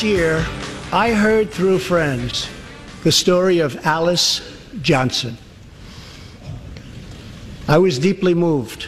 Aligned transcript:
Last 0.00 0.06
year, 0.06 0.46
I 0.92 1.12
heard 1.12 1.50
through 1.50 1.78
friends 1.78 2.48
the 3.04 3.12
story 3.12 3.58
of 3.58 3.84
Alice 3.84 4.40
Johnson. 4.80 5.36
I 7.68 7.76
was 7.76 7.98
deeply 7.98 8.32
moved. 8.32 8.84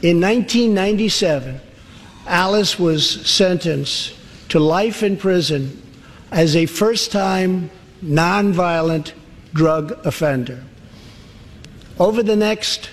In 0.00 0.22
1997, 0.22 1.60
Alice 2.26 2.78
was 2.78 3.28
sentenced 3.30 4.14
to 4.48 4.58
life 4.58 5.02
in 5.02 5.18
prison 5.18 5.82
as 6.32 6.56
a 6.56 6.64
first 6.64 7.12
time 7.12 7.70
nonviolent 8.02 9.12
drug 9.52 9.92
offender. 10.06 10.64
Over 12.00 12.22
the 12.22 12.36
next 12.36 12.88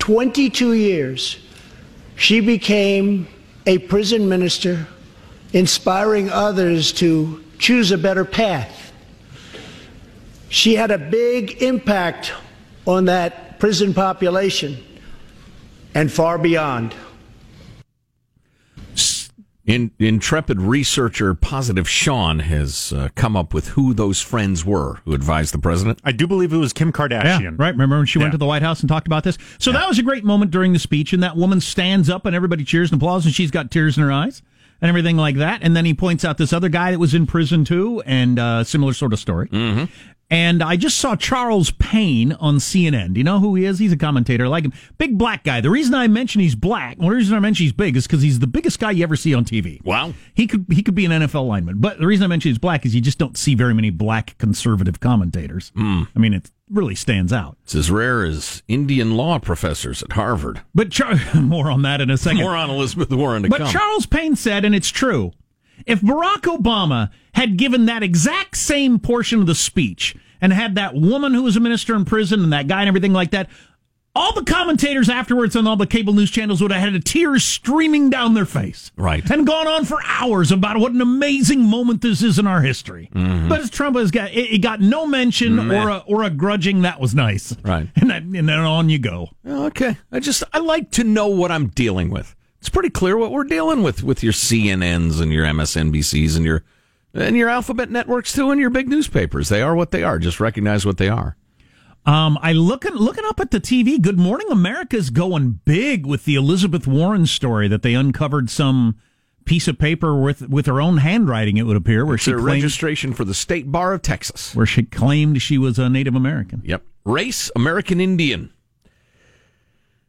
22 0.00 0.74
years, 0.74 1.38
she 2.14 2.40
became 2.40 3.26
a 3.64 3.78
prison 3.78 4.28
minister 4.28 4.86
inspiring 5.52 6.30
others 6.30 6.92
to 6.92 7.44
choose 7.58 7.90
a 7.92 7.98
better 7.98 8.24
path. 8.24 8.92
She 10.48 10.74
had 10.74 10.90
a 10.90 10.98
big 10.98 11.62
impact 11.62 12.32
on 12.86 13.04
that 13.04 13.58
prison 13.60 13.94
population 13.94 14.78
and 15.94 16.10
far 16.10 16.38
beyond. 16.38 16.94
In, 19.66 19.92
intrepid 20.00 20.60
researcher 20.60 21.32
Positive 21.34 21.88
Sean 21.88 22.40
has 22.40 22.92
uh, 22.92 23.10
come 23.14 23.36
up 23.36 23.54
with 23.54 23.68
who 23.68 23.94
those 23.94 24.20
friends 24.20 24.64
were 24.64 24.96
who 25.04 25.14
advised 25.14 25.54
the 25.54 25.58
president. 25.58 26.00
I 26.02 26.10
do 26.10 26.26
believe 26.26 26.52
it 26.52 26.56
was 26.56 26.72
Kim 26.72 26.92
Kardashian. 26.92 27.40
Yeah, 27.40 27.50
right. 27.56 27.70
Remember 27.72 27.98
when 27.98 28.06
she 28.06 28.18
yeah. 28.18 28.24
went 28.24 28.32
to 28.32 28.38
the 28.38 28.46
White 28.46 28.62
House 28.62 28.80
and 28.80 28.88
talked 28.88 29.06
about 29.06 29.22
this? 29.22 29.38
So 29.58 29.70
yeah. 29.70 29.78
that 29.78 29.88
was 29.88 30.00
a 30.00 30.02
great 30.02 30.24
moment 30.24 30.50
during 30.50 30.72
the 30.72 30.80
speech, 30.80 31.12
and 31.12 31.22
that 31.22 31.36
woman 31.36 31.60
stands 31.60 32.10
up 32.10 32.26
and 32.26 32.34
everybody 32.34 32.64
cheers 32.64 32.90
and 32.90 33.00
applauds, 33.00 33.26
and 33.26 33.34
she's 33.34 33.52
got 33.52 33.70
tears 33.70 33.96
in 33.96 34.02
her 34.02 34.10
eyes 34.10 34.42
and 34.80 34.88
everything 34.88 35.16
like 35.16 35.36
that. 35.36 35.62
And 35.62 35.76
then 35.76 35.84
he 35.84 35.94
points 35.94 36.24
out 36.24 36.38
this 36.38 36.52
other 36.52 36.68
guy 36.68 36.90
that 36.90 36.98
was 36.98 37.14
in 37.14 37.26
prison 37.26 37.64
too, 37.64 38.02
and 38.06 38.38
uh, 38.38 38.64
similar 38.64 38.92
sort 38.92 39.12
of 39.12 39.18
story. 39.18 39.48
Mm-hmm. 39.48 39.84
And 40.32 40.62
I 40.62 40.76
just 40.76 40.98
saw 40.98 41.16
Charles 41.16 41.72
Payne 41.72 42.32
on 42.34 42.58
CNN. 42.58 43.14
Do 43.14 43.20
you 43.20 43.24
know 43.24 43.40
who 43.40 43.56
he 43.56 43.64
is? 43.64 43.80
He's 43.80 43.92
a 43.92 43.96
commentator. 43.96 44.44
I 44.44 44.48
like 44.48 44.64
him. 44.64 44.72
Big 44.96 45.18
black 45.18 45.42
guy. 45.42 45.60
The 45.60 45.70
reason 45.70 45.92
I 45.92 46.06
mention 46.06 46.40
he's 46.40 46.54
black, 46.54 46.98
well, 46.98 47.08
the 47.08 47.16
reason 47.16 47.36
I 47.36 47.40
mention 47.40 47.64
he's 47.64 47.72
big 47.72 47.96
is 47.96 48.06
because 48.06 48.22
he's 48.22 48.38
the 48.38 48.46
biggest 48.46 48.78
guy 48.78 48.92
you 48.92 49.02
ever 49.02 49.16
see 49.16 49.34
on 49.34 49.44
TV. 49.44 49.84
Wow. 49.84 50.14
He 50.34 50.46
could 50.46 50.66
he 50.70 50.84
could 50.84 50.94
be 50.94 51.04
an 51.04 51.10
NFL 51.10 51.48
lineman. 51.48 51.78
But 51.78 51.98
the 51.98 52.06
reason 52.06 52.22
I 52.22 52.28
mention 52.28 52.50
he's 52.50 52.58
black 52.58 52.86
is 52.86 52.94
you 52.94 53.00
just 53.00 53.18
don't 53.18 53.36
see 53.36 53.56
very 53.56 53.74
many 53.74 53.90
black 53.90 54.38
conservative 54.38 55.00
commentators. 55.00 55.72
Mm. 55.76 56.06
I 56.14 56.18
mean, 56.20 56.34
it 56.34 56.48
really 56.70 56.94
stands 56.94 57.32
out. 57.32 57.56
It's 57.64 57.74
as 57.74 57.90
rare 57.90 58.24
as 58.24 58.62
Indian 58.68 59.16
law 59.16 59.38
professors 59.38 60.02
at 60.02 60.12
Harvard. 60.12 60.62
But 60.74 60.90
Char- 60.90 61.18
more 61.34 61.70
on 61.70 61.82
that 61.82 62.00
in 62.00 62.10
a 62.10 62.16
second. 62.16 62.40
More 62.40 62.56
on 62.56 62.70
Elizabeth 62.70 63.10
Warren 63.10 63.42
but 63.48 63.58
come. 63.58 63.70
Charles 63.70 64.06
Payne 64.06 64.36
said, 64.36 64.64
and 64.64 64.74
it's 64.74 64.88
true, 64.88 65.32
if 65.86 66.00
Barack 66.00 66.42
Obama 66.42 67.10
had 67.34 67.56
given 67.56 67.86
that 67.86 68.02
exact 68.02 68.56
same 68.56 68.98
portion 68.98 69.40
of 69.40 69.46
the 69.46 69.54
speech 69.54 70.14
and 70.40 70.52
had 70.52 70.74
that 70.74 70.94
woman 70.94 71.34
who 71.34 71.42
was 71.42 71.56
a 71.56 71.60
minister 71.60 71.94
in 71.94 72.04
prison 72.04 72.42
and 72.42 72.52
that 72.52 72.66
guy 72.68 72.80
and 72.80 72.88
everything 72.88 73.12
like 73.12 73.30
that, 73.32 73.48
all 74.14 74.34
the 74.34 74.44
commentators 74.44 75.08
afterwards 75.08 75.54
on 75.54 75.66
all 75.66 75.76
the 75.76 75.86
cable 75.86 76.12
news 76.12 76.30
channels 76.30 76.60
would 76.60 76.72
have 76.72 76.92
had 76.92 77.04
tears 77.04 77.44
streaming 77.44 78.10
down 78.10 78.34
their 78.34 78.44
face. 78.44 78.90
Right. 78.96 79.28
And 79.30 79.46
gone 79.46 79.68
on 79.68 79.84
for 79.84 79.98
hours 80.04 80.50
about 80.50 80.78
what 80.78 80.92
an 80.92 81.00
amazing 81.00 81.62
moment 81.62 82.02
this 82.02 82.22
is 82.22 82.38
in 82.38 82.46
our 82.46 82.60
history. 82.60 83.08
Mm-hmm. 83.14 83.48
But 83.48 83.70
Trump 83.70 83.96
has 83.96 84.10
got, 84.10 84.32
it, 84.32 84.54
it 84.54 84.58
got 84.58 84.80
no 84.80 85.06
mention 85.06 85.68
Meh. 85.68 85.84
or 85.84 85.88
a, 85.88 85.98
or 86.06 86.22
a 86.24 86.30
grudging. 86.30 86.82
That 86.82 87.00
was 87.00 87.14
nice. 87.14 87.54
Right. 87.62 87.88
And, 87.96 88.10
that, 88.10 88.22
and 88.22 88.48
then 88.48 88.50
on 88.50 88.88
you 88.88 88.98
go. 88.98 89.28
Okay. 89.46 89.96
I 90.10 90.18
just, 90.18 90.42
I 90.52 90.58
like 90.58 90.90
to 90.92 91.04
know 91.04 91.28
what 91.28 91.52
I'm 91.52 91.68
dealing 91.68 92.10
with. 92.10 92.34
It's 92.58 92.68
pretty 92.68 92.90
clear 92.90 93.16
what 93.16 93.30
we're 93.30 93.44
dealing 93.44 93.82
with, 93.82 94.02
with 94.02 94.22
your 94.22 94.32
CNNs 94.32 95.20
and 95.20 95.32
your 95.32 95.46
MSNBCs 95.46 96.36
and 96.36 96.44
your, 96.44 96.64
and 97.14 97.36
your 97.36 97.48
alphabet 97.48 97.90
networks 97.90 98.32
too, 98.32 98.50
and 98.50 98.60
your 98.60 98.70
big 98.70 98.88
newspapers. 98.88 99.48
They 99.48 99.62
are 99.62 99.74
what 99.74 99.92
they 99.92 100.02
are. 100.02 100.18
Just 100.18 100.40
recognize 100.40 100.84
what 100.84 100.98
they 100.98 101.08
are. 101.08 101.36
Um, 102.06 102.38
I 102.40 102.52
looking 102.52 102.94
looking 102.94 103.24
up 103.26 103.40
at 103.40 103.50
the 103.50 103.60
TV. 103.60 104.00
Good 104.00 104.18
Morning 104.18 104.48
America's 104.50 105.10
going 105.10 105.60
big 105.64 106.06
with 106.06 106.24
the 106.24 106.34
Elizabeth 106.34 106.86
Warren 106.86 107.26
story 107.26 107.68
that 107.68 107.82
they 107.82 107.94
uncovered 107.94 108.48
some 108.50 108.96
piece 109.44 109.68
of 109.68 109.78
paper 109.78 110.18
with 110.20 110.48
with 110.48 110.66
her 110.66 110.80
own 110.80 110.98
handwriting. 110.98 111.56
It 111.58 111.64
would 111.66 111.76
appear 111.76 112.04
where 112.06 112.14
It's 112.14 112.24
she 112.24 112.30
a 112.32 112.34
claimed, 112.34 112.46
registration 112.62 113.12
for 113.12 113.24
the 113.24 113.34
State 113.34 113.70
Bar 113.70 113.92
of 113.92 114.02
Texas. 114.02 114.54
where 114.54 114.66
she 114.66 114.82
claimed 114.84 115.42
she 115.42 115.58
was 115.58 115.78
a 115.78 115.88
Native 115.90 116.14
American. 116.14 116.62
Yep. 116.64 116.82
Race, 117.04 117.50
American 117.54 118.00
Indian. 118.00 118.50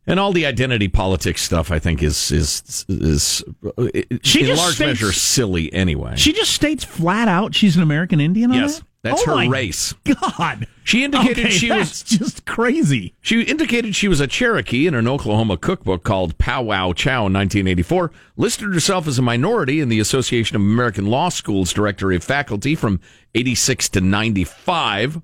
And 0.07 0.19
all 0.19 0.34
the 0.34 0.46
identity 0.47 0.88
politics 0.88 1.41
stuff, 1.44 1.72
I 1.72 1.78
think, 1.80 2.01
is 2.01 2.31
is 2.31 2.85
is 2.88 3.44
uh, 3.78 3.88
She 4.24 4.50
in 4.50 4.56
large 4.57 4.75
states- 4.75 4.80
measure 5.01 5.12
silly 5.12 5.72
anyway. 5.74 6.16
She 6.16 6.31
just 6.34 6.51
states 6.53 6.84
flat 6.84 7.28
out 7.28 7.53
she's 7.53 7.75
an 7.75 7.84
American 7.84 8.19
Indian. 8.22 8.51
On 8.51 8.57
yes, 8.57 8.80
that? 8.80 8.88
That's 9.03 9.23
Oh 9.28 9.38
her 9.38 9.50
race. 9.50 9.94
God, 10.03 10.67
She 10.84 11.03
indicated 11.03 11.45
Okay, 11.45 11.50
she 11.50 11.72
was 11.72 12.03
just 12.03 12.45
crazy. 12.45 13.16
She 13.22 13.41
indicated 13.41 13.95
she 13.95 14.07
was 14.07 14.19
a 14.19 14.28
Cherokee 14.28 14.85
in 14.85 14.94
an 14.94 15.07
Oklahoma 15.07 15.57
cookbook 15.57 16.03
called 16.03 16.38
Pow 16.38 16.62
Wow 16.62 16.94
Chow 16.94 17.25
in 17.25 17.34
1984, 17.34 18.12
listed 18.38 18.73
herself 18.73 19.07
as 19.07 19.17
a 19.17 19.23
minority 19.23 19.79
in 19.79 19.89
the 19.89 20.00
Association 20.00 20.56
of 20.56 20.62
American 20.62 21.07
Law 21.07 21.29
Schools 21.29 21.73
Directory 21.73 22.16
of 22.16 22.23
Faculty 22.23 22.75
from 22.75 23.00
86 23.34 23.89
to 23.89 24.01
95. 24.01 25.22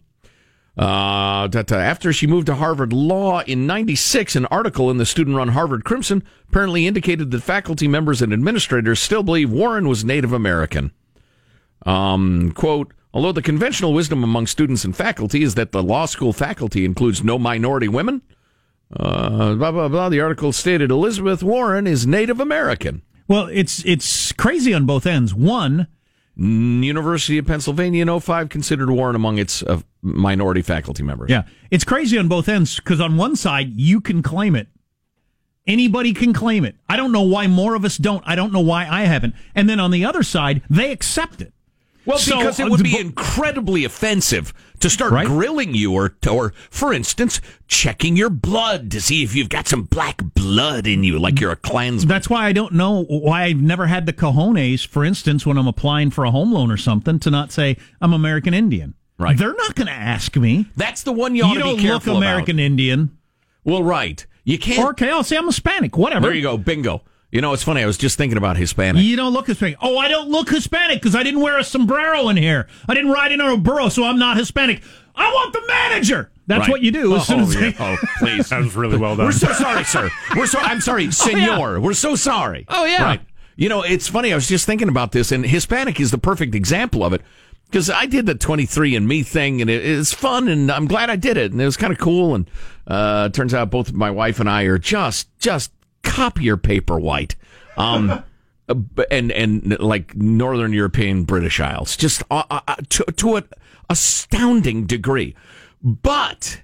Uh, 0.77 1.47
that, 1.47 1.71
uh, 1.71 1.75
after 1.75 2.13
she 2.13 2.27
moved 2.27 2.45
to 2.45 2.55
Harvard 2.55 2.93
Law 2.93 3.41
in 3.41 3.65
96, 3.65 4.35
an 4.35 4.45
article 4.47 4.91
in 4.91 4.97
the 4.97 5.07
student 5.07 5.35
run 5.35 5.49
Harvard 5.49 5.83
Crimson 5.83 6.23
apparently 6.49 6.85
indicated 6.85 7.31
that 7.31 7.41
faculty 7.41 7.87
members 7.87 8.21
and 8.21 8.31
administrators 8.31 8.99
still 8.99 9.23
believe 9.23 9.51
Warren 9.51 9.87
was 9.87 10.05
Native 10.05 10.33
American. 10.33 10.91
Um, 11.83 12.51
quote, 12.51 12.93
although 13.13 13.31
the 13.31 13.41
conventional 13.41 13.93
wisdom 13.93 14.23
among 14.23 14.47
students 14.47 14.83
and 14.85 14.95
faculty 14.95 15.43
is 15.43 15.55
that 15.55 15.71
the 15.71 15.83
law 15.83 16.05
school 16.05 16.33
faculty 16.33 16.85
includes 16.85 17.23
no 17.23 17.37
minority 17.39 17.87
women, 17.87 18.21
uh, 18.95 19.55
blah, 19.55 19.71
blah, 19.71 19.87
blah, 19.87 20.09
the 20.09 20.21
article 20.21 20.53
stated 20.53 20.91
Elizabeth 20.91 21.43
Warren 21.43 21.87
is 21.87 22.07
Native 22.07 22.39
American. 22.39 23.01
Well, 23.27 23.47
it's 23.47 23.83
it's 23.85 24.31
crazy 24.31 24.73
on 24.73 24.85
both 24.85 25.05
ends. 25.05 25.33
One, 25.33 25.87
University 26.37 27.37
of 27.37 27.45
Pennsylvania 27.47 28.01
in 28.03 28.19
05 28.19 28.47
considered 28.47 28.89
Warren 28.89 29.15
among 29.15 29.37
its 29.37 29.63
uh, 29.63 29.81
minority 30.01 30.61
faculty 30.61 31.03
members. 31.03 31.29
yeah, 31.29 31.43
it's 31.71 31.83
crazy 31.83 32.17
on 32.17 32.27
both 32.27 32.47
ends 32.47 32.77
because 32.77 33.01
on 33.01 33.17
one 33.17 33.35
side 33.35 33.73
you 33.75 33.99
can 33.99 34.21
claim 34.21 34.55
it. 34.55 34.67
Anybody 35.65 36.13
can 36.13 36.31
claim 36.31 36.63
it. 36.63 36.77
I 36.87 36.95
don't 36.95 37.11
know 37.11 37.23
why 37.23 37.47
more 37.47 37.75
of 37.75 37.83
us 37.83 37.97
don't. 37.97 38.23
I 38.25 38.35
don't 38.35 38.53
know 38.53 38.61
why 38.61 38.87
I 38.87 39.01
haven't. 39.01 39.35
And 39.53 39.69
then 39.69 39.81
on 39.81 39.91
the 39.91 40.05
other 40.05 40.23
side, 40.23 40.61
they 40.69 40.91
accept 40.93 41.41
it. 41.41 41.51
Well, 42.07 42.17
So, 42.17 42.37
because 42.37 42.59
it 42.59 42.65
uh, 42.67 42.69
would 42.69 42.81
be 42.83 42.97
incredibly 42.97 43.83
offensive 43.83 44.53
to 44.79 44.89
start 44.89 45.11
Right. 45.11 45.27
grilling 45.27 45.75
you 45.75 45.93
or, 45.93 46.15
or, 46.29 46.53
for 46.69 46.93
instance, 46.93 47.41
checking 47.67 48.15
your 48.15 48.29
blood 48.29 48.89
to 48.91 49.01
see 49.01 49.23
if 49.23 49.35
you've 49.35 49.49
got 49.49 49.67
some 49.67 49.83
black 49.83 50.21
blood 50.33 50.87
in 50.87 51.03
you, 51.03 51.19
like 51.19 51.39
you're 51.39 51.51
a 51.51 51.55
Klansman. 51.57 52.07
That's 52.07 52.29
why 52.29 52.45
I 52.45 52.53
don't 52.53 52.73
know 52.73 53.03
why 53.09 53.43
I've 53.43 53.61
never 53.61 53.87
had 53.87 54.05
the 54.05 54.13
cojones, 54.13 54.87
for 54.87 55.03
instance, 55.03 55.45
when 55.45 55.57
I'm 55.57 55.67
applying 55.67 56.09
for 56.09 56.23
a 56.23 56.31
home 56.31 56.53
loan 56.53 56.71
or 56.71 56.77
something, 56.77 57.19
to 57.19 57.29
not 57.29 57.51
say 57.51 57.75
I'm 58.01 58.13
American 58.13 58.53
Indian. 58.53 58.93
Right. 59.19 59.37
They're 59.37 59.55
not 59.55 59.75
going 59.75 59.87
to 59.87 59.93
ask 59.93 60.35
me. 60.37 60.67
That's 60.75 61.03
the 61.03 61.11
one 61.11 61.35
you 61.35 61.43
ought 61.43 61.49
You 61.49 61.55
to 61.55 61.59
don't 61.63 61.77
be 61.77 61.81
look 61.83 62.03
careful 62.03 62.17
American 62.17 62.59
Indian. 62.59 63.17
Well, 63.63 63.83
right. 63.83 64.25
You 64.43 64.57
can't. 64.57 64.79
Or 64.79 64.91
okay, 64.91 65.09
I'll 65.09 65.23
say 65.23 65.35
I'm 65.35 65.47
Hispanic. 65.47 65.97
Whatever. 65.97 66.27
there 66.27 66.35
you 66.35 66.41
go. 66.43 66.57
Bingo. 66.57 67.01
You 67.31 67.41
know, 67.41 67.51
it's 67.53 67.63
funny. 67.63 67.83
I 67.83 67.85
was 67.85 67.97
just 67.97 68.17
thinking 68.17 68.37
about 68.37 68.55
Hispanic. 68.55 69.03
You 69.03 69.15
don't 69.17 69.33
look 69.33 69.47
Hispanic. 69.47 69.77
Oh, 69.81 69.97
I 69.97 70.07
don't 70.07 70.29
look 70.29 70.49
Hispanic 70.49 71.01
because 71.01 71.13
I 71.15 71.23
didn't 71.23 71.41
wear 71.41 71.57
a 71.57 71.63
sombrero 71.63 72.29
in 72.29 72.37
here. 72.37 72.67
I 72.87 72.93
didn't 72.93 73.11
ride 73.11 73.33
in 73.33 73.41
a 73.41 73.57
burro, 73.57 73.89
so 73.89 74.05
I'm 74.05 74.17
not 74.17 74.37
Hispanic. 74.37 74.81
I 75.13 75.29
want 75.33 75.51
the 75.51 75.61
manager. 75.67 76.31
That's 76.45 76.61
Right. 76.61 76.69
what 76.69 76.81
you 76.81 76.91
do 76.91 77.15
as 77.15 77.21
Oh, 77.23 77.23
soon 77.25 77.39
as 77.41 77.53
yeah. 77.55 77.71
they. 77.71 77.75
Oh, 77.79 77.97
please. 78.19 78.47
That 78.49 78.59
was 78.59 78.75
really 78.75 78.97
well 78.97 79.17
done. 79.17 79.25
We're 79.25 79.31
so 79.33 79.51
sorry, 79.51 79.83
sir. 79.83 80.09
We're 80.37 80.45
so. 80.45 80.59
I'm 80.59 80.79
sorry, 80.79 81.11
senor. 81.11 81.81
We're 81.81 81.93
so 81.93 82.15
sorry. 82.15 82.65
Oh, 82.69 82.85
yeah. 82.85 83.03
Right. 83.03 83.21
You 83.57 83.67
know, 83.67 83.81
it's 83.81 84.07
funny. 84.07 84.31
I 84.31 84.35
was 84.35 84.47
just 84.47 84.65
thinking 84.65 84.87
about 84.87 85.11
this, 85.11 85.31
and 85.33 85.45
Hispanic 85.45 85.99
is 85.99 86.11
the 86.11 86.17
perfect 86.19 86.55
example 86.55 87.03
of 87.03 87.11
it 87.11 87.21
because 87.65 87.89
I 87.89 88.05
did 88.05 88.25
the 88.27 88.35
23andMe 88.35 89.25
thing, 89.25 89.59
and 89.59 89.69
it, 89.69 89.83
it's 89.85 90.13
fun, 90.13 90.47
and 90.47 90.71
I'm 90.71 90.85
glad 90.87 91.09
I 91.09 91.17
did 91.17 91.35
it, 91.35 91.51
and 91.51 91.59
it 91.59 91.65
was 91.65 91.75
kind 91.75 91.91
of 91.91 91.99
cool. 91.99 92.35
And 92.35 92.49
uh, 92.85 93.27
it 93.29 93.33
turns 93.35 93.53
out 93.53 93.69
both 93.69 93.91
my 93.91 94.11
wife 94.11 94.39
and 94.39 94.49
I 94.49 94.63
are 94.63 94.77
just 94.77 95.27
just 95.39 95.71
copier 96.17 96.57
paper 96.57 96.99
white. 96.99 97.35
Um, 97.77 98.09
uh, 98.69 98.75
and 99.11 99.31
and 99.31 99.79
like 99.79 100.15
Northern 100.15 100.73
European 100.73 101.23
British 101.23 101.59
Isles, 101.59 101.95
just 101.95 102.23
uh, 102.31 102.43
uh, 102.49 102.61
uh 102.67 102.75
to 102.89 103.03
to 103.03 103.35
an 103.35 103.43
astounding 103.89 104.85
degree. 104.85 105.35
But 105.83 106.61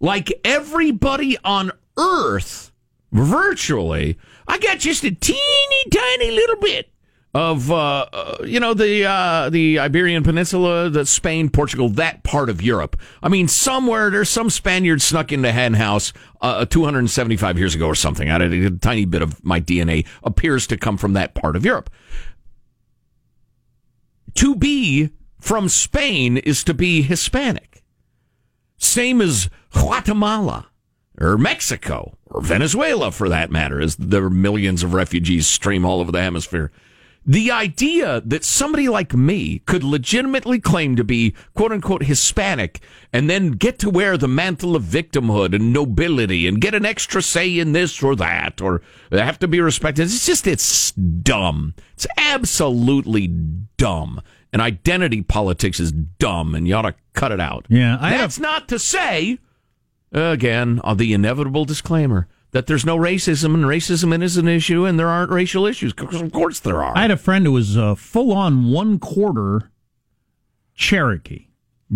like 0.00 0.32
everybody 0.44 1.38
on 1.44 1.70
Earth, 1.96 2.72
virtually, 3.12 4.18
I 4.48 4.58
got 4.58 4.80
just 4.80 5.04
a 5.04 5.12
teeny 5.12 5.84
tiny 5.90 6.32
little 6.32 6.56
bit 6.56 6.90
of 7.32 7.70
uh, 7.70 8.06
uh, 8.12 8.36
you 8.44 8.58
know 8.58 8.74
the 8.74 9.04
uh, 9.04 9.50
the 9.50 9.78
Iberian 9.78 10.24
Peninsula, 10.24 10.90
the 10.90 11.06
Spain, 11.06 11.48
Portugal, 11.48 11.88
that 11.90 12.24
part 12.24 12.50
of 12.50 12.60
Europe. 12.60 12.96
I 13.22 13.28
mean, 13.28 13.46
somewhere 13.46 14.10
there's 14.10 14.28
some 14.28 14.50
Spaniard 14.50 15.00
snuck 15.00 15.30
into 15.30 15.52
Hen 15.52 15.74
House 15.74 16.12
uh, 16.40 16.64
275 16.64 17.58
years 17.58 17.74
ago 17.74 17.86
or 17.86 17.94
something. 17.94 18.28
I, 18.28 18.38
a 18.44 18.70
tiny 18.70 19.04
bit 19.04 19.22
of 19.22 19.44
my 19.44 19.60
DNA 19.60 20.06
appears 20.24 20.66
to 20.68 20.76
come 20.76 20.96
from 20.96 21.12
that 21.12 21.34
part 21.34 21.54
of 21.54 21.64
Europe. 21.64 21.90
To 24.36 24.56
be 24.56 25.10
from 25.38 25.68
Spain 25.68 26.36
is 26.36 26.64
to 26.64 26.74
be 26.74 27.02
Hispanic, 27.02 27.82
same 28.76 29.20
as 29.20 29.48
Guatemala 29.72 30.66
or 31.20 31.38
Mexico 31.38 32.16
or 32.26 32.40
Venezuela, 32.40 33.12
for 33.12 33.28
that 33.28 33.50
matter, 33.50 33.80
as 33.80 33.94
there 33.96 34.24
are 34.24 34.30
millions 34.30 34.82
of 34.82 34.94
refugees 34.94 35.46
stream 35.46 35.84
all 35.84 36.00
over 36.00 36.10
the 36.10 36.22
hemisphere. 36.22 36.72
The 37.26 37.50
idea 37.50 38.22
that 38.24 38.44
somebody 38.44 38.88
like 38.88 39.14
me 39.14 39.58
could 39.60 39.84
legitimately 39.84 40.58
claim 40.58 40.96
to 40.96 41.04
be 41.04 41.34
quote 41.54 41.70
unquote 41.70 42.04
Hispanic 42.04 42.80
and 43.12 43.28
then 43.28 43.52
get 43.52 43.78
to 43.80 43.90
wear 43.90 44.16
the 44.16 44.26
mantle 44.26 44.74
of 44.74 44.84
victimhood 44.84 45.54
and 45.54 45.72
nobility 45.72 46.48
and 46.48 46.60
get 46.60 46.74
an 46.74 46.86
extra 46.86 47.20
say 47.20 47.58
in 47.58 47.72
this 47.72 48.02
or 48.02 48.16
that 48.16 48.60
or 48.62 48.80
have 49.12 49.38
to 49.40 49.48
be 49.48 49.60
respected. 49.60 50.04
It's 50.04 50.24
just, 50.24 50.46
it's 50.46 50.92
dumb. 50.92 51.74
It's 51.92 52.06
absolutely 52.16 53.26
dumb. 53.28 54.22
And 54.52 54.62
identity 54.62 55.22
politics 55.22 55.78
is 55.78 55.92
dumb 55.92 56.54
and 56.54 56.66
you 56.66 56.74
ought 56.74 56.82
to 56.82 56.94
cut 57.12 57.32
it 57.32 57.40
out. 57.40 57.66
Yeah. 57.68 57.98
I 58.00 58.16
That's 58.16 58.36
have... 58.36 58.42
not 58.42 58.68
to 58.68 58.78
say, 58.78 59.38
again, 60.10 60.80
the 60.96 61.12
inevitable 61.12 61.66
disclaimer 61.66 62.28
that 62.52 62.66
there's 62.66 62.84
no 62.84 62.96
racism 62.96 63.54
and 63.54 63.64
racism 63.64 64.22
is 64.22 64.36
an 64.36 64.48
issue 64.48 64.84
and 64.84 64.98
there 64.98 65.08
aren't 65.08 65.30
racial 65.30 65.66
issues. 65.66 65.92
because 65.92 66.20
Of 66.20 66.32
course 66.32 66.60
there 66.60 66.82
are. 66.82 66.96
I 66.96 67.02
had 67.02 67.10
a 67.10 67.16
friend 67.16 67.46
who 67.46 67.52
was 67.52 67.76
a 67.76 67.96
full 67.96 68.32
on 68.32 68.70
one 68.70 68.98
quarter 68.98 69.70
Cherokee. 70.74 71.46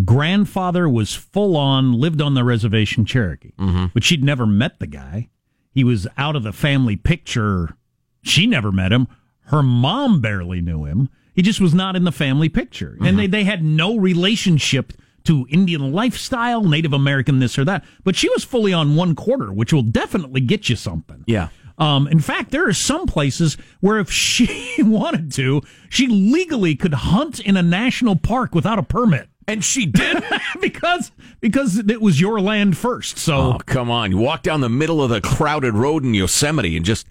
Grandfather 0.05 0.89
was 0.89 1.15
full 1.15 1.57
on, 1.57 1.93
lived 1.93 2.21
on 2.21 2.35
the 2.35 2.45
reservation 2.45 3.05
Cherokee, 3.05 3.53
mm-hmm. 3.59 3.87
but 3.95 4.03
she'd 4.03 4.25
never 4.25 4.47
met 4.47 4.81
the 4.81 4.87
guy. 4.87 5.31
He 5.71 5.85
was 5.85 6.07
out 6.17 6.37
of 6.37 6.43
the 6.43 6.53
family 6.53 6.97
picture. 6.97 7.77
She 8.23 8.47
never 8.47 8.73
met 8.73 8.93
him. 8.93 9.07
Her 9.47 9.63
mom 9.63 10.21
barely 10.21 10.61
knew 10.61 10.85
him. 10.85 11.11
He 11.35 11.43
just 11.43 11.61
was 11.61 11.75
not 11.75 11.97
in 11.97 12.05
the 12.05 12.13
family 12.13 12.49
picture. 12.49 12.93
Mm-hmm. 12.93 13.07
And 13.07 13.19
they, 13.19 13.27
they 13.27 13.45
had 13.45 13.65
no 13.65 13.97
relationship 13.97 14.93
to 15.25 15.47
Indian 15.51 15.93
lifestyle, 15.93 16.63
Native 16.63 16.93
American 16.93 17.39
this 17.39 17.59
or 17.59 17.65
that. 17.65 17.85
But 18.05 18.17
she 18.17 18.29
was 18.29 18.45
fully 18.45 18.73
on 18.73 18.97
one 18.97 19.15
quarter, 19.15 19.53
which 19.53 19.73
will 19.73 19.83
definitely 19.83 20.41
get 20.41 20.69
you 20.69 20.77
something. 20.77 21.25
Yeah. 21.27 21.49
Um, 21.79 22.07
in 22.07 22.21
fact, 22.21 22.51
there 22.51 22.69
are 22.69 22.73
some 22.73 23.07
places 23.07 23.57
where 23.81 23.99
if 23.99 24.11
she 24.11 24.75
wanted 24.79 25.33
to, 25.33 25.63
she 25.89 26.07
legally 26.07 26.77
could 26.77 26.95
hunt 26.95 27.41
in 27.41 27.57
a 27.57 27.63
national 27.63 28.17
park 28.17 28.55
without 28.55 28.79
a 28.79 28.83
permit. 28.83 29.29
And 29.47 29.63
she 29.63 29.85
did 29.85 30.23
because 30.61 31.13
because 31.41 31.77
it 31.79 32.01
was 32.01 32.19
your 32.19 32.41
land 32.41 32.79
first. 32.79 33.19
So 33.19 33.37
oh, 33.37 33.59
come 33.67 33.91
on, 33.91 34.11
you 34.11 34.17
walk 34.17 34.43
down 34.43 34.63
the 34.63 34.71
middle 34.71 35.03
of 35.03 35.11
the 35.11 35.21
crowded 35.21 35.75
road 35.75 36.03
in 36.03 36.15
Yosemite 36.15 36.77
and 36.77 36.85
just 36.85 37.07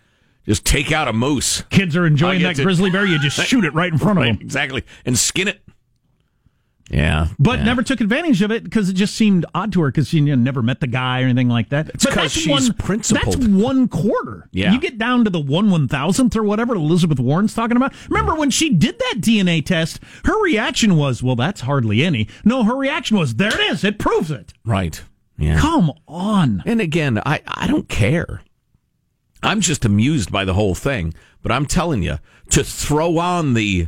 just 0.45 0.65
take 0.65 0.91
out 0.91 1.07
a 1.07 1.13
moose. 1.13 1.61
Kids 1.69 1.95
are 1.95 2.07
enjoying 2.07 2.41
that 2.41 2.55
to... 2.55 2.63
grizzly 2.63 2.89
bear. 2.89 3.05
You 3.05 3.19
just 3.19 3.39
shoot 3.47 3.63
it 3.63 3.73
right 3.73 3.91
in 3.91 3.99
front 3.99 4.17
of 4.17 4.25
them. 4.25 4.39
Exactly, 4.41 4.83
and 5.05 5.17
skin 5.17 5.47
it. 5.47 5.61
Yeah, 6.93 7.27
but 7.39 7.59
yeah. 7.59 7.65
never 7.65 7.81
took 7.81 8.01
advantage 8.01 8.43
of 8.43 8.51
it 8.51 8.63
because 8.63 8.87
it 8.87 8.93
just 8.93 9.15
seemed 9.15 9.47
odd 9.55 9.73
to 9.73 9.81
her 9.81 9.87
because 9.89 10.09
she 10.09 10.17
you 10.17 10.23
know, 10.25 10.35
never 10.35 10.61
met 10.61 10.79
the 10.79 10.87
guy 10.87 11.21
or 11.21 11.25
anything 11.25 11.49
like 11.49 11.69
that. 11.69 11.89
It's 11.89 12.05
because 12.05 12.31
she's 12.31 12.47
one, 12.47 12.73
principled. 12.73 13.41
That's 13.41 13.47
one 13.47 13.87
quarter. 13.87 14.47
Yeah, 14.51 14.71
you 14.71 14.79
get 14.79 14.99
down 14.99 15.23
to 15.23 15.31
the 15.31 15.39
one 15.39 15.71
one 15.71 15.87
thousandth 15.87 16.35
or 16.35 16.43
whatever 16.43 16.75
Elizabeth 16.75 17.19
Warren's 17.19 17.55
talking 17.55 17.77
about. 17.77 17.93
Remember 18.09 18.35
when 18.35 18.51
she 18.51 18.69
did 18.69 18.99
that 18.99 19.15
DNA 19.19 19.65
test? 19.65 19.99
Her 20.25 20.39
reaction 20.43 20.95
was, 20.95 21.23
"Well, 21.23 21.35
that's 21.35 21.61
hardly 21.61 22.03
any." 22.03 22.27
No, 22.45 22.63
her 22.63 22.75
reaction 22.75 23.17
was, 23.17 23.35
"There 23.35 23.53
it 23.53 23.71
is. 23.71 23.83
It 23.83 23.97
proves 23.97 24.29
it." 24.29 24.53
Right. 24.63 25.01
Yeah. 25.39 25.59
Come 25.59 25.91
on. 26.07 26.61
And 26.65 26.79
again, 26.79 27.19
I 27.25 27.41
I 27.47 27.65
don't 27.65 27.89
care. 27.89 28.41
I'm 29.41 29.61
just 29.61 29.83
amused 29.83 30.31
by 30.31 30.45
the 30.45 30.53
whole 30.53 30.75
thing. 30.75 31.13
But 31.41 31.51
I'm 31.51 31.65
telling 31.65 32.03
you, 32.03 32.19
to 32.51 32.63
throw 32.63 33.17
on 33.17 33.55
the 33.55 33.87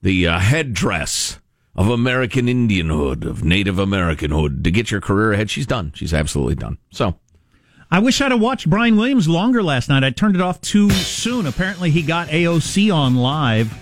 the 0.00 0.28
uh, 0.28 0.38
headdress 0.38 1.40
of 1.76 1.88
American 1.88 2.46
Indianhood, 2.46 3.24
of 3.24 3.44
Native 3.44 3.76
Americanhood, 3.76 4.64
to 4.64 4.70
get 4.70 4.90
your 4.90 5.00
career 5.00 5.32
ahead. 5.32 5.50
She's 5.50 5.66
done. 5.66 5.92
She's 5.94 6.14
absolutely 6.14 6.56
done. 6.56 6.78
So. 6.90 7.18
I 7.88 8.00
wish 8.00 8.20
I'd 8.20 8.32
have 8.32 8.40
watched 8.40 8.68
Brian 8.68 8.96
Williams 8.96 9.28
longer 9.28 9.62
last 9.62 9.88
night. 9.88 10.02
I 10.02 10.10
turned 10.10 10.34
it 10.34 10.42
off 10.42 10.60
too 10.60 10.90
soon. 10.90 11.46
Apparently, 11.46 11.92
he 11.92 12.02
got 12.02 12.26
AOC 12.28 12.92
on 12.92 13.14
live 13.14 13.72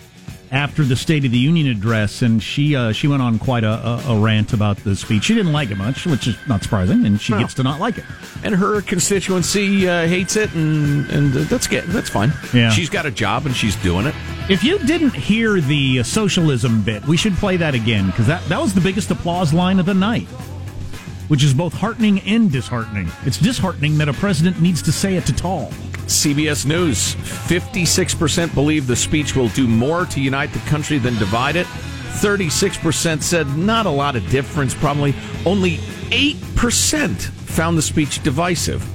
after 0.54 0.84
the 0.84 0.94
State 0.94 1.24
of 1.24 1.32
the 1.32 1.38
Union 1.38 1.66
address, 1.66 2.22
and 2.22 2.40
she 2.40 2.76
uh, 2.76 2.92
she 2.92 3.08
went 3.08 3.20
on 3.20 3.38
quite 3.38 3.64
a, 3.64 3.72
a, 3.72 4.14
a, 4.14 4.18
rant 4.18 4.52
about 4.52 4.76
the 4.78 4.94
speech. 4.94 5.24
She 5.24 5.34
didn't 5.34 5.52
like 5.52 5.70
it 5.70 5.76
much, 5.76 6.06
which 6.06 6.28
is 6.28 6.36
not 6.46 6.62
surprising, 6.62 7.04
and 7.04 7.20
she 7.20 7.32
no. 7.32 7.40
gets 7.40 7.54
to 7.54 7.64
not 7.64 7.80
like 7.80 7.98
it. 7.98 8.04
And 8.44 8.54
her 8.54 8.80
constituency 8.80 9.88
uh, 9.88 10.06
hates 10.06 10.36
it, 10.36 10.54
and 10.54 11.10
and 11.10 11.32
that's 11.32 11.66
good. 11.66 11.84
That's 11.88 12.08
fine. 12.08 12.32
Yeah, 12.54 12.70
she's 12.70 12.88
got 12.88 13.04
a 13.04 13.10
job 13.10 13.46
and 13.46 13.54
she's 13.54 13.74
doing 13.76 14.06
it. 14.06 14.14
If 14.48 14.62
you 14.62 14.78
didn't 14.78 15.14
hear 15.14 15.60
the 15.60 16.04
socialism 16.04 16.82
bit, 16.82 17.04
we 17.06 17.16
should 17.16 17.34
play 17.34 17.56
that 17.56 17.74
again 17.74 18.06
because 18.06 18.28
that 18.28 18.44
that 18.48 18.60
was 18.60 18.74
the 18.74 18.80
biggest 18.80 19.10
applause 19.10 19.52
line 19.52 19.80
of 19.80 19.86
the 19.86 19.94
night. 19.94 20.28
Which 21.28 21.42
is 21.42 21.54
both 21.54 21.72
heartening 21.72 22.20
and 22.20 22.50
disheartening. 22.50 23.08
It's 23.24 23.38
disheartening 23.38 23.96
that 23.98 24.08
a 24.08 24.12
president 24.12 24.60
needs 24.60 24.82
to 24.82 24.92
say 24.92 25.16
it 25.16 25.30
at 25.30 25.44
all. 25.44 25.70
CBS 26.06 26.66
News 26.66 27.14
56% 27.14 28.54
believe 28.54 28.86
the 28.86 28.96
speech 28.96 29.34
will 29.34 29.48
do 29.48 29.66
more 29.66 30.04
to 30.06 30.20
unite 30.20 30.52
the 30.52 30.58
country 30.70 30.98
than 30.98 31.18
divide 31.18 31.56
it. 31.56 31.66
36% 31.66 33.22
said 33.22 33.46
not 33.56 33.86
a 33.86 33.90
lot 33.90 34.16
of 34.16 34.28
difference, 34.30 34.74
probably. 34.74 35.14
Only 35.44 35.76
8% 36.10 37.20
found 37.20 37.76
the 37.78 37.82
speech 37.82 38.22
divisive. 38.22 38.86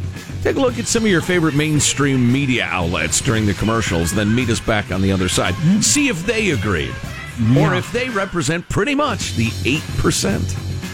Take 0.43 0.55
a 0.55 0.59
look 0.59 0.79
at 0.79 0.87
some 0.87 1.03
of 1.03 1.09
your 1.09 1.21
favorite 1.21 1.53
mainstream 1.53 2.31
media 2.31 2.63
outlets 2.63 3.19
during 3.19 3.45
the 3.45 3.53
commercials, 3.55 4.13
then 4.13 4.33
meet 4.33 4.49
us 4.49 4.59
back 4.59 4.91
on 4.91 5.01
the 5.01 5.11
other 5.11 5.27
side. 5.27 5.53
Mm-hmm. 5.55 5.81
See 5.81 6.07
if 6.07 6.25
they 6.25 6.51
agreed. 6.51 6.93
Yeah. 7.41 7.71
Or 7.71 7.75
if 7.75 7.91
they 7.91 8.09
represent 8.09 8.67
pretty 8.69 8.95
much 8.95 9.35
the 9.35 9.47
8%. 9.47 10.68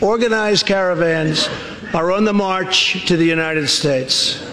Organized 0.00 0.66
caravans 0.66 1.48
are 1.94 2.10
on 2.12 2.24
the 2.24 2.32
march 2.32 3.06
to 3.06 3.16
the 3.16 3.24
United 3.24 3.68
States. 3.68 4.44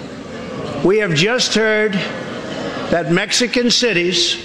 We 0.83 1.00
have 1.00 1.13
just 1.13 1.55
heard 1.55 1.93
that 1.93 3.12
Mexican 3.12 3.71
cities, 3.71 4.38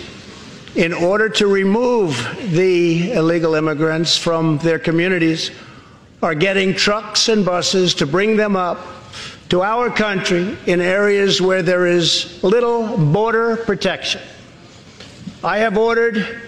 in 0.74 0.92
order 0.92 1.28
to 1.28 1.46
remove 1.46 2.16
the 2.50 3.12
illegal 3.12 3.54
immigrants 3.54 4.18
from 4.18 4.58
their 4.58 4.78
communities, 4.78 5.50
are 6.22 6.34
getting 6.34 6.74
trucks 6.74 7.28
and 7.28 7.44
buses 7.44 7.94
to 7.94 8.06
bring 8.06 8.36
them 8.36 8.56
up 8.56 8.80
to 9.50 9.62
our 9.62 9.90
country 9.90 10.56
in 10.66 10.80
areas 10.80 11.40
where 11.40 11.62
there 11.62 11.86
is 11.86 12.42
little 12.42 12.98
border 12.98 13.56
protection. 13.56 14.20
I 15.44 15.58
have 15.58 15.78
ordered 15.78 16.40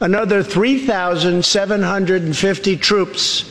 another 0.00 0.42
3,750 0.42 2.76
troops 2.76 3.50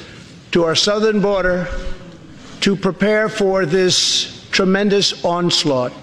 to 0.52 0.64
our 0.64 0.76
southern 0.76 1.22
border 1.22 1.68
to 2.62 2.76
prepare 2.76 3.30
for 3.30 3.66
this 3.66 4.48
tremendous 4.52 5.24
onslaught. 5.24 5.94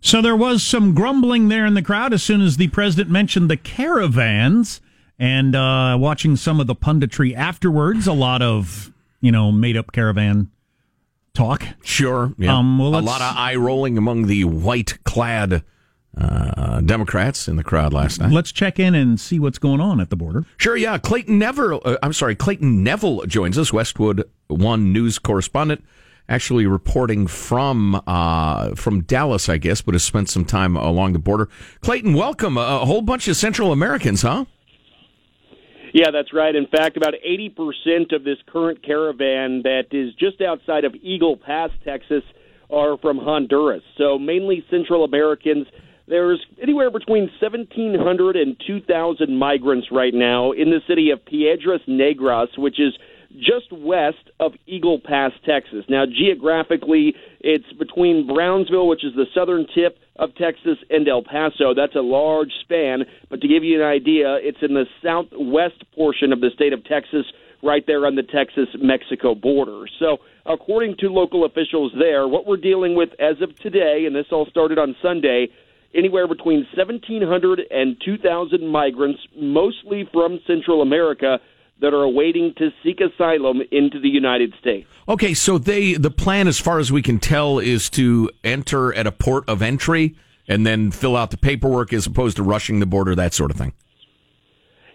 So 0.00 0.20
there 0.20 0.36
was 0.36 0.62
some 0.62 0.94
grumbling 0.94 1.48
there 1.48 1.64
in 1.64 1.74
the 1.74 1.82
crowd 1.82 2.12
as 2.12 2.22
soon 2.22 2.40
as 2.42 2.56
the 2.56 2.68
president 2.68 3.10
mentioned 3.10 3.50
the 3.50 3.56
caravans. 3.56 4.80
and 5.18 5.54
uh, 5.54 5.96
watching 5.98 6.36
some 6.36 6.58
of 6.60 6.66
the 6.66 6.74
punditry 6.74 7.34
afterwards. 7.34 8.06
A 8.06 8.12
lot 8.12 8.42
of 8.42 8.92
you 9.20 9.30
know 9.32 9.52
made 9.52 9.76
up 9.76 9.92
caravan 9.92 10.50
talk. 11.34 11.64
Sure. 11.82 12.32
Yeah. 12.36 12.56
Um, 12.56 12.78
well, 12.78 12.96
a 12.96 13.00
lot 13.00 13.20
of 13.20 13.36
eye 13.36 13.54
rolling 13.54 13.96
among 13.96 14.26
the 14.26 14.44
white 14.44 14.98
clad 15.04 15.62
uh, 16.16 16.80
Democrats 16.80 17.48
in 17.48 17.56
the 17.56 17.64
crowd 17.64 17.92
last 17.92 18.20
night. 18.20 18.32
Let's 18.32 18.52
check 18.52 18.78
in 18.78 18.94
and 18.94 19.18
see 19.18 19.38
what's 19.38 19.58
going 19.58 19.80
on 19.80 20.00
at 20.00 20.10
the 20.10 20.16
border. 20.16 20.44
Sure, 20.56 20.76
yeah. 20.76 20.98
Clayton 20.98 21.38
Neville, 21.38 21.80
uh, 21.84 21.96
I'm 22.02 22.12
sorry, 22.12 22.34
Clayton 22.34 22.82
Neville 22.82 23.24
joins 23.26 23.58
us, 23.58 23.72
Westwood 23.72 24.24
One 24.48 24.92
news 24.92 25.18
correspondent, 25.18 25.84
actually 26.28 26.66
reporting 26.66 27.26
from 27.26 28.02
uh, 28.06 28.74
from 28.74 29.02
Dallas, 29.02 29.48
I 29.48 29.56
guess, 29.58 29.82
but 29.82 29.94
has 29.94 30.04
spent 30.04 30.28
some 30.30 30.44
time 30.44 30.76
along 30.76 31.12
the 31.12 31.18
border. 31.18 31.48
Clayton, 31.80 32.14
welcome. 32.14 32.56
A, 32.56 32.80
a 32.82 32.86
whole 32.86 33.02
bunch 33.02 33.28
of 33.28 33.36
Central 33.36 33.72
Americans, 33.72 34.22
huh? 34.22 34.44
Yeah, 35.94 36.10
that's 36.10 36.32
right. 36.32 36.56
In 36.56 36.66
fact, 36.66 36.96
about 36.96 37.14
80% 37.24 38.12
of 38.12 38.24
this 38.24 38.38
current 38.48 38.84
caravan 38.84 39.62
that 39.62 39.84
is 39.92 40.12
just 40.14 40.40
outside 40.40 40.84
of 40.84 40.92
Eagle 40.96 41.36
Pass, 41.36 41.70
Texas, 41.84 42.24
are 42.68 42.98
from 42.98 43.16
Honduras. 43.18 43.84
So 43.96 44.18
mainly 44.18 44.64
Central 44.70 45.04
Americans. 45.04 45.68
There's 46.06 46.44
anywhere 46.60 46.90
between 46.90 47.30
1,700 47.40 48.36
and 48.36 48.56
2,000 48.66 49.36
migrants 49.36 49.88
right 49.90 50.12
now 50.12 50.52
in 50.52 50.70
the 50.70 50.80
city 50.86 51.10
of 51.10 51.24
Piedras 51.24 51.80
Negras, 51.88 52.58
which 52.58 52.78
is 52.78 52.92
just 53.36 53.72
west 53.72 54.30
of 54.38 54.52
Eagle 54.66 55.00
Pass, 55.00 55.32
Texas. 55.44 55.84
Now, 55.88 56.04
geographically, 56.06 57.14
it's 57.40 57.72
between 57.72 58.26
Brownsville, 58.26 58.86
which 58.86 59.04
is 59.04 59.14
the 59.16 59.26
southern 59.34 59.66
tip 59.74 59.98
of 60.16 60.34
Texas, 60.36 60.78
and 60.90 61.08
El 61.08 61.22
Paso. 61.22 61.74
That's 61.74 61.96
a 61.96 62.00
large 62.00 62.52
span, 62.60 63.04
but 63.30 63.40
to 63.40 63.48
give 63.48 63.64
you 63.64 63.82
an 63.82 63.86
idea, 63.86 64.36
it's 64.36 64.62
in 64.62 64.74
the 64.74 64.86
southwest 65.02 65.82
portion 65.94 66.32
of 66.32 66.40
the 66.40 66.50
state 66.54 66.72
of 66.72 66.84
Texas, 66.84 67.26
right 67.64 67.84
there 67.86 68.06
on 68.06 68.14
the 68.14 68.22
Texas 68.22 68.68
Mexico 68.78 69.34
border. 69.34 69.86
So, 69.98 70.18
according 70.46 70.98
to 70.98 71.08
local 71.08 71.44
officials 71.44 71.92
there, 71.98 72.28
what 72.28 72.46
we're 72.46 72.58
dealing 72.58 72.94
with 72.94 73.08
as 73.18 73.40
of 73.40 73.58
today, 73.58 74.04
and 74.06 74.14
this 74.14 74.26
all 74.30 74.46
started 74.46 74.78
on 74.78 74.94
Sunday, 75.02 75.48
anywhere 75.94 76.26
between 76.26 76.66
1,700 76.76 77.62
and 77.70 77.96
2,000 78.04 78.66
migrants, 78.66 79.20
mostly 79.36 80.08
from 80.12 80.40
Central 80.46 80.82
America, 80.82 81.38
that 81.80 81.92
are 81.92 82.02
awaiting 82.02 82.54
to 82.56 82.70
seek 82.82 83.00
asylum 83.00 83.60
into 83.70 84.00
the 84.00 84.08
United 84.08 84.54
States. 84.60 84.88
Okay, 85.08 85.34
so 85.34 85.58
they 85.58 85.94
the 85.94 86.10
plan, 86.10 86.48
as 86.48 86.58
far 86.58 86.78
as 86.78 86.92
we 86.92 87.02
can 87.02 87.18
tell, 87.18 87.58
is 87.58 87.90
to 87.90 88.30
enter 88.42 88.94
at 88.94 89.06
a 89.06 89.12
port 89.12 89.48
of 89.48 89.60
entry 89.60 90.14
and 90.46 90.66
then 90.66 90.90
fill 90.90 91.16
out 91.16 91.30
the 91.30 91.36
paperwork 91.36 91.92
as 91.92 92.06
opposed 92.06 92.36
to 92.36 92.42
rushing 92.42 92.80
the 92.80 92.86
border, 92.86 93.14
that 93.14 93.34
sort 93.34 93.50
of 93.50 93.56
thing. 93.56 93.72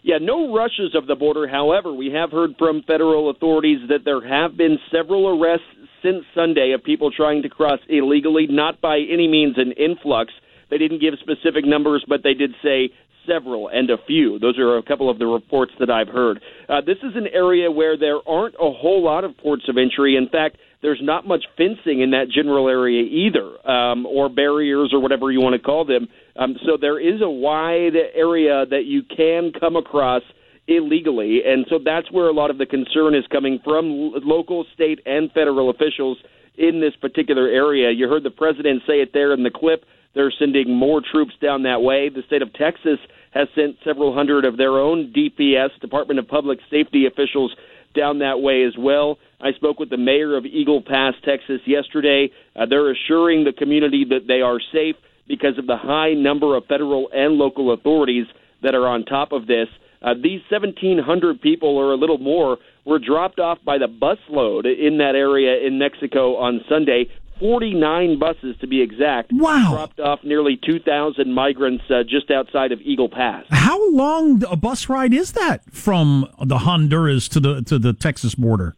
Yeah, 0.01 0.17
no 0.21 0.55
rushes 0.55 0.95
of 0.95 1.07
the 1.07 1.15
border. 1.15 1.47
However, 1.47 1.93
we 1.93 2.11
have 2.13 2.31
heard 2.31 2.51
from 2.57 2.83
federal 2.83 3.29
authorities 3.29 3.89
that 3.89 4.05
there 4.05 4.25
have 4.25 4.55
been 4.55 4.77
several 4.91 5.27
arrests 5.27 5.65
since 6.01 6.23
Sunday 6.33 6.71
of 6.71 6.83
people 6.83 7.11
trying 7.11 7.41
to 7.41 7.49
cross 7.49 7.79
illegally, 7.89 8.47
not 8.49 8.79
by 8.79 8.99
any 8.99 9.27
means 9.27 9.57
an 9.57 9.73
influx. 9.73 10.31
They 10.69 10.77
didn't 10.77 11.01
give 11.01 11.13
specific 11.19 11.65
numbers, 11.65 12.03
but 12.07 12.21
they 12.23 12.33
did 12.33 12.51
say 12.63 12.89
several 13.27 13.67
and 13.69 13.89
a 13.89 13.97
few. 14.07 14.39
Those 14.39 14.57
are 14.57 14.77
a 14.77 14.83
couple 14.83 15.09
of 15.09 15.19
the 15.19 15.25
reports 15.25 15.71
that 15.79 15.89
I've 15.89 16.07
heard. 16.07 16.41
Uh, 16.67 16.81
this 16.81 16.97
is 17.03 17.15
an 17.15 17.27
area 17.33 17.69
where 17.71 17.97
there 17.97 18.17
aren't 18.27 18.55
a 18.55 18.71
whole 18.71 19.03
lot 19.03 19.23
of 19.23 19.37
ports 19.37 19.63
of 19.67 19.77
entry. 19.77 20.15
In 20.15 20.29
fact, 20.29 20.57
there's 20.81 20.99
not 21.01 21.27
much 21.27 21.43
fencing 21.57 22.01
in 22.01 22.11
that 22.11 22.27
general 22.33 22.69
area 22.69 23.03
either, 23.03 23.69
um, 23.69 24.05
or 24.05 24.29
barriers 24.29 24.91
or 24.93 25.01
whatever 25.01 25.31
you 25.31 25.41
want 25.41 25.53
to 25.53 25.61
call 25.61 25.85
them. 25.85 26.07
Um, 26.37 26.55
so 26.65 26.77
there 26.79 26.99
is 26.99 27.21
a 27.21 27.29
wide 27.29 27.95
area 28.15 28.65
that 28.69 28.85
you 28.85 29.03
can 29.03 29.51
come 29.59 29.75
across 29.75 30.21
illegally, 30.67 31.41
and 31.45 31.65
so 31.69 31.79
that's 31.83 32.09
where 32.11 32.27
a 32.27 32.33
lot 32.33 32.49
of 32.49 32.57
the 32.57 32.65
concern 32.65 33.13
is 33.13 33.25
coming 33.31 33.59
from 33.63 34.13
local, 34.23 34.65
state, 34.73 34.99
and 35.05 35.31
federal 35.31 35.69
officials 35.69 36.17
in 36.57 36.79
this 36.79 36.93
particular 37.01 37.47
area. 37.47 37.91
You 37.91 38.07
heard 38.07 38.23
the 38.23 38.29
president 38.29 38.83
say 38.87 39.01
it 39.01 39.09
there 39.13 39.33
in 39.33 39.43
the 39.43 39.51
clip. 39.51 39.83
They're 40.15 40.33
sending 40.37 40.73
more 40.73 41.01
troops 41.01 41.33
down 41.41 41.63
that 41.63 41.81
way. 41.81 42.09
The 42.09 42.23
state 42.27 42.41
of 42.41 42.53
Texas 42.53 42.99
has 43.31 43.47
sent 43.55 43.77
several 43.85 44.13
hundred 44.13 44.45
of 44.45 44.57
their 44.57 44.79
own 44.79 45.13
DPS, 45.15 45.79
Department 45.81 46.19
of 46.19 46.27
Public 46.27 46.59
Safety 46.71 47.05
officials, 47.05 47.55
down 47.95 48.19
that 48.19 48.39
way 48.39 48.63
as 48.63 48.73
well. 48.77 49.17
I 49.41 49.51
spoke 49.53 49.79
with 49.79 49.89
the 49.89 49.97
mayor 49.97 50.35
of 50.35 50.45
Eagle 50.45 50.81
Pass, 50.81 51.13
Texas, 51.23 51.61
yesterday. 51.65 52.29
Uh, 52.55 52.65
they're 52.65 52.91
assuring 52.91 53.43
the 53.43 53.53
community 53.53 54.05
that 54.09 54.27
they 54.27 54.41
are 54.41 54.59
safe 54.73 54.95
because 55.27 55.57
of 55.57 55.67
the 55.67 55.77
high 55.77 56.13
number 56.13 56.55
of 56.55 56.65
federal 56.65 57.09
and 57.13 57.35
local 57.35 57.73
authorities 57.73 58.25
that 58.63 58.75
are 58.75 58.87
on 58.87 59.05
top 59.05 59.31
of 59.31 59.47
this. 59.47 59.67
Uh, 60.01 60.13
these 60.13 60.41
1,700 60.49 61.41
people, 61.41 61.77
or 61.77 61.91
a 61.91 61.97
little 61.97 62.17
more, 62.17 62.57
were 62.85 62.99
dropped 62.99 63.39
off 63.39 63.57
by 63.65 63.77
the 63.77 63.87
busload 63.87 64.65
in 64.65 64.97
that 64.97 65.15
area 65.15 65.65
in 65.65 65.77
Mexico 65.77 66.35
on 66.35 66.61
Sunday. 66.69 67.09
49 67.39 68.19
buses, 68.19 68.55
to 68.61 68.67
be 68.67 68.81
exact. 68.81 69.31
Wow. 69.33 69.71
Dropped 69.71 69.99
off 69.99 70.19
nearly 70.23 70.59
2,000 70.63 71.33
migrants 71.33 71.83
uh, 71.89 72.03
just 72.03 72.29
outside 72.31 72.71
of 72.71 72.81
Eagle 72.81 73.09
Pass. 73.09 73.45
How 73.49 73.89
long 73.91 74.43
a 74.49 74.55
bus 74.55 74.89
ride 74.89 75.13
is 75.13 75.33
that 75.33 75.63
from 75.71 76.27
the 76.43 76.59
Honduras 76.59 77.27
to 77.29 77.39
the 77.39 77.61
to 77.63 77.79
the 77.79 77.93
Texas 77.93 78.35
border? 78.35 78.75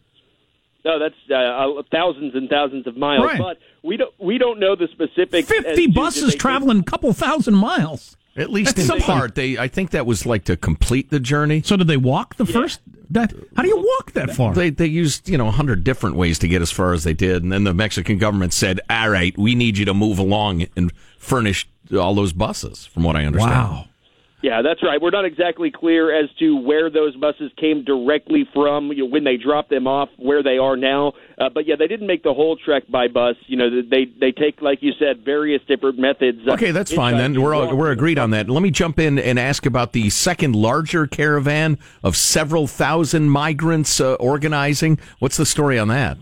No, 0.84 0.98
that's 0.98 1.16
uh, 1.30 1.82
thousands 1.92 2.34
and 2.36 2.50
thousands 2.50 2.88
of 2.88 2.98
miles. 2.98 3.26
Right. 3.26 3.38
But 3.38 3.58
we 3.84 3.98
don't 3.98 4.14
we 4.20 4.38
don't 4.38 4.60
know 4.60 4.76
the 4.76 4.88
specific. 4.92 5.46
Fifty 5.46 5.88
buses 5.88 6.36
traveling 6.36 6.80
a 6.80 6.84
couple 6.84 7.12
thousand 7.14 7.56
miles. 7.56 8.18
At 8.36 8.50
least 8.50 8.78
That's 8.78 8.84
in 8.84 8.86
something. 8.88 9.06
part, 9.06 9.36
they 9.36 9.58
I 9.58 9.68
think 9.68 9.92
that 9.92 10.06
was 10.06 10.26
like 10.26 10.46
to 10.46 10.56
complete 10.56 11.10
the 11.10 11.20
journey. 11.20 11.62
So 11.64 11.76
did 11.76 11.88
they 11.88 11.98
walk 11.98 12.38
the 12.38 12.46
first? 12.46 12.80
That 13.12 13.34
how 13.58 13.64
do 13.64 13.68
you 13.68 13.78
walk 13.78 14.14
that 14.14 14.32
far? 14.32 14.54
They 14.54 14.70
they 14.70 14.86
used 14.86 15.28
you 15.28 15.38
know 15.38 15.48
a 15.48 15.52
hundred 15.52 15.84
different 15.84 16.16
ways 16.16 16.40
to 16.40 16.48
get 16.48 16.62
as 16.62 16.72
far 16.72 16.94
as 16.94 17.04
they 17.04 17.14
did, 17.14 17.44
and 17.44 17.52
then 17.52 17.66
the 17.66 17.74
Mexican 17.74 18.18
government 18.18 18.54
said, 18.54 18.80
"All 18.90 19.10
right, 19.10 19.38
we 19.38 19.54
need 19.54 19.78
you 19.78 19.86
to 19.86 19.94
move 19.94 20.18
along 20.18 20.66
and 20.76 20.94
furnish 21.18 21.68
all 21.94 22.16
those 22.16 22.32
buses." 22.32 22.86
From 22.86 23.04
what 23.04 23.16
I 23.18 23.26
understand. 23.26 23.52
wow. 23.52 23.86
Yeah, 24.42 24.64
that's 24.64 24.82
right. 24.82 25.00
We're 25.00 25.12
not 25.12 25.26
exactly 25.26 25.70
clear 25.70 26.12
as 26.12 26.28
to 26.40 26.56
where 26.56 26.90
those 26.90 27.16
buses 27.16 27.52
came 27.58 27.84
directly 27.84 28.48
from, 28.54 28.88
you 28.88 29.04
know, 29.04 29.06
when 29.06 29.24
they 29.24 29.38
dropped 29.38 29.70
them 29.70 29.86
off, 29.86 30.10
where 30.18 30.42
they 30.42 30.58
are 30.58 30.76
now. 30.76 31.14
Uh, 31.38 31.50
but 31.54 31.68
yeah, 31.68 31.76
they 31.78 31.88
didn't 31.88 32.08
make 32.08 32.24
the 32.24 32.34
whole 32.34 32.58
trek 32.58 32.84
by 32.90 33.08
bus. 33.08 33.36
You 33.46 33.58
know, 33.58 33.70
they 33.82 34.06
they 34.20 34.32
take, 34.32 34.62
like 34.62 34.80
you 34.82 34.94
said, 34.98 35.24
various 35.24 35.62
different 35.68 36.00
methods. 36.00 36.40
uh, 36.48 36.54
Okay, 36.54 36.72
that's 36.72 36.92
fine 36.92 37.18
then. 37.18 37.40
We're 37.40 37.54
all, 37.54 37.76
we're 37.76 37.92
agreed 37.92 38.18
on 38.18 38.32
that. 38.32 38.50
Let 38.50 38.64
me 38.64 38.72
jump 38.72 38.98
in 39.00 39.20
and 39.20 39.38
ask 39.38 39.66
about 39.66 39.94
the 39.94 40.10
second 40.10 40.56
larger 40.56 41.06
caravan 41.06 41.78
of 42.04 42.18
several 42.18 42.66
thousand 42.68 43.30
migrants 43.30 44.00
uh, 44.02 44.16
organizing. 44.16 45.00
What's 45.20 45.38
the 45.38 45.46
story 45.46 45.78
on 45.78 45.88
that? 45.90 46.18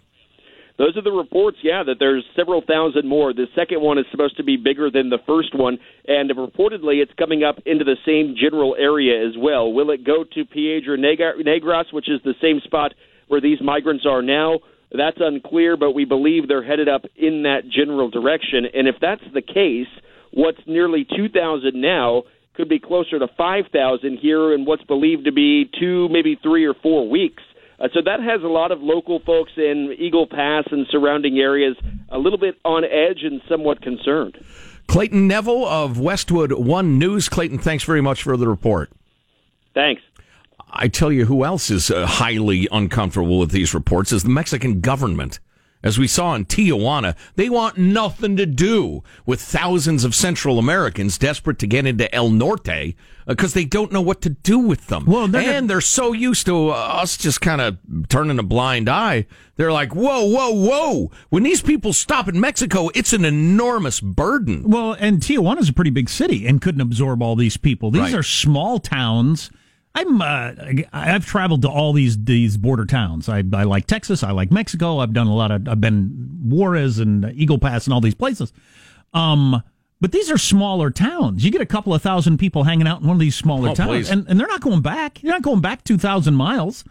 Those 0.79 0.95
are 0.95 1.01
the 1.01 1.11
reports, 1.11 1.57
yeah, 1.61 1.83
that 1.83 1.97
there's 1.99 2.23
several 2.37 2.63
thousand 2.65 3.05
more. 3.05 3.33
The 3.33 3.47
second 3.53 3.81
one 3.81 3.97
is 3.97 4.05
supposed 4.11 4.37
to 4.37 4.45
be 4.45 4.55
bigger 4.55 4.89
than 4.89 5.09
the 5.09 5.19
first 5.27 5.53
one, 5.53 5.77
and 6.07 6.31
reportedly 6.31 7.03
it's 7.03 7.11
coming 7.19 7.43
up 7.43 7.57
into 7.65 7.83
the 7.83 7.97
same 8.05 8.33
general 8.39 8.77
area 8.79 9.27
as 9.27 9.33
well. 9.37 9.73
Will 9.73 9.91
it 9.91 10.05
go 10.05 10.23
to 10.23 10.45
Piedra 10.45 10.97
Negra- 10.97 11.35
Negras, 11.43 11.91
which 11.91 12.07
is 12.09 12.21
the 12.23 12.33
same 12.41 12.61
spot 12.63 12.93
where 13.27 13.41
these 13.41 13.59
migrants 13.61 14.05
are 14.07 14.21
now? 14.21 14.59
That's 14.95 15.17
unclear, 15.19 15.75
but 15.75 15.91
we 15.91 16.05
believe 16.05 16.47
they're 16.47 16.63
headed 16.63 16.87
up 16.87 17.03
in 17.17 17.43
that 17.43 17.69
general 17.69 18.09
direction. 18.09 18.65
And 18.73 18.87
if 18.87 18.95
that's 19.01 19.21
the 19.33 19.41
case, 19.41 19.91
what's 20.31 20.61
nearly 20.65 21.05
2,000 21.13 21.73
now 21.75 22.23
could 22.55 22.69
be 22.69 22.79
closer 22.79 23.19
to 23.19 23.27
5,000 23.37 24.17
here 24.17 24.53
in 24.53 24.63
what's 24.63 24.83
believed 24.83 25.25
to 25.25 25.33
be 25.33 25.69
two, 25.77 26.07
maybe 26.09 26.39
three 26.41 26.65
or 26.65 26.73
four 26.73 27.09
weeks. 27.09 27.43
Uh, 27.79 27.87
so 27.93 28.01
that 28.03 28.19
has 28.19 28.43
a 28.43 28.47
lot 28.47 28.71
of 28.71 28.81
local 28.81 29.19
folks 29.25 29.51
in 29.55 29.95
Eagle 29.97 30.27
Pass 30.27 30.65
and 30.71 30.85
surrounding 30.89 31.39
areas 31.39 31.77
a 32.09 32.17
little 32.17 32.39
bit 32.39 32.55
on 32.65 32.83
edge 32.83 33.23
and 33.23 33.41
somewhat 33.47 33.81
concerned. 33.81 34.37
Clayton 34.87 35.27
Neville 35.27 35.65
of 35.65 35.99
Westwood 35.99 36.51
One 36.51 36.97
News. 36.97 37.29
Clayton, 37.29 37.59
thanks 37.59 37.83
very 37.83 38.01
much 38.01 38.23
for 38.23 38.35
the 38.35 38.47
report. 38.47 38.89
Thanks. 39.73 40.01
I 40.71 40.87
tell 40.87 41.11
you 41.11 41.25
who 41.25 41.45
else 41.45 41.69
is 41.71 41.89
uh, 41.89 42.05
highly 42.05 42.67
uncomfortable 42.71 43.39
with 43.39 43.51
these 43.51 43.73
reports 43.73 44.11
is 44.11 44.23
the 44.23 44.29
Mexican 44.29 44.81
government. 44.81 45.39
As 45.81 45.97
we 45.97 46.07
saw 46.07 46.35
in 46.35 46.45
Tijuana, 46.45 47.15
they 47.35 47.49
want 47.49 47.77
nothing 47.77 48.35
to 48.35 48.45
do 48.45 49.01
with 49.25 49.41
thousands 49.41 50.03
of 50.03 50.13
Central 50.13 50.59
Americans 50.59 51.17
desperate 51.17 51.57
to 51.59 51.67
get 51.67 51.85
into 51.85 52.13
El 52.13 52.29
Norte 52.31 52.95
because 53.25 53.53
they 53.53 53.63
don't 53.63 53.91
know 53.93 54.01
what 54.01 54.21
to 54.23 54.29
do 54.31 54.59
with 54.59 54.87
them. 54.87 55.05
Well, 55.05 55.29
they're 55.29 55.53
and 55.53 55.69
they're 55.69 55.79
so 55.79 56.11
used 56.11 56.47
to 56.47 56.71
uh, 56.71 56.73
us 56.73 57.15
just 57.15 57.39
kind 57.39 57.61
of 57.61 57.77
turning 58.09 58.39
a 58.39 58.43
blind 58.43 58.89
eye. 58.89 59.25
They're 59.55 59.71
like, 59.71 59.95
whoa, 59.95 60.25
whoa, 60.25 60.51
whoa. 60.51 61.11
When 61.29 61.43
these 61.43 61.61
people 61.61 61.93
stop 61.93 62.27
in 62.27 62.39
Mexico, 62.41 62.89
it's 62.93 63.13
an 63.13 63.23
enormous 63.23 64.01
burden. 64.01 64.63
Well, 64.69 64.93
and 64.99 65.21
Tijuana's 65.21 65.69
a 65.69 65.73
pretty 65.73 65.91
big 65.91 66.09
city 66.09 66.45
and 66.45 66.61
couldn't 66.61 66.81
absorb 66.81 67.21
all 67.21 67.37
these 67.37 67.55
people. 67.55 67.89
These 67.91 68.01
Right. 68.01 68.15
are 68.15 68.23
small 68.23 68.79
towns. 68.79 69.49
I'm 69.95 70.21
uh, 70.21 70.51
I've 70.93 71.25
traveled 71.25 71.63
to 71.63 71.69
all 71.69 71.93
these 71.93 72.23
these 72.23 72.57
border 72.57 72.85
towns. 72.85 73.27
I, 73.27 73.43
I 73.53 73.63
like 73.63 73.87
Texas. 73.87 74.23
I 74.23 74.31
like 74.31 74.51
Mexico. 74.51 74.99
I've 74.99 75.13
done 75.13 75.27
a 75.27 75.35
lot 75.35 75.51
of. 75.51 75.67
I've 75.67 75.81
been 75.81 76.29
Juarez 76.43 76.99
and 76.99 77.31
Eagle 77.33 77.57
Pass 77.59 77.85
and 77.85 77.93
all 77.93 78.01
these 78.01 78.15
places. 78.15 78.53
Um, 79.13 79.63
But 80.01 80.11
these 80.13 80.31
are 80.31 80.37
smaller 80.37 80.91
towns. 80.91 81.43
You 81.43 81.51
get 81.51 81.59
a 81.61 81.65
couple 81.65 81.93
of 81.93 82.01
thousand 82.01 82.37
people 82.37 82.63
hanging 82.63 82.87
out 82.87 83.01
in 83.01 83.07
one 83.07 83.15
of 83.15 83.19
these 83.19 83.35
smaller 83.35 83.69
Oh, 83.69 83.75
towns, 83.75 83.89
please. 83.89 84.09
and, 84.09 84.25
and 84.29 84.39
they're 84.39 84.47
not 84.47 84.61
going 84.61 84.81
back. 84.81 85.21
You're 85.23 85.33
not 85.33 85.41
going 85.41 85.59
back 85.61 85.83
two 85.83 85.97
thousand 85.97 86.35
miles. 86.35 86.83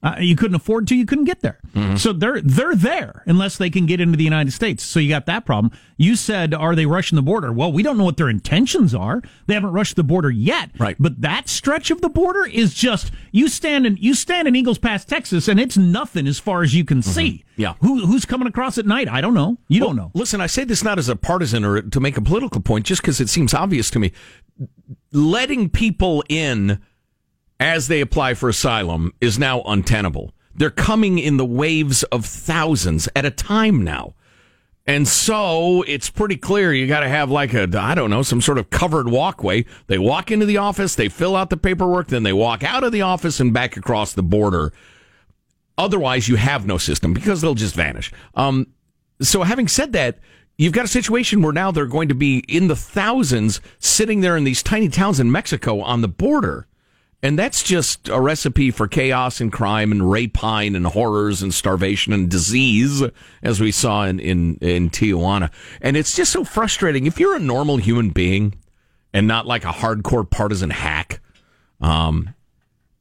Uh, 0.00 0.14
you 0.20 0.36
couldn't 0.36 0.54
afford 0.54 0.86
to. 0.86 0.94
You 0.94 1.04
couldn't 1.04 1.24
get 1.24 1.40
there. 1.40 1.58
Mm-hmm. 1.74 1.96
So 1.96 2.12
they're 2.12 2.40
they're 2.40 2.76
there 2.76 3.24
unless 3.26 3.56
they 3.58 3.68
can 3.68 3.84
get 3.84 4.00
into 4.00 4.16
the 4.16 4.22
United 4.22 4.52
States. 4.52 4.84
So 4.84 5.00
you 5.00 5.08
got 5.08 5.26
that 5.26 5.44
problem. 5.44 5.72
You 5.96 6.14
said, 6.14 6.54
are 6.54 6.76
they 6.76 6.86
rushing 6.86 7.16
the 7.16 7.22
border? 7.22 7.52
Well, 7.52 7.72
we 7.72 7.82
don't 7.82 7.98
know 7.98 8.04
what 8.04 8.16
their 8.16 8.28
intentions 8.28 8.94
are. 8.94 9.22
They 9.48 9.54
haven't 9.54 9.72
rushed 9.72 9.96
the 9.96 10.04
border 10.04 10.30
yet. 10.30 10.70
Right. 10.78 10.94
But 11.00 11.20
that 11.22 11.48
stretch 11.48 11.90
of 11.90 12.00
the 12.00 12.08
border 12.08 12.46
is 12.46 12.74
just 12.74 13.10
you 13.32 13.48
stand 13.48 13.86
in 13.86 13.96
you 13.96 14.14
stand 14.14 14.46
in 14.46 14.54
Eagles 14.54 14.78
Pass, 14.78 15.04
Texas, 15.04 15.48
and 15.48 15.58
it's 15.58 15.76
nothing 15.76 16.28
as 16.28 16.38
far 16.38 16.62
as 16.62 16.76
you 16.76 16.84
can 16.84 17.02
see. 17.02 17.30
Mm-hmm. 17.30 17.62
Yeah. 17.62 17.74
Who 17.80 18.06
who's 18.06 18.24
coming 18.24 18.46
across 18.46 18.78
at 18.78 18.86
night? 18.86 19.08
I 19.08 19.20
don't 19.20 19.34
know. 19.34 19.58
You 19.66 19.80
don't 19.80 19.96
know. 19.96 20.12
Listen, 20.14 20.40
I 20.40 20.46
say 20.46 20.62
this 20.62 20.84
not 20.84 21.00
as 21.00 21.08
a 21.08 21.16
partisan 21.16 21.64
or 21.64 21.82
to 21.82 21.98
make 21.98 22.16
a 22.16 22.22
political 22.22 22.60
point, 22.60 22.86
just 22.86 23.02
because 23.02 23.20
it 23.20 23.28
seems 23.28 23.52
obvious 23.52 23.90
to 23.90 23.98
me. 23.98 24.12
Letting 25.10 25.70
people 25.70 26.22
in 26.28 26.80
as 27.60 27.88
they 27.88 28.00
apply 28.00 28.34
for 28.34 28.48
asylum 28.48 29.12
is 29.20 29.38
now 29.38 29.62
untenable. 29.62 30.32
They're 30.54 30.70
coming 30.70 31.18
in 31.18 31.36
the 31.36 31.44
waves 31.44 32.02
of 32.04 32.24
thousands 32.24 33.08
at 33.14 33.24
a 33.24 33.30
time 33.30 33.84
now. 33.84 34.14
And 34.86 35.06
so 35.06 35.82
it's 35.82 36.08
pretty 36.08 36.36
clear 36.36 36.72
you 36.72 36.86
got 36.86 37.00
to 37.00 37.08
have 37.08 37.30
like 37.30 37.52
a, 37.52 37.68
I 37.78 37.94
don't 37.94 38.08
know, 38.08 38.22
some 38.22 38.40
sort 38.40 38.56
of 38.56 38.70
covered 38.70 39.08
walkway. 39.08 39.66
They 39.86 39.98
walk 39.98 40.30
into 40.30 40.46
the 40.46 40.56
office, 40.56 40.94
they 40.94 41.10
fill 41.10 41.36
out 41.36 41.50
the 41.50 41.58
paperwork, 41.58 42.08
then 42.08 42.22
they 42.22 42.32
walk 42.32 42.64
out 42.64 42.84
of 42.84 42.92
the 42.92 43.02
office 43.02 43.38
and 43.38 43.52
back 43.52 43.76
across 43.76 44.14
the 44.14 44.22
border. 44.22 44.72
Otherwise, 45.76 46.26
you 46.26 46.36
have 46.36 46.66
no 46.66 46.78
system 46.78 47.12
because 47.12 47.40
they'll 47.40 47.54
just 47.54 47.74
vanish. 47.74 48.10
Um, 48.34 48.68
so 49.20 49.42
having 49.42 49.68
said 49.68 49.92
that, 49.92 50.18
you've 50.56 50.72
got 50.72 50.86
a 50.86 50.88
situation 50.88 51.42
where 51.42 51.52
now 51.52 51.70
they're 51.70 51.86
going 51.86 52.08
to 52.08 52.14
be 52.14 52.38
in 52.48 52.68
the 52.68 52.76
thousands 52.76 53.60
sitting 53.78 54.22
there 54.22 54.36
in 54.36 54.44
these 54.44 54.62
tiny 54.62 54.88
towns 54.88 55.20
in 55.20 55.30
Mexico 55.30 55.80
on 55.80 56.00
the 56.00 56.08
border. 56.08 56.67
And 57.20 57.36
that's 57.36 57.64
just 57.64 58.08
a 58.08 58.20
recipe 58.20 58.70
for 58.70 58.86
chaos 58.86 59.40
and 59.40 59.52
crime 59.52 59.90
and 59.90 60.08
rapine 60.08 60.76
and 60.76 60.86
horrors 60.86 61.42
and 61.42 61.52
starvation 61.52 62.12
and 62.12 62.30
disease, 62.30 63.02
as 63.42 63.60
we 63.60 63.72
saw 63.72 64.04
in, 64.04 64.20
in, 64.20 64.56
in 64.56 64.88
Tijuana. 64.88 65.50
And 65.80 65.96
it's 65.96 66.14
just 66.14 66.30
so 66.30 66.44
frustrating. 66.44 67.06
If 67.06 67.18
you're 67.18 67.34
a 67.34 67.40
normal 67.40 67.78
human 67.78 68.10
being 68.10 68.54
and 69.12 69.26
not 69.26 69.46
like 69.46 69.64
a 69.64 69.72
hardcore 69.72 70.30
partisan 70.30 70.70
hack, 70.70 71.20
um, 71.80 72.34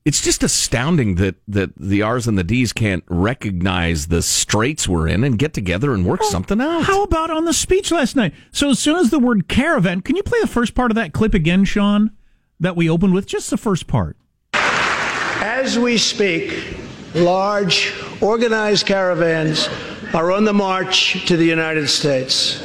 it's 0.03 0.21
just 0.21 0.41
astounding 0.41 1.15
that, 1.15 1.36
that 1.47 1.77
the 1.77 2.01
R's 2.01 2.27
and 2.27 2.39
the 2.39 2.43
D's 2.43 2.74
can't 2.74 3.03
recognize 3.09 4.07
the 4.07 4.24
straits 4.24 4.88
we're 4.88 5.07
in 5.07 5.24
and 5.24 5.38
get 5.38 5.53
together 5.53 5.93
and 5.93 6.05
work 6.05 6.24
something 6.24 6.59
out. 6.59 6.86
How 6.86 7.03
about 7.03 7.29
on 7.29 7.45
the 7.45 7.53
speech 7.53 7.91
last 7.91 8.15
night? 8.15 8.33
So 8.51 8.71
as 8.71 8.79
soon 8.79 8.95
as 8.95 9.12
the 9.12 9.19
word 9.19 9.47
caravan, 9.47 10.01
can 10.01 10.15
you 10.15 10.24
play 10.24 10.39
the 10.41 10.47
first 10.47 10.74
part 10.74 10.89
of 10.89 10.95
that 10.95 11.13
clip 11.13 11.36
again, 11.36 11.65
Sean? 11.65 12.16
That 12.59 12.75
we 12.75 12.89
opened 12.89 13.13
with 13.13 13.27
just 13.27 13.49
the 13.49 13.57
first 13.57 13.87
part. 13.87 14.17
As 14.53 15.77
we 15.77 15.97
speak, 15.97 16.77
large 17.13 17.93
organized 18.21 18.85
caravans 18.85 19.69
are 20.13 20.31
on 20.31 20.43
the 20.43 20.53
march 20.53 21.25
to 21.27 21.37
the 21.37 21.45
United 21.45 21.87
States. 21.87 22.63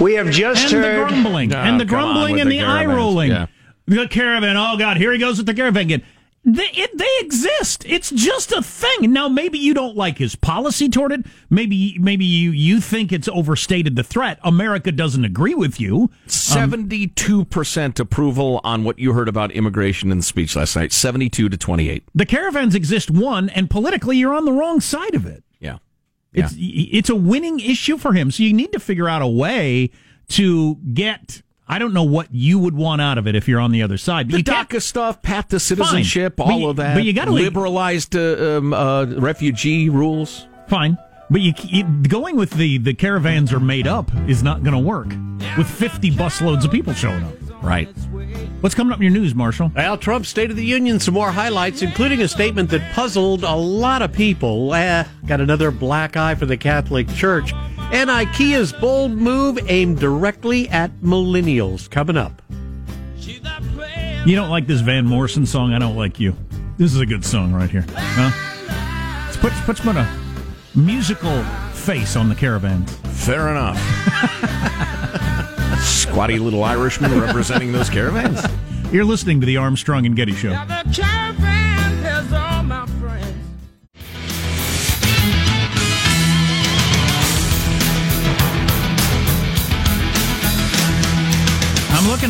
We 0.00 0.14
have 0.14 0.30
just 0.30 0.72
And 0.72 0.84
the 0.84 1.08
grumbling. 1.08 1.54
Oh, 1.54 1.58
and 1.58 1.80
the 1.80 1.84
grumbling 1.84 2.40
and 2.40 2.50
the 2.50 2.58
the, 2.58 2.64
eye 2.64 2.84
rolling. 2.84 3.30
Yeah. 3.30 3.46
The 3.86 4.06
caravan. 4.08 4.56
Oh 4.56 4.76
God, 4.78 4.96
here 4.96 5.12
he 5.12 5.18
goes 5.18 5.38
with 5.38 5.46
the 5.46 5.54
caravan 5.54 5.82
again. 5.82 6.02
They, 6.42 6.70
it, 6.72 6.96
they 6.96 7.18
exist. 7.20 7.84
It's 7.86 8.10
just 8.10 8.50
a 8.50 8.62
thing. 8.62 9.12
Now, 9.12 9.28
maybe 9.28 9.58
you 9.58 9.74
don't 9.74 9.94
like 9.94 10.16
his 10.16 10.36
policy 10.36 10.88
toward 10.88 11.12
it. 11.12 11.26
Maybe, 11.50 11.98
maybe 12.00 12.24
you, 12.24 12.50
you 12.50 12.80
think 12.80 13.12
it's 13.12 13.28
overstated 13.28 13.94
the 13.94 14.02
threat. 14.02 14.38
America 14.42 14.90
doesn't 14.90 15.24
agree 15.24 15.54
with 15.54 15.78
you. 15.78 16.04
Um, 16.04 16.10
Seventy-two 16.28 17.44
percent 17.44 18.00
approval 18.00 18.60
on 18.64 18.84
what 18.84 18.98
you 18.98 19.12
heard 19.12 19.28
about 19.28 19.52
immigration 19.52 20.10
in 20.10 20.16
the 20.16 20.24
speech 20.24 20.56
last 20.56 20.76
night. 20.76 20.92
Seventy-two 20.94 21.50
to 21.50 21.58
twenty-eight. 21.58 22.04
The 22.14 22.26
caravans 22.26 22.74
exist, 22.74 23.10
one, 23.10 23.50
and 23.50 23.68
politically, 23.68 24.16
you're 24.16 24.34
on 24.34 24.46
the 24.46 24.52
wrong 24.52 24.80
side 24.80 25.14
of 25.14 25.26
it. 25.26 25.44
Yeah, 25.60 25.76
It's 26.32 26.54
it's 26.56 27.10
a 27.10 27.16
winning 27.16 27.60
issue 27.60 27.98
for 27.98 28.14
him. 28.14 28.30
So 28.30 28.44
you 28.44 28.54
need 28.54 28.72
to 28.72 28.80
figure 28.80 29.10
out 29.10 29.20
a 29.20 29.28
way 29.28 29.90
to 30.28 30.76
get. 30.94 31.42
I 31.70 31.78
don't 31.78 31.94
know 31.94 32.02
what 32.02 32.26
you 32.32 32.58
would 32.58 32.74
want 32.74 33.00
out 33.00 33.16
of 33.16 33.26
it 33.28 33.36
if 33.36 33.46
you're 33.46 33.60
on 33.60 33.70
the 33.70 33.82
other 33.82 33.96
side. 33.96 34.28
But 34.28 34.44
the 34.44 34.50
DACA 34.50 34.82
stuff, 34.82 35.22
path 35.22 35.48
to 35.48 35.60
citizenship, 35.60 36.34
But 36.36 36.48
all 36.48 36.58
you- 36.60 36.68
of 36.70 36.76
that. 36.76 36.94
but 36.94 37.04
you 37.04 37.12
gotta- 37.12 37.30
liberalized 37.30 38.16
uh, 38.16 38.58
um, 38.58 38.74
uh, 38.74 39.04
refugee 39.06 39.88
rules. 39.88 40.46
Fine. 40.68 40.98
But 41.30 41.42
you, 41.42 41.52
you 41.62 41.84
going 41.84 42.34
with 42.36 42.50
the 42.50 42.78
the 42.78 42.92
caravans 42.92 43.52
are 43.52 43.60
made 43.60 43.86
up 43.86 44.10
is 44.26 44.42
not 44.42 44.64
going 44.64 44.72
to 44.74 44.80
work 44.80 45.14
with 45.56 45.68
50 45.70 46.10
busloads 46.10 46.64
of 46.64 46.72
people 46.72 46.92
showing 46.92 47.22
up. 47.22 47.34
Right. 47.62 47.88
What's 48.62 48.74
coming 48.74 48.92
up 48.92 48.98
in 48.98 49.04
your 49.04 49.12
news, 49.12 49.34
Marshall? 49.34 49.70
Well, 49.76 49.96
Trump's 49.96 50.28
State 50.28 50.50
of 50.50 50.56
the 50.56 50.64
Union, 50.64 50.98
some 50.98 51.14
more 51.14 51.30
highlights, 51.30 51.82
including 51.82 52.20
a 52.22 52.26
statement 52.26 52.70
that 52.70 52.92
puzzled 52.94 53.44
a 53.44 53.54
lot 53.54 54.02
of 54.02 54.12
people. 54.12 54.74
Eh, 54.74 55.04
got 55.26 55.40
another 55.40 55.70
black 55.70 56.16
eye 56.16 56.34
for 56.34 56.46
the 56.46 56.56
Catholic 56.56 57.06
Church. 57.14 57.52
And 57.92 58.08
IKEA's 58.08 58.72
bold 58.72 59.12
move 59.12 59.58
aimed 59.68 59.98
directly 59.98 60.68
at 60.68 60.92
millennials. 61.00 61.90
Coming 61.90 62.16
up. 62.16 62.40
You 64.26 64.36
don't 64.36 64.50
like 64.50 64.66
this 64.66 64.80
Van 64.80 65.06
Morrison 65.06 65.46
song? 65.46 65.72
I 65.72 65.78
don't 65.78 65.96
like 65.96 66.20
you. 66.20 66.36
This 66.76 66.94
is 66.94 67.00
a 67.00 67.06
good 67.06 67.24
song 67.24 67.52
right 67.52 67.70
here. 67.70 67.84
Huh? 67.90 69.26
Let's 69.26 69.36
put, 69.38 69.52
let's 69.66 69.80
put 69.80 69.96
a 69.96 70.00
uh, 70.00 70.16
musical 70.74 71.42
face 71.72 72.16
on 72.16 72.28
the 72.28 72.34
caravans. 72.34 72.94
Fair 73.24 73.48
enough. 73.48 73.78
Squatty 75.80 76.38
little 76.38 76.62
Irishman 76.62 77.18
representing 77.20 77.72
those 77.72 77.90
caravans. 77.90 78.42
You're 78.92 79.04
listening 79.04 79.40
to 79.40 79.46
the 79.46 79.56
Armstrong 79.56 80.04
and 80.04 80.14
Getty 80.14 80.34
Show. 80.34 80.50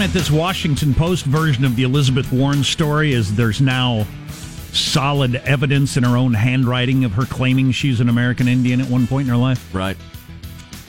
Looking 0.01 0.17
at 0.17 0.19
this 0.19 0.31
Washington 0.31 0.95
Post 0.95 1.27
version 1.27 1.63
of 1.63 1.77
the 1.77 1.83
Elizabeth 1.83 2.33
Warren 2.33 2.65
story 2.65 3.13
as 3.13 3.35
there's 3.35 3.61
now 3.61 4.07
solid 4.73 5.35
evidence 5.35 5.99
in 5.99 6.05
her 6.05 6.17
own 6.17 6.33
handwriting 6.33 7.05
of 7.05 7.13
her 7.13 7.27
claiming 7.27 7.71
she's 7.71 8.01
an 8.01 8.09
American 8.09 8.49
Indian 8.49 8.81
at 8.81 8.89
one 8.89 9.07
point 9.07 9.29
in 9.29 9.35
her 9.35 9.37
life. 9.39 9.75
Right. 9.75 9.99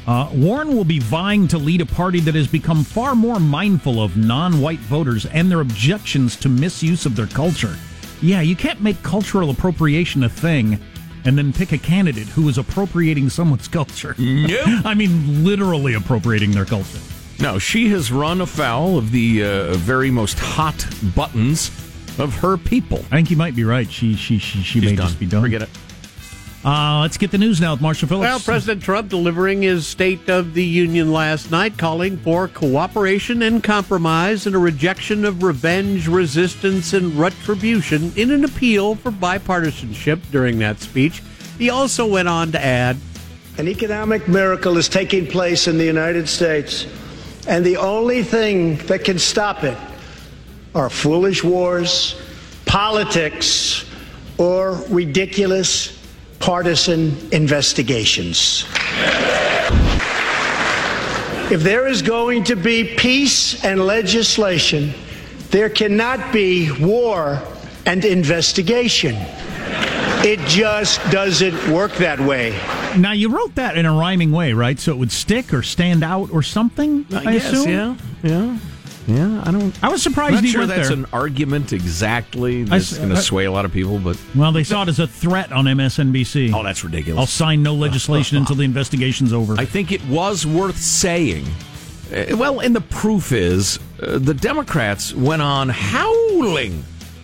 Uh, 0.07 0.29
Warren 0.31 0.77
will 0.77 0.85
be 0.85 0.99
vying 0.99 1.49
to 1.49 1.57
lead 1.57 1.81
a 1.81 1.85
party 1.85 2.21
that 2.21 2.35
has 2.35 2.47
become 2.47 2.85
far 2.85 3.13
more 3.13 3.37
mindful 3.37 4.01
of 4.01 4.15
non 4.15 4.61
white 4.61 4.79
voters 4.79 5.25
and 5.25 5.51
their 5.51 5.59
objections 5.59 6.37
to 6.37 6.47
misuse 6.47 7.05
of 7.05 7.17
their 7.17 7.27
culture. 7.27 7.75
Yeah, 8.21 8.39
you 8.39 8.55
can't 8.55 8.79
make 8.79 9.03
cultural 9.03 9.49
appropriation 9.49 10.23
a 10.23 10.29
thing 10.29 10.79
and 11.25 11.37
then 11.37 11.51
pick 11.51 11.73
a 11.73 11.77
candidate 11.77 12.27
who 12.27 12.47
is 12.47 12.57
appropriating 12.57 13.29
someone's 13.29 13.67
culture. 13.67 14.15
Nope. 14.17 14.61
I 14.85 14.93
mean, 14.93 15.43
literally 15.43 15.95
appropriating 15.95 16.51
their 16.51 16.65
culture. 16.65 16.99
No, 17.41 17.57
she 17.57 17.89
has 17.89 18.11
run 18.11 18.39
afoul 18.39 18.99
of 18.99 19.11
the 19.11 19.43
uh, 19.43 19.73
very 19.73 20.11
most 20.11 20.37
hot 20.37 20.85
buttons 21.15 21.69
of 22.19 22.35
her 22.35 22.55
people. 22.55 22.99
I 23.11 23.15
think 23.15 23.31
you 23.31 23.37
might 23.37 23.55
be 23.55 23.63
right. 23.63 23.89
She 23.91 24.15
she 24.15 24.37
she, 24.37 24.61
she 24.61 24.79
may 24.79 24.95
done. 24.95 25.07
just 25.07 25.19
be 25.19 25.25
done. 25.25 25.41
Forget 25.41 25.63
it. 25.63 25.69
Uh, 26.63 26.99
let's 27.01 27.17
get 27.17 27.31
the 27.31 27.39
news 27.39 27.59
now 27.59 27.73
with 27.73 27.81
Marshall 27.81 28.07
Phillips. 28.07 28.29
Well, 28.29 28.39
President 28.39 28.83
Trump 28.83 29.09
delivering 29.09 29.63
his 29.63 29.87
State 29.87 30.29
of 30.29 30.53
the 30.53 30.63
Union 30.63 31.11
last 31.11 31.49
night, 31.49 31.79
calling 31.79 32.17
for 32.17 32.47
cooperation 32.47 33.41
and 33.41 33.63
compromise 33.63 34.45
and 34.45 34.55
a 34.55 34.59
rejection 34.59 35.25
of 35.25 35.41
revenge, 35.41 36.07
resistance, 36.07 36.93
and 36.93 37.15
retribution 37.15 38.13
in 38.15 38.29
an 38.29 38.43
appeal 38.43 38.93
for 38.93 39.09
bipartisanship 39.09 40.19
during 40.29 40.59
that 40.59 40.79
speech. 40.79 41.23
He 41.57 41.71
also 41.71 42.05
went 42.05 42.27
on 42.27 42.51
to 42.51 42.63
add, 42.63 42.97
An 43.57 43.67
economic 43.67 44.27
miracle 44.27 44.77
is 44.77 44.87
taking 44.87 45.25
place 45.25 45.67
in 45.67 45.79
the 45.79 45.85
United 45.85 46.29
States, 46.29 46.85
and 47.47 47.65
the 47.65 47.77
only 47.77 48.23
thing 48.23 48.77
that 48.87 49.03
can 49.03 49.19
stop 49.19 49.63
it 49.63 49.77
are 50.75 50.89
foolish 50.89 51.43
wars, 51.43 52.19
politics, 52.65 53.85
or 54.37 54.73
ridiculous 54.89 55.97
partisan 56.39 57.15
investigations. 57.31 58.65
If 61.51 61.63
there 61.63 61.87
is 61.87 62.01
going 62.01 62.45
to 62.45 62.55
be 62.55 62.95
peace 62.95 63.63
and 63.65 63.85
legislation, 63.85 64.93
there 65.49 65.69
cannot 65.69 66.31
be 66.31 66.71
war 66.71 67.41
and 67.85 68.05
investigation. 68.05 69.15
It 70.23 70.39
just 70.47 70.99
doesn't 71.09 71.71
work 71.73 71.91
that 71.93 72.19
way. 72.19 72.51
now 72.95 73.11
you 73.11 73.29
wrote 73.35 73.55
that 73.55 73.75
in 73.77 73.85
a 73.87 73.91
rhyming 73.93 74.31
way, 74.31 74.53
right? 74.53 74.79
So 74.79 74.91
it 74.91 74.97
would 74.97 75.11
stick 75.11 75.51
or 75.53 75.63
stand 75.63 76.03
out 76.03 76.29
or 76.31 76.43
something. 76.43 77.07
I, 77.11 77.33
assume. 77.33 77.67
yeah, 77.69 77.95
yeah, 78.21 78.57
yeah. 79.07 79.43
I 79.43 79.51
don't. 79.51 79.83
I 79.83 79.89
was 79.89 80.03
surprised 80.03 80.29
I'm 80.35 80.35
not 80.35 80.43
he 80.43 80.51
sure 80.51 80.61
went 80.61 80.69
that's 80.75 80.89
there. 80.89 80.97
an 80.97 81.07
argument 81.11 81.73
exactly 81.73 82.63
that's 82.65 82.91
s- 82.93 82.97
going 82.99 83.09
to 83.09 83.17
sway 83.17 83.45
a 83.45 83.51
lot 83.51 83.65
of 83.65 83.71
people, 83.73 83.97
but 83.97 84.15
Well, 84.35 84.51
they 84.51 84.63
saw 84.63 84.83
it 84.83 84.89
as 84.89 84.99
a 84.99 85.07
threat 85.07 85.51
on 85.51 85.65
MSNBC. 85.65 86.53
oh, 86.53 86.61
that's 86.61 86.83
ridiculous. 86.83 87.19
I'll 87.19 87.25
sign 87.25 87.63
no 87.63 87.73
legislation 87.73 88.37
until 88.37 88.55
the 88.57 88.63
investigation's 88.63 89.33
over. 89.33 89.55
I 89.57 89.65
think 89.65 89.91
it 89.91 90.05
was 90.05 90.45
worth 90.45 90.77
saying 90.77 91.45
Uh, 92.13 92.37
Well, 92.37 92.59
and 92.59 92.75
the 92.75 92.81
proof 92.81 93.31
is 93.31 93.79
uh, 94.03 94.19
the 94.19 94.33
Democrats 94.35 95.15
went 95.15 95.41
on 95.41 95.69
howling 95.69 96.83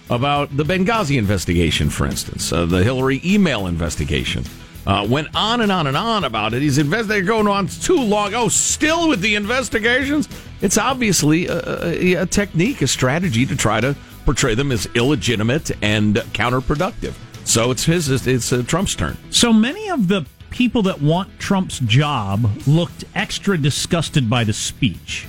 about 0.10 0.56
the 0.56 0.64
Benghazi 0.64 1.18
investigation, 1.18 1.90
for 1.90 2.06
instance, 2.06 2.52
uh, 2.52 2.66
the 2.66 2.84
Hillary 2.84 3.22
email 3.24 3.68
investigation. 3.68 4.44
Uh, 4.86 5.06
went 5.06 5.28
on 5.36 5.60
and 5.60 5.70
on 5.70 5.86
and 5.86 5.98
on 5.98 6.24
about 6.24 6.54
it. 6.54 6.62
He's 6.62 6.78
investigating 6.78 7.28
going 7.28 7.48
on 7.48 7.68
too 7.68 8.00
long. 8.00 8.34
Oh, 8.34 8.48
still 8.48 9.10
with 9.10 9.20
the 9.20 9.36
investigations? 9.36 10.30
It's 10.62 10.78
obviously 10.78 11.48
a, 11.48 11.84
a, 11.84 12.14
a 12.14 12.26
technique, 12.26 12.82
a 12.82 12.88
strategy 12.88 13.46
to 13.48 13.58
try 13.58 13.82
to 13.82 13.98
portray 14.24 14.56
them 14.56 14.72
as 14.72 14.86
illegitimate 14.96 15.72
and 15.82 16.16
counterproductive. 16.16 17.14
So 17.44 17.72
it's 17.72 17.84
his. 17.84 18.10
It's, 18.10 18.28
it's 18.28 18.54
uh, 18.54 18.64
Trump's 18.66 18.96
turn. 18.96 19.18
So 19.30 19.52
many 19.52 19.90
of 19.90 20.08
the 20.08 20.26
people 20.52 20.82
that 20.84 21.02
want 21.02 21.38
Trump's 21.38 21.80
job 21.80 22.50
looked 22.66 23.04
extra 23.14 23.58
disgusted 23.58 24.30
by 24.30 24.46
the 24.46 24.54
speech. 24.54 25.28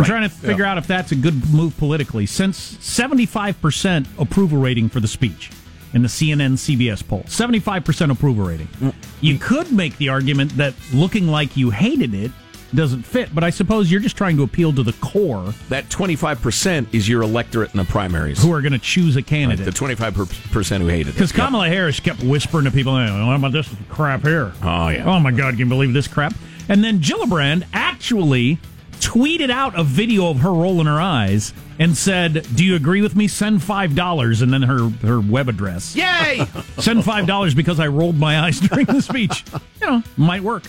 I'm 0.00 0.10
Right. 0.10 0.18
trying 0.18 0.28
to 0.30 0.34
figure 0.34 0.64
out 0.64 0.78
if 0.78 0.86
that's 0.86 1.12
a 1.12 1.14
good 1.16 1.52
move 1.52 1.76
politically. 1.76 2.24
Since 2.26 2.78
75% 2.80 4.06
approval 4.18 4.58
rating 4.58 4.88
for 4.88 5.00
the 5.00 5.08
speech 5.08 5.50
in 5.92 6.02
the 6.02 6.08
CNN 6.08 6.56
CBS 6.56 7.02
poll, 7.06 7.24
75% 7.26 8.10
approval 8.10 8.44
rating. 8.46 8.68
Mm. 8.80 8.94
You 9.20 9.38
could 9.38 9.70
make 9.72 9.96
the 9.98 10.08
argument 10.08 10.56
that 10.56 10.74
looking 10.94 11.28
like 11.28 11.56
you 11.56 11.70
hated 11.70 12.14
it 12.14 12.30
doesn't 12.74 13.02
fit, 13.02 13.34
but 13.34 13.42
I 13.42 13.50
suppose 13.50 13.90
you're 13.90 14.00
just 14.00 14.16
trying 14.16 14.36
to 14.36 14.44
appeal 14.44 14.72
to 14.72 14.82
the 14.84 14.92
core 14.94 15.52
That 15.70 15.88
25% 15.90 16.86
is 16.92 17.08
your 17.08 17.20
electorate 17.22 17.72
in 17.74 17.78
the 17.78 17.84
primaries. 17.84 18.40
who 18.40 18.52
are 18.52 18.62
going 18.62 18.72
to 18.72 18.78
choose 18.78 19.16
a 19.16 19.22
candidate. 19.22 19.66
the 19.66 19.72
25% 19.72 20.80
who 20.80 20.86
hated 20.86 21.08
it. 21.08 21.12
Because 21.14 21.32
Kamala 21.32 21.68
Harris 21.68 21.98
kept 22.00 22.22
whispering 22.22 22.64
to 22.66 22.70
people, 22.70 22.96
"Hey, 22.96 23.10
what 23.26 23.34
about 23.34 23.52
this 23.52 23.68
crap 23.88 24.22
here? 24.22 24.52
Oh, 24.62 24.88
yeah. 24.88 25.02
Oh, 25.04 25.18
my 25.18 25.32
God, 25.32 25.50
can 25.50 25.58
you 25.58 25.66
believe 25.66 25.92
this 25.92 26.06
crap? 26.08 26.32
And 26.68 26.84
then 26.84 27.00
Gillibrand 27.00 27.64
actually 27.74 28.58
tweeted 29.00 29.50
out 29.50 29.78
a 29.78 29.82
video 29.82 30.30
of 30.30 30.40
her 30.40 30.52
rolling 30.52 30.86
her 30.86 31.00
eyes 31.00 31.52
and 31.78 31.96
said, 31.96 32.46
Do 32.54 32.64
you 32.64 32.76
agree 32.76 33.02
with 33.02 33.16
me? 33.16 33.26
Send 33.26 33.60
$5. 33.60 34.42
And 34.42 34.52
then 34.52 34.62
her, 34.62 34.88
her 35.06 35.20
web 35.20 35.48
address. 35.48 35.96
Yay! 35.96 36.46
Send 36.78 37.02
$5 37.02 37.56
because 37.56 37.80
I 37.80 37.88
rolled 37.88 38.16
my 38.16 38.40
eyes 38.40 38.60
during 38.68 38.86
the 38.86 39.02
speech. 39.02 39.44
You 39.80 39.86
know, 39.86 40.02
might 40.16 40.42
work. 40.42 40.64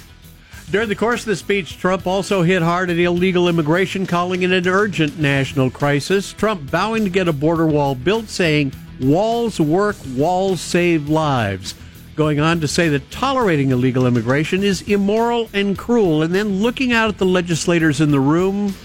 During 0.72 0.88
the 0.88 0.96
course 0.96 1.20
of 1.22 1.26
the 1.26 1.36
speech, 1.36 1.78
Trump 1.78 2.08
also 2.08 2.44
hit 2.44 2.62
hard 2.62 2.90
at 2.90 2.98
illegal 2.98 3.50
immigration, 3.50 4.06
calling 4.06 4.44
it 4.44 4.52
an 4.52 4.68
urgent 4.68 5.20
national 5.20 5.70
crisis. 5.70 6.32
Trump 6.32 6.62
vowing 6.62 7.04
to 7.04 7.10
get 7.10 7.28
a 7.28 7.34
border 7.34 7.68
wall 7.68 7.94
built, 7.94 8.30
saying, 8.30 8.72
Walls 9.02 9.60
work, 9.60 9.98
walls 10.16 10.62
save 10.62 11.10
lives. 11.10 11.76
Going 12.16 12.42
on 12.42 12.60
to 12.60 12.68
say 12.68 12.90
that 12.90 13.10
tolerating 13.10 13.72
illegal 13.72 14.06
immigration 14.06 14.64
is 14.64 14.82
immoral 14.82 15.50
and 15.54 15.78
cruel, 15.78 16.24
and 16.24 16.36
then 16.36 16.62
looking 16.62 16.92
out 16.92 17.10
at 17.10 17.18
the 17.18 17.26
legislators 17.26 18.02
in 18.02 18.12
the 18.12 18.20
room. 18.20 18.76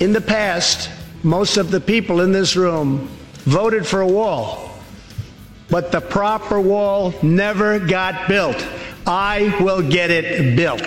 In 0.00 0.12
the 0.12 0.20
past, 0.20 0.90
most 1.22 1.56
of 1.56 1.70
the 1.70 1.80
people 1.80 2.20
in 2.20 2.30
this 2.30 2.56
room 2.56 3.08
voted 3.44 3.86
for 3.86 4.02
a 4.02 4.06
wall, 4.06 4.70
but 5.70 5.90
the 5.90 6.00
proper 6.00 6.60
wall 6.60 7.14
never 7.22 7.78
got 7.78 8.28
built. 8.28 8.64
I 9.06 9.56
will 9.60 9.80
get 9.80 10.10
it 10.10 10.54
built. 10.54 10.82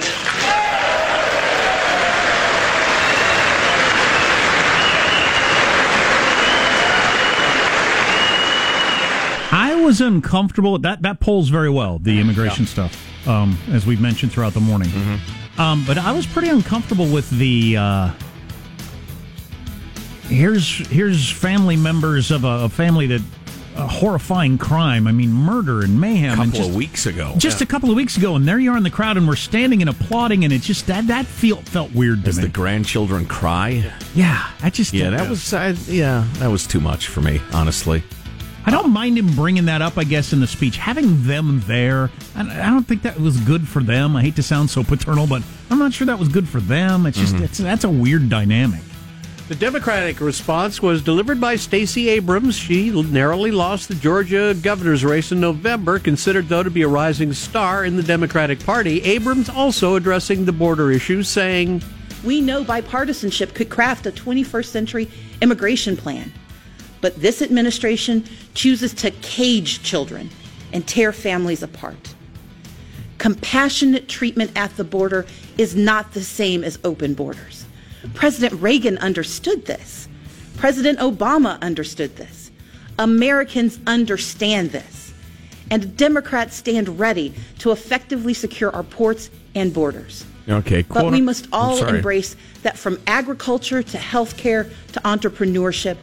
I 9.54 9.71
was 9.82 10.02
uncomfortable. 10.02 10.78
That 10.80 11.02
that 11.02 11.20
polls 11.20 11.50
very 11.50 11.70
well 11.70 12.00
the 12.00 12.20
immigration 12.20 12.66
stuff, 12.66 13.28
um, 13.28 13.58
as 13.72 13.86
we've 13.86 14.02
mentioned 14.02 14.32
throughout 14.32 14.54
the 14.54 14.62
morning. 14.62 14.90
Um, 15.58 15.84
but 15.86 15.98
I 15.98 16.12
was 16.12 16.26
pretty 16.26 16.50
uncomfortable 16.50 17.08
with 17.08 17.30
the. 17.30 17.78
Uh, 17.78 18.12
here's 20.28 20.88
here's 20.88 21.30
family 21.30 21.76
members 21.76 22.32
of 22.32 22.44
a, 22.44 22.66
a 22.66 22.70
family 22.70 23.08
that 23.08 23.22
a 23.76 23.88
horrifying 23.88 24.58
crime. 24.58 25.08
I 25.08 25.12
mean, 25.12 25.32
murder 25.32 25.82
and 25.82 26.00
mayhem. 26.00 26.34
A 26.34 26.46
couple 26.46 26.52
just, 26.52 26.70
of 26.70 26.76
weeks 26.76 27.06
ago. 27.06 27.34
just 27.38 27.62
a 27.62 27.66
couple 27.66 27.90
of 27.90 27.96
weeks 27.96 28.18
ago, 28.18 28.36
and 28.36 28.48
there 28.48 28.60
you 28.60 28.72
are 28.72 28.78
in 28.78 28.84
the 28.84 28.90
crowd, 28.90 29.18
and 29.18 29.28
we're 29.28 29.36
standing 29.36 29.82
and 29.82 29.90
applauding, 29.90 30.44
and 30.44 30.54
it 30.54 30.62
just 30.62 30.88
that 30.88 31.08
that 31.08 31.26
feel 31.26 31.58
felt 31.58 31.92
weird 31.94 32.26
me. 32.26 32.32
the 32.32 32.48
grandchildren 32.48 33.26
cry. 33.26 33.92
yeah, 34.14 34.50
I 34.62 34.70
just 34.70 34.94
Yeah, 34.94 35.12
that 35.12 35.30
was 35.30 35.54
I, 35.54 35.70
yeah, 35.88 36.28
that 36.36 36.50
was 36.50 36.68
too 36.68 36.80
much 36.80 37.08
for 37.08 37.22
me, 37.22 37.42
honestly. 37.54 38.04
I 38.66 38.72
don't 38.72 38.92
mind 38.92 39.18
him 39.18 39.34
bringing 39.36 39.66
that 39.66 39.82
up, 39.82 39.98
I 39.98 40.04
guess, 40.04 40.34
in 40.34 40.40
the 40.40 40.48
speech. 40.48 40.78
Having 40.78 41.24
them 41.24 41.62
there, 41.66 42.12
I 42.36 42.42
I 42.42 42.70
don't 42.70 42.84
think 42.88 43.02
that 43.04 43.20
was 43.20 43.40
good 43.40 43.68
for 43.68 43.82
them. 43.82 44.16
I 44.16 44.22
hate 44.22 44.36
to 44.36 44.44
sound 44.44 44.70
so 44.70 44.84
paternal, 44.84 45.26
but 45.26 45.42
I'm 45.70 45.80
not 45.80 45.94
sure 45.94 46.06
that 46.08 46.20
was 46.20 46.30
good 46.30 46.48
for 46.48 46.60
them. 46.60 47.06
It's 47.06 47.18
just, 47.18 47.34
mm-hmm. 47.34 47.44
it's, 47.44 47.58
that's 47.58 47.84
a 47.84 47.90
weird 47.90 48.30
dynamic. 48.30 48.82
The 49.52 49.56
Democratic 49.56 50.22
response 50.22 50.82
was 50.82 51.02
delivered 51.02 51.42
by 51.42 51.58
Stacey 51.58 52.08
Abrams. 52.08 52.56
She 52.56 52.90
narrowly 52.90 53.52
lost 53.52 53.90
the 53.90 53.96
Georgia 53.96 54.54
governor's 54.54 55.04
race 55.04 55.34
in 55.34 55.42
November, 55.42 56.00
considered, 56.00 56.48
though, 56.48 56.64
to 56.64 56.70
be 56.70 56.84
a 56.84 56.88
rising 56.88 57.34
star 57.34 57.84
in 57.84 57.98
the 57.98 58.04
Democratic 58.04 58.64
Party. 58.64 59.02
Abrams 59.02 59.50
also 59.50 59.96
addressing 59.96 60.46
the 60.46 60.54
border 60.54 60.90
issue, 60.90 61.22
saying, 61.22 61.84
We 62.24 62.40
know 62.40 62.64
bipartisanship 62.64 63.54
could 63.54 63.70
craft 63.70 64.06
a 64.06 64.12
21st 64.12 64.68
century 64.68 65.10
immigration 65.42 65.98
plan. 65.98 66.32
But 67.02 67.20
this 67.20 67.42
administration 67.42 68.24
chooses 68.54 68.94
to 68.96 69.12
cage 69.12 69.84
children 69.84 70.30
and 70.72 70.88
tear 70.88 71.12
families 71.12 71.64
apart. 71.64 72.16
Compassionate 73.18 74.08
treatment 74.08 74.52
at 74.56 74.76
the 74.78 74.84
border 74.84 75.26
is 75.58 75.76
not 75.76 76.14
the 76.14 76.24
same 76.24 76.64
as 76.64 76.80
open 76.84 77.14
borders. 77.14 77.66
President 78.14 78.60
Reagan 78.62 78.98
understood 79.00 79.66
this. 79.66 80.08
President 80.58 81.00
Obama 81.00 81.60
understood 81.62 82.16
this. 82.16 82.52
Americans 82.98 83.80
understand 83.88 84.72
this. 84.72 85.14
And 85.70 85.96
Democrats 85.96 86.56
stand 86.56 87.00
ready 87.00 87.34
to 87.60 87.72
effectively 87.72 88.34
secure 88.34 88.72
our 88.72 88.84
ports 88.84 89.30
and 89.56 89.74
borders. 89.74 90.26
Okay, 90.50 90.82
But 90.82 91.12
we 91.12 91.22
must 91.22 91.48
all 91.54 91.84
embrace 91.86 92.36
that 92.64 92.78
from 92.78 93.00
agriculture 93.08 93.82
to 93.82 93.98
healthcare 93.98 94.72
to 94.94 95.00
entrepreneurship, 95.02 95.98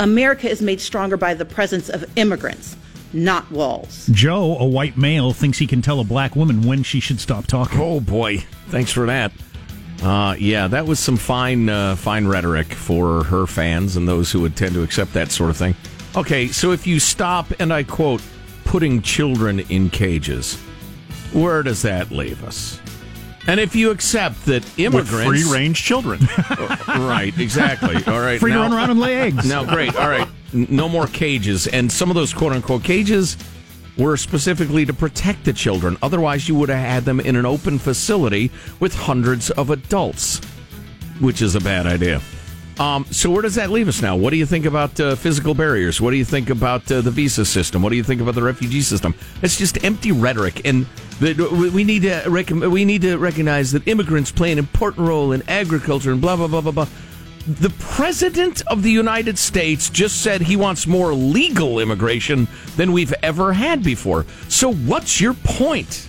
America 0.00 0.48
is 0.48 0.62
made 0.62 0.80
stronger 0.80 1.18
by 1.18 1.34
the 1.34 1.44
presence 1.44 1.90
of 1.90 2.10
immigrants, 2.16 2.74
not 3.12 3.50
walls. 3.52 4.08
Joe, 4.10 4.56
a 4.58 4.64
white 4.64 4.96
male, 4.96 5.34
thinks 5.34 5.58
he 5.58 5.66
can 5.66 5.82
tell 5.82 6.00
a 6.00 6.04
black 6.04 6.34
woman 6.34 6.62
when 6.62 6.82
she 6.82 7.00
should 7.00 7.20
stop 7.20 7.46
talking. 7.46 7.78
Oh 7.78 8.00
boy, 8.00 8.38
thanks 8.68 8.90
for 8.90 9.04
that. 9.06 9.30
Uh, 10.02 10.34
yeah, 10.38 10.68
that 10.68 10.86
was 10.86 10.98
some 10.98 11.18
fine, 11.18 11.68
uh, 11.68 11.96
fine 11.96 12.26
rhetoric 12.26 12.72
for 12.72 13.24
her 13.24 13.46
fans 13.46 13.96
and 13.96 14.08
those 14.08 14.32
who 14.32 14.40
would 14.40 14.56
tend 14.56 14.72
to 14.72 14.82
accept 14.82 15.12
that 15.12 15.30
sort 15.30 15.50
of 15.50 15.58
thing. 15.58 15.76
Okay, 16.16 16.48
so 16.48 16.72
if 16.72 16.86
you 16.86 16.98
stop 16.98 17.52
and 17.60 17.70
I 17.70 17.82
quote, 17.82 18.22
putting 18.64 19.02
children 19.02 19.60
in 19.60 19.90
cages, 19.90 20.56
where 21.34 21.62
does 21.62 21.82
that 21.82 22.10
leave 22.10 22.42
us? 22.42 22.79
And 23.50 23.58
if 23.58 23.74
you 23.74 23.90
accept 23.90 24.44
that 24.44 24.62
with 24.62 24.78
immigrants, 24.78 25.24
free 25.24 25.42
range 25.52 25.82
children. 25.82 26.20
right? 26.88 27.36
Exactly. 27.36 27.96
All 28.06 28.20
right, 28.20 28.38
Free 28.38 28.52
to 28.52 28.58
run 28.58 28.72
around 28.72 28.90
and 28.90 29.00
lay 29.00 29.16
eggs. 29.16 29.44
Now, 29.44 29.64
great. 29.64 29.96
All 29.96 30.08
right. 30.08 30.28
No 30.52 30.88
more 30.88 31.08
cages. 31.08 31.66
And 31.66 31.90
some 31.90 32.10
of 32.10 32.14
those 32.14 32.32
quote 32.32 32.52
unquote 32.52 32.84
cages 32.84 33.36
were 33.98 34.16
specifically 34.16 34.86
to 34.86 34.92
protect 34.92 35.44
the 35.44 35.52
children. 35.52 35.96
Otherwise, 36.00 36.48
you 36.48 36.54
would 36.54 36.68
have 36.68 36.78
had 36.78 37.04
them 37.04 37.18
in 37.18 37.34
an 37.34 37.44
open 37.44 37.80
facility 37.80 38.52
with 38.78 38.94
hundreds 38.94 39.50
of 39.50 39.70
adults, 39.70 40.38
which 41.18 41.42
is 41.42 41.56
a 41.56 41.60
bad 41.60 41.86
idea. 41.86 42.22
Um, 42.80 43.04
so, 43.10 43.30
where 43.30 43.42
does 43.42 43.56
that 43.56 43.68
leave 43.68 43.88
us 43.88 44.00
now? 44.00 44.16
What 44.16 44.30
do 44.30 44.38
you 44.38 44.46
think 44.46 44.64
about 44.64 44.98
uh, 44.98 45.14
physical 45.14 45.52
barriers? 45.52 46.00
What 46.00 46.12
do 46.12 46.16
you 46.16 46.24
think 46.24 46.48
about 46.48 46.90
uh, 46.90 47.02
the 47.02 47.10
visa 47.10 47.44
system? 47.44 47.82
What 47.82 47.90
do 47.90 47.96
you 47.96 48.02
think 48.02 48.22
about 48.22 48.34
the 48.34 48.42
refugee 48.42 48.80
system? 48.80 49.14
It's 49.42 49.58
just 49.58 49.84
empty 49.84 50.12
rhetoric, 50.12 50.62
and 50.64 50.86
we 51.20 51.84
need 51.84 52.02
to 52.02 52.24
rec- 52.26 52.48
we 52.48 52.86
need 52.86 53.02
to 53.02 53.18
recognize 53.18 53.70
that 53.72 53.86
immigrants 53.86 54.32
play 54.32 54.50
an 54.50 54.58
important 54.58 55.06
role 55.06 55.32
in 55.32 55.42
agriculture 55.46 56.10
and 56.10 56.22
blah 56.22 56.36
blah 56.36 56.46
blah 56.46 56.62
blah 56.62 56.72
blah. 56.72 56.88
The 57.46 57.70
president 57.80 58.62
of 58.66 58.82
the 58.82 58.90
United 58.90 59.38
States 59.38 59.90
just 59.90 60.22
said 60.22 60.40
he 60.40 60.56
wants 60.56 60.86
more 60.86 61.12
legal 61.12 61.80
immigration 61.80 62.48
than 62.76 62.92
we've 62.92 63.12
ever 63.22 63.52
had 63.52 63.82
before. 63.82 64.24
So, 64.48 64.72
what's 64.72 65.20
your 65.20 65.34
point? 65.34 66.08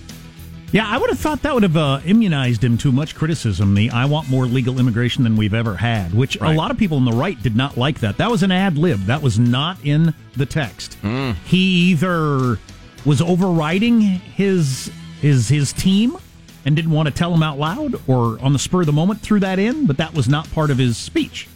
Yeah, 0.73 0.85
I 0.87 0.97
would 0.97 1.09
have 1.09 1.19
thought 1.19 1.41
that 1.41 1.53
would 1.53 1.63
have 1.63 1.75
uh, 1.75 1.99
immunized 2.05 2.63
him 2.63 2.77
to 2.77 2.93
much 2.93 3.13
criticism. 3.15 3.73
The 3.75 3.89
I 3.89 4.05
want 4.05 4.29
more 4.29 4.45
legal 4.45 4.79
immigration 4.79 5.23
than 5.25 5.35
we've 5.35 5.53
ever 5.53 5.75
had, 5.75 6.13
which 6.13 6.37
Right. 6.39 6.53
a 6.53 6.57
lot 6.57 6.71
of 6.71 6.77
people 6.77 6.95
on 6.97 7.03
the 7.03 7.11
right 7.11 7.41
did 7.43 7.57
not 7.57 7.77
like 7.77 7.99
that. 7.99 8.17
That 8.17 8.31
was 8.31 8.41
an 8.41 8.51
ad 8.53 8.77
lib. 8.77 9.01
That 9.07 9.21
was 9.21 9.37
not 9.37 9.77
in 9.83 10.13
the 10.37 10.45
text. 10.45 10.97
He 11.45 11.91
either 11.91 12.57
was 13.05 13.21
overriding 13.21 13.99
his 14.01 14.89
his 15.19 15.49
his 15.49 15.73
team 15.73 16.15
and 16.65 16.75
didn't 16.75 16.91
want 16.91 17.07
to 17.07 17.13
tell 17.13 17.33
him 17.33 17.43
out 17.43 17.57
loud, 17.59 17.95
or 18.07 18.37
on 18.41 18.53
the 18.53 18.59
spur 18.59 18.81
of 18.81 18.85
the 18.85 18.93
moment 18.93 19.19
threw 19.21 19.39
that 19.41 19.59
in, 19.59 19.85
but 19.87 19.97
that 19.97 20.13
was 20.13 20.29
not 20.29 20.49
part 20.53 20.69
of 20.71 20.77
his 20.77 20.95
speech. 20.95 21.47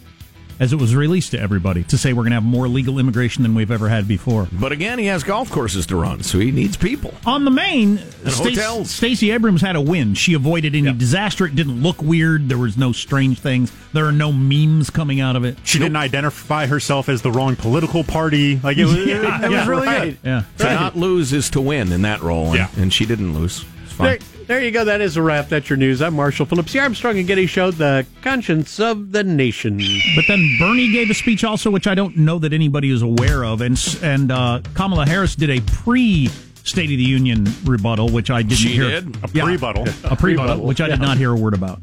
As 0.58 0.72
it 0.72 0.76
was 0.76 0.94
released 0.94 1.32
to 1.32 1.40
everybody 1.40 1.82
to 1.84 1.98
say 1.98 2.12
we're 2.12 2.22
going 2.22 2.30
to 2.30 2.36
have 2.36 2.44
more 2.44 2.68
legal 2.68 2.98
immigration 2.98 3.42
than 3.42 3.54
we've 3.54 3.70
ever 3.70 3.88
had 3.88 4.08
before. 4.08 4.48
But 4.52 4.72
again, 4.72 4.98
he 4.98 5.06
has 5.06 5.22
golf 5.22 5.50
courses 5.50 5.86
to 5.86 5.96
run, 5.96 6.22
so 6.22 6.38
he 6.38 6.50
needs 6.50 6.76
people. 6.76 7.12
On 7.26 7.44
the 7.44 7.50
main, 7.50 7.98
Stace- 7.98 8.38
hotels. 8.38 8.90
Stacey 8.90 9.30
Abrams 9.30 9.60
had 9.60 9.76
a 9.76 9.80
win. 9.80 10.14
She 10.14 10.34
avoided 10.34 10.74
any 10.74 10.92
disaster. 10.92 11.46
It 11.46 11.54
didn't 11.56 11.82
look 11.82 12.00
weird. 12.02 12.48
There 12.48 12.58
was 12.58 12.76
no 12.78 12.92
strange 12.92 13.38
things. 13.40 13.70
There 13.92 14.06
are 14.06 14.12
no 14.12 14.32
memes 14.32 14.90
coming 14.90 15.20
out 15.20 15.36
of 15.36 15.44
it. 15.44 15.56
She 15.64 15.78
didn't 15.78 15.96
identify 15.96 16.66
herself 16.66 17.08
as 17.08 17.22
the 17.22 17.30
wrong 17.30 17.56
political 17.56 18.04
party. 18.04 18.56
Like 18.62 18.76
it 18.78 18.84
was, 18.84 18.94
Yeah, 19.06 19.36
it 19.44 19.48
was 19.48 19.50
yeah, 19.52 19.66
really 19.68 19.86
right. 19.86 20.00
good. 20.10 20.18
Yeah. 20.24 20.42
To 20.58 20.64
not 20.64 20.96
lose 20.96 21.32
is 21.32 21.50
to 21.50 21.60
win 21.60 21.92
in 21.92 22.02
that 22.02 22.22
role, 22.22 22.46
and, 22.46 22.54
Yeah. 22.56 22.68
and 22.76 22.92
she 22.92 23.06
didn't 23.06 23.34
lose. 23.34 23.64
It's 23.98 24.24
There, 24.36 24.46
there 24.46 24.64
you 24.64 24.70
go. 24.70 24.84
That 24.84 25.00
is 25.00 25.16
a 25.16 25.22
wrap. 25.22 25.48
That's 25.48 25.68
your 25.70 25.76
news. 25.76 26.02
I'm 26.02 26.14
Marshall 26.14 26.46
Phillips, 26.46 26.72
the 26.72 26.80
Armstrong 26.80 27.18
and 27.18 27.26
Getty 27.26 27.46
Show, 27.46 27.70
the 27.70 28.06
conscience 28.22 28.78
of 28.80 29.12
the 29.12 29.24
nation. 29.24 29.78
But 30.14 30.24
then 30.28 30.56
Bernie 30.58 30.90
gave 30.92 31.10
a 31.10 31.14
speech 31.14 31.44
also, 31.44 31.70
which 31.70 31.86
I 31.86 31.94
don't 31.94 32.16
know 32.16 32.38
that 32.38 32.52
anybody 32.52 32.90
is 32.90 33.02
aware 33.02 33.44
of, 33.44 33.60
and 33.60 33.78
and 34.02 34.30
uh, 34.30 34.60
Kamala 34.74 35.06
Harris 35.06 35.34
did 35.36 35.50
a 35.50 35.60
pre 35.60 36.28
State 36.64 36.90
of 36.90 36.96
the 36.98 37.04
Union 37.04 37.46
rebuttal, 37.64 38.08
which 38.08 38.28
I 38.28 38.42
didn't 38.42 38.58
She 38.58 38.70
hear. 38.70 38.88
did? 38.88 39.16
A 39.22 39.28
Yeah. 39.32 39.44
pre-buttal. 39.44 39.86
a 40.04 40.16
pre-buttal, 40.16 40.66
which 40.66 40.80
I 40.80 40.88
did 40.88 41.00
not 41.00 41.16
hear 41.16 41.30
a 41.30 41.36
word 41.36 41.54
about. 41.54 41.78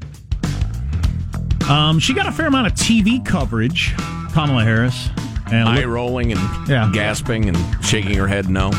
Um, 1.70 2.00
she 2.00 2.14
got 2.14 2.28
a 2.28 2.32
fair 2.34 2.48
amount 2.48 2.68
of 2.68 2.74
TV 2.74 3.24
coverage, 3.26 3.94
Kamala 4.34 4.66
Harris, 4.66 5.08
and 5.54 5.70
Eye 5.70 5.78
look- 5.78 5.86
rolling 5.86 6.34
and 6.34 6.42
Yeah. 6.68 6.90
gasping 6.94 7.48
and 7.48 7.58
shaking 7.82 8.16
her 8.18 8.28
head 8.28 8.50
no. 8.50 8.72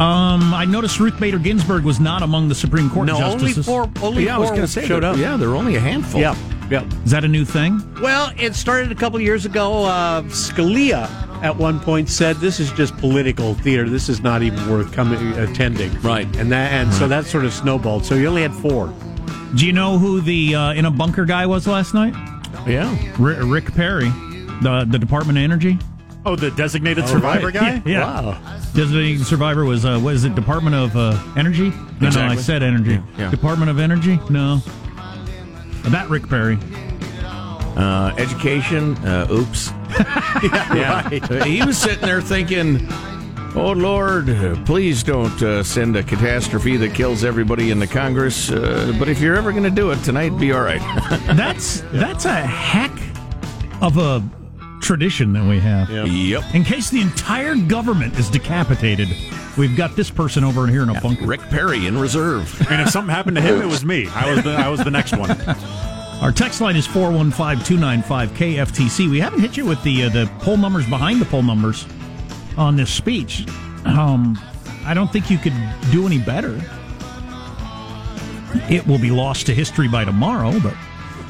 Um, 0.00 0.52
I 0.54 0.64
noticed 0.66 1.00
Ruth 1.00 1.18
Bader 1.18 1.38
Ginsburg 1.38 1.84
was 1.84 1.98
not 2.00 2.22
among 2.22 2.48
the 2.48 2.54
Supreme 2.54 2.90
Court 2.90 3.06
No, 3.06 3.16
only 3.16 3.30
justices. 3.38 3.66
four. 3.66 3.90
Only 4.02 4.24
yeah, 4.24 4.36
I 4.36 4.38
was 4.38 4.48
four 4.48 4.56
going 4.56 4.66
to 4.66 4.72
say 4.72 4.86
showed 4.86 5.04
up. 5.04 5.16
Yeah, 5.16 5.36
there 5.36 5.48
were 5.48 5.56
only 5.56 5.76
a 5.76 5.80
handful. 5.80 6.20
Yep. 6.20 6.36
Yep. 6.70 6.84
Is 7.04 7.10
that 7.12 7.24
a 7.24 7.28
new 7.28 7.44
thing? 7.44 7.80
Well, 8.02 8.32
it 8.36 8.54
started 8.56 8.90
a 8.90 8.94
couple 8.96 9.20
years 9.20 9.46
ago. 9.46 9.84
Uh, 9.84 10.22
Scalia 10.22 11.08
at 11.42 11.56
one 11.56 11.78
point 11.78 12.08
said, 12.08 12.36
"This 12.36 12.58
is 12.58 12.72
just 12.72 12.96
political 12.96 13.54
theater. 13.54 13.88
This 13.88 14.08
is 14.08 14.20
not 14.20 14.42
even 14.42 14.68
worth 14.68 14.92
coming 14.92 15.20
attending." 15.34 15.92
Right. 16.02 16.26
and 16.36 16.50
that 16.50 16.72
and 16.72 16.92
so 16.92 17.06
that 17.08 17.24
sort 17.24 17.44
of 17.44 17.52
snowballed. 17.52 18.04
So 18.04 18.16
you 18.16 18.26
only 18.26 18.42
had 18.42 18.52
four. 18.52 18.92
Do 19.54 19.64
you 19.64 19.72
know 19.72 19.96
who 19.96 20.20
the 20.20 20.54
uh, 20.56 20.72
in 20.72 20.86
a 20.86 20.90
bunker 20.90 21.24
guy 21.24 21.46
was 21.46 21.66
last 21.68 21.94
night? 21.94 22.14
Yeah. 22.66 22.90
R- 23.20 23.44
Rick 23.46 23.72
Perry, 23.72 24.08
the 24.60 24.84
the 24.90 24.98
Department 24.98 25.38
of 25.38 25.44
Energy. 25.44 25.78
Oh, 26.26 26.34
the 26.34 26.50
designated 26.50 27.06
survivor 27.06 27.52
guy. 27.52 27.80
Yeah. 27.86 28.00
Wow. 28.00 28.58
Designated 28.74 29.24
survivor 29.24 29.64
was 29.64 29.84
uh, 29.84 30.00
what 30.00 30.14
is 30.14 30.24
it? 30.24 30.34
Department 30.34 30.74
of 30.74 30.96
uh, 30.96 31.16
Energy? 31.36 31.70
No, 32.00 32.10
no, 32.10 32.20
I 32.20 32.34
said 32.34 32.64
energy. 32.64 33.00
Yeah. 33.16 33.30
Department 33.30 33.70
of 33.70 33.78
Energy? 33.78 34.18
No. 34.28 34.60
That 35.84 36.10
Rick 36.10 36.28
Perry. 36.28 36.58
Uh, 37.76 38.12
education. 38.18 38.96
Uh, 39.06 39.28
oops. 39.30 39.70
yeah. 40.74 41.08
He 41.44 41.64
was 41.64 41.78
sitting 41.78 42.04
there 42.04 42.20
thinking, 42.20 42.88
"Oh 43.54 43.72
Lord, 43.76 44.28
uh, 44.28 44.56
please 44.64 45.04
don't 45.04 45.40
uh, 45.40 45.62
send 45.62 45.94
a 45.94 46.02
catastrophe 46.02 46.76
that 46.78 46.92
kills 46.92 47.22
everybody 47.22 47.70
in 47.70 47.78
the 47.78 47.86
Congress. 47.86 48.50
Uh, 48.50 48.92
but 48.98 49.08
if 49.08 49.20
you're 49.20 49.36
ever 49.36 49.52
going 49.52 49.62
to 49.62 49.70
do 49.70 49.92
it 49.92 50.02
tonight, 50.02 50.30
be 50.38 50.50
all 50.50 50.62
right." 50.62 50.80
That's 51.36 51.82
that's 51.92 52.24
a 52.24 52.34
heck 52.34 52.90
of 53.80 53.98
a 53.98 54.28
tradition 54.80 55.32
that 55.32 55.44
we 55.44 55.58
have. 55.60 55.88
yep. 55.90 56.42
In 56.54 56.62
case 56.64 56.90
the 56.90 57.00
entire 57.00 57.54
government 57.56 58.18
is 58.18 58.28
decapitated, 58.30 59.08
we've 59.56 59.76
got 59.76 59.94
this 59.96 60.10
person 60.10 60.44
over 60.44 60.66
here 60.66 60.82
in 60.82 60.90
a 60.90 61.00
bunker. 61.00 61.24
Rick 61.26 61.40
Perry 61.42 61.86
in 61.86 61.98
reserve. 61.98 62.52
And 62.70 62.82
if 62.82 62.90
something 62.90 63.14
happened 63.14 63.36
to 63.36 63.42
him, 63.42 63.60
it 63.62 63.66
was 63.66 63.84
me. 63.84 64.08
I 64.08 64.32
was 64.34 64.42
the 64.44 64.50
I 64.52 64.68
was 64.68 64.82
the 64.82 64.90
next 64.90 65.16
one. 65.16 65.30
Our 66.20 66.32
text 66.32 66.60
line 66.62 66.76
is 66.76 66.86
415-295-KFTC. 66.88 69.10
We 69.10 69.20
haven't 69.20 69.40
hit 69.40 69.56
you 69.56 69.66
with 69.66 69.82
the 69.82 70.04
uh, 70.04 70.08
the 70.08 70.30
poll 70.40 70.56
numbers 70.56 70.88
behind 70.88 71.20
the 71.20 71.26
poll 71.26 71.42
numbers 71.42 71.86
on 72.56 72.74
this 72.76 72.90
speech. 72.90 73.46
Um, 73.84 74.38
I 74.84 74.94
don't 74.94 75.12
think 75.12 75.30
you 75.30 75.38
could 75.38 75.52
do 75.92 76.06
any 76.06 76.18
better. 76.18 76.60
It 78.70 78.86
will 78.86 78.98
be 78.98 79.10
lost 79.10 79.46
to 79.46 79.54
history 79.54 79.88
by 79.88 80.04
tomorrow, 80.04 80.58
but 80.60 80.74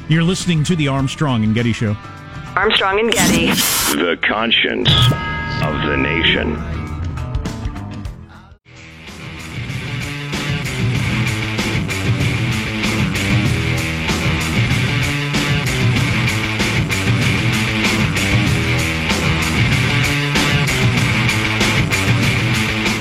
you're 0.09 0.23
listening 0.23 0.63
to 0.65 0.77
the 0.77 0.89
Armstrong 0.89 1.43
and 1.45 1.55
Getty 1.55 1.73
Show. 1.73 1.97
Armstrong 2.57 2.99
and 2.99 3.13
Getty. 3.13 3.49
The 3.97 4.19
conscience 4.23 4.89
of 5.63 5.87
the 5.87 5.95
nation. 5.95 6.55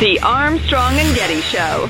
The 0.01 0.19
Armstrong 0.21 0.99
and 0.99 1.15
Getty 1.15 1.39
Show. 1.39 1.89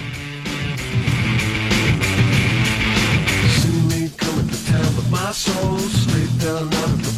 That's 6.45 7.01
the 7.01 7.14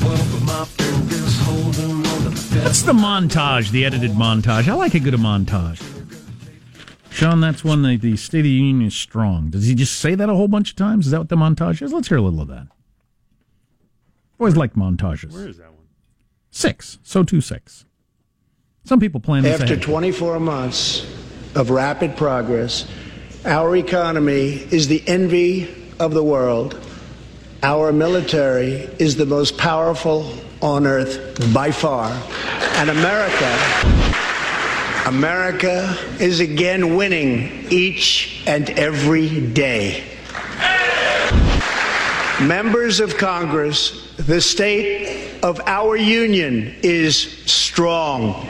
montage, 3.28 3.72
the 3.72 3.86
edited 3.86 4.12
montage. 4.12 4.68
I 4.68 4.74
like 4.74 4.94
a 4.94 5.00
good 5.00 5.14
montage. 5.16 5.82
Sean, 7.10 7.42
that's 7.42 7.64
when 7.64 7.82
the, 7.82 7.98
the 7.98 8.16
State 8.16 8.40
of 8.40 8.44
the 8.44 8.50
Union 8.50 8.88
is 8.88 8.96
strong. 8.96 9.50
Does 9.50 9.66
he 9.66 9.74
just 9.74 10.00
say 10.00 10.14
that 10.14 10.30
a 10.30 10.36
whole 10.36 10.48
bunch 10.48 10.72
of 10.72 10.76
times? 10.76 11.08
Is 11.08 11.12
that 11.12 11.20
what 11.20 11.30
the 11.30 11.36
montage 11.36 11.82
is? 11.82 11.92
Let's 11.92 12.08
hear 12.10 12.18
a 12.18 12.22
little 12.22 12.42
of 12.42 12.48
that. 12.50 12.68
Always 14.40 14.56
like 14.56 14.74
montages. 14.74 15.34
Where 15.34 15.48
is 15.48 15.58
that 15.58 15.72
one? 15.72 15.88
Six. 16.52 17.00
So 17.02 17.24
two 17.24 17.42
six. 17.42 17.86
Some 18.84 19.00
people 19.00 19.20
plan 19.20 19.44
this 19.44 19.60
After 19.60 19.74
ahead. 19.74 19.84
24 19.84 20.40
months 20.40 21.06
of 21.56 21.72
rapid 21.72 22.16
progress, 22.16 22.88
our 23.46 23.76
economy 23.76 24.68
is 24.72 24.88
the 24.88 25.04
envy 25.08 25.70
of 26.00 26.14
the 26.14 26.24
world. 26.24 26.87
Our 27.68 27.92
military 27.92 28.88
is 28.98 29.18
the 29.18 29.26
most 29.26 29.58
powerful 29.58 30.34
on 30.62 30.88
earth 30.88 31.54
by 31.54 31.72
far. 31.72 32.10
And 32.78 32.90
America, 32.90 33.52
America 35.06 35.98
is 36.18 36.40
again 36.40 36.96
winning 36.96 37.66
each 37.70 38.42
and 38.48 38.70
every 38.70 39.42
day. 39.48 40.02
Members 42.42 43.02
of 43.02 43.18
Congress, 43.18 44.14
the 44.16 44.40
state 44.40 45.38
of 45.44 45.60
our 45.66 45.98
union 45.98 46.74
is 46.84 47.18
strong. 47.52 48.46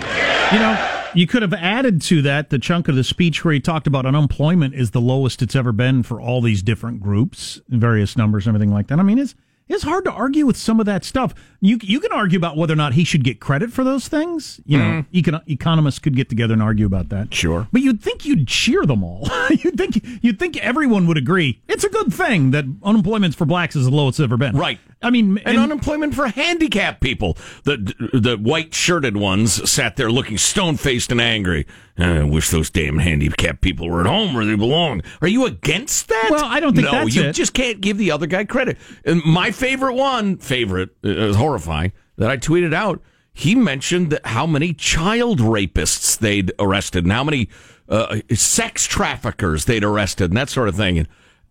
You 0.51 0.59
know, 0.59 0.96
you 1.19 1.27
could 1.27 1.41
have 1.41 1.53
added 1.53 2.01
to 2.03 2.21
that 2.23 2.49
the 2.49 2.59
chunk 2.59 2.87
of 2.87 2.95
the 2.95 3.03
speech 3.03 3.43
where 3.43 3.53
he 3.53 3.59
talked 3.59 3.87
about 3.87 4.05
unemployment 4.05 4.73
is 4.73 4.91
the 4.91 5.01
lowest 5.01 5.41
it's 5.41 5.55
ever 5.55 5.71
been 5.71 6.03
for 6.03 6.21
all 6.21 6.41
these 6.41 6.61
different 6.61 7.01
groups, 7.01 7.61
various 7.69 8.15
numbers, 8.15 8.45
and 8.45 8.55
everything 8.55 8.73
like 8.73 8.87
that. 8.87 8.99
I 8.99 9.03
mean, 9.03 9.17
it's 9.17 9.35
it's 9.69 9.83
hard 9.83 10.05
to 10.05 10.11
argue 10.11 10.45
with 10.45 10.55
some 10.55 10.79
of 10.79 10.85
that 10.85 11.03
stuff. 11.03 11.33
You 11.59 11.77
you 11.81 11.99
can 11.99 12.11
argue 12.11 12.37
about 12.37 12.55
whether 12.55 12.73
or 12.73 12.77
not 12.77 12.93
he 12.93 13.03
should 13.03 13.23
get 13.23 13.39
credit 13.39 13.71
for 13.71 13.83
those 13.83 14.07
things. 14.07 14.61
You 14.65 14.77
know, 14.77 14.83
mm. 14.83 15.05
econ- 15.11 15.43
economists 15.49 15.99
could 15.99 16.15
get 16.15 16.29
together 16.29 16.53
and 16.53 16.61
argue 16.61 16.85
about 16.85 17.09
that. 17.09 17.33
Sure. 17.33 17.67
But 17.71 17.81
you'd 17.81 18.01
think 18.01 18.25
you'd 18.25 18.47
cheer 18.47 18.85
them 18.85 19.03
all. 19.03 19.27
you'd 19.49 19.77
think 19.77 20.03
you'd 20.21 20.39
think 20.39 20.57
everyone 20.57 21.07
would 21.07 21.17
agree 21.17 21.61
it's 21.67 21.83
a 21.83 21.89
good 21.89 22.13
thing 22.13 22.51
that 22.51 22.65
unemployment 22.83 23.35
for 23.35 23.45
blacks 23.45 23.75
is 23.75 23.85
the 23.85 23.91
lowest 23.91 24.19
it's 24.19 24.23
ever 24.23 24.37
been. 24.37 24.55
Right. 24.55 24.79
I 25.01 25.09
mean, 25.11 25.37
And 25.45 25.57
unemployment 25.57 26.15
for 26.15 26.27
handicapped 26.27 27.01
people. 27.01 27.37
The 27.63 27.77
the 28.13 28.37
white 28.37 28.73
shirted 28.73 29.15
ones 29.15 29.69
sat 29.69 29.95
there 29.95 30.11
looking 30.11 30.37
stone 30.37 30.77
faced 30.77 31.11
and 31.11 31.21
angry. 31.21 31.67
I 31.97 32.23
wish 32.23 32.49
those 32.49 32.69
damn 32.69 32.97
handicapped 32.97 33.61
people 33.61 33.89
were 33.89 34.01
at 34.01 34.07
home 34.07 34.33
where 34.33 34.45
they 34.45 34.55
belong. 34.55 35.01
Are 35.21 35.27
you 35.27 35.45
against 35.45 36.07
that? 36.07 36.29
Well, 36.31 36.45
I 36.45 36.59
don't 36.59 36.75
think 36.75 36.91
no, 36.91 37.05
you 37.05 37.23
it. 37.23 37.33
just 37.33 37.53
can't 37.53 37.79
give 37.79 37.97
the 37.97 38.11
other 38.11 38.25
guy 38.25 38.45
credit. 38.45 38.77
And 39.05 39.23
my 39.23 39.51
favorite 39.51 39.93
one, 39.93 40.37
favorite, 40.37 40.89
uh, 41.03 41.09
it 41.09 41.27
was 41.27 41.35
horrifying 41.35 41.93
that 42.17 42.29
I 42.29 42.37
tweeted 42.37 42.73
out. 42.73 43.01
He 43.33 43.53
mentioned 43.53 44.09
that 44.09 44.25
how 44.25 44.47
many 44.47 44.73
child 44.73 45.39
rapists 45.39 46.17
they'd 46.17 46.51
arrested 46.57 47.03
and 47.03 47.11
how 47.11 47.23
many 47.23 47.49
uh, 47.87 48.19
sex 48.33 48.85
traffickers 48.85 49.65
they'd 49.65 49.83
arrested 49.83 50.31
and 50.31 50.37
that 50.37 50.49
sort 50.49 50.69
of 50.69 50.75
thing. 50.75 50.97
And, 50.97 51.07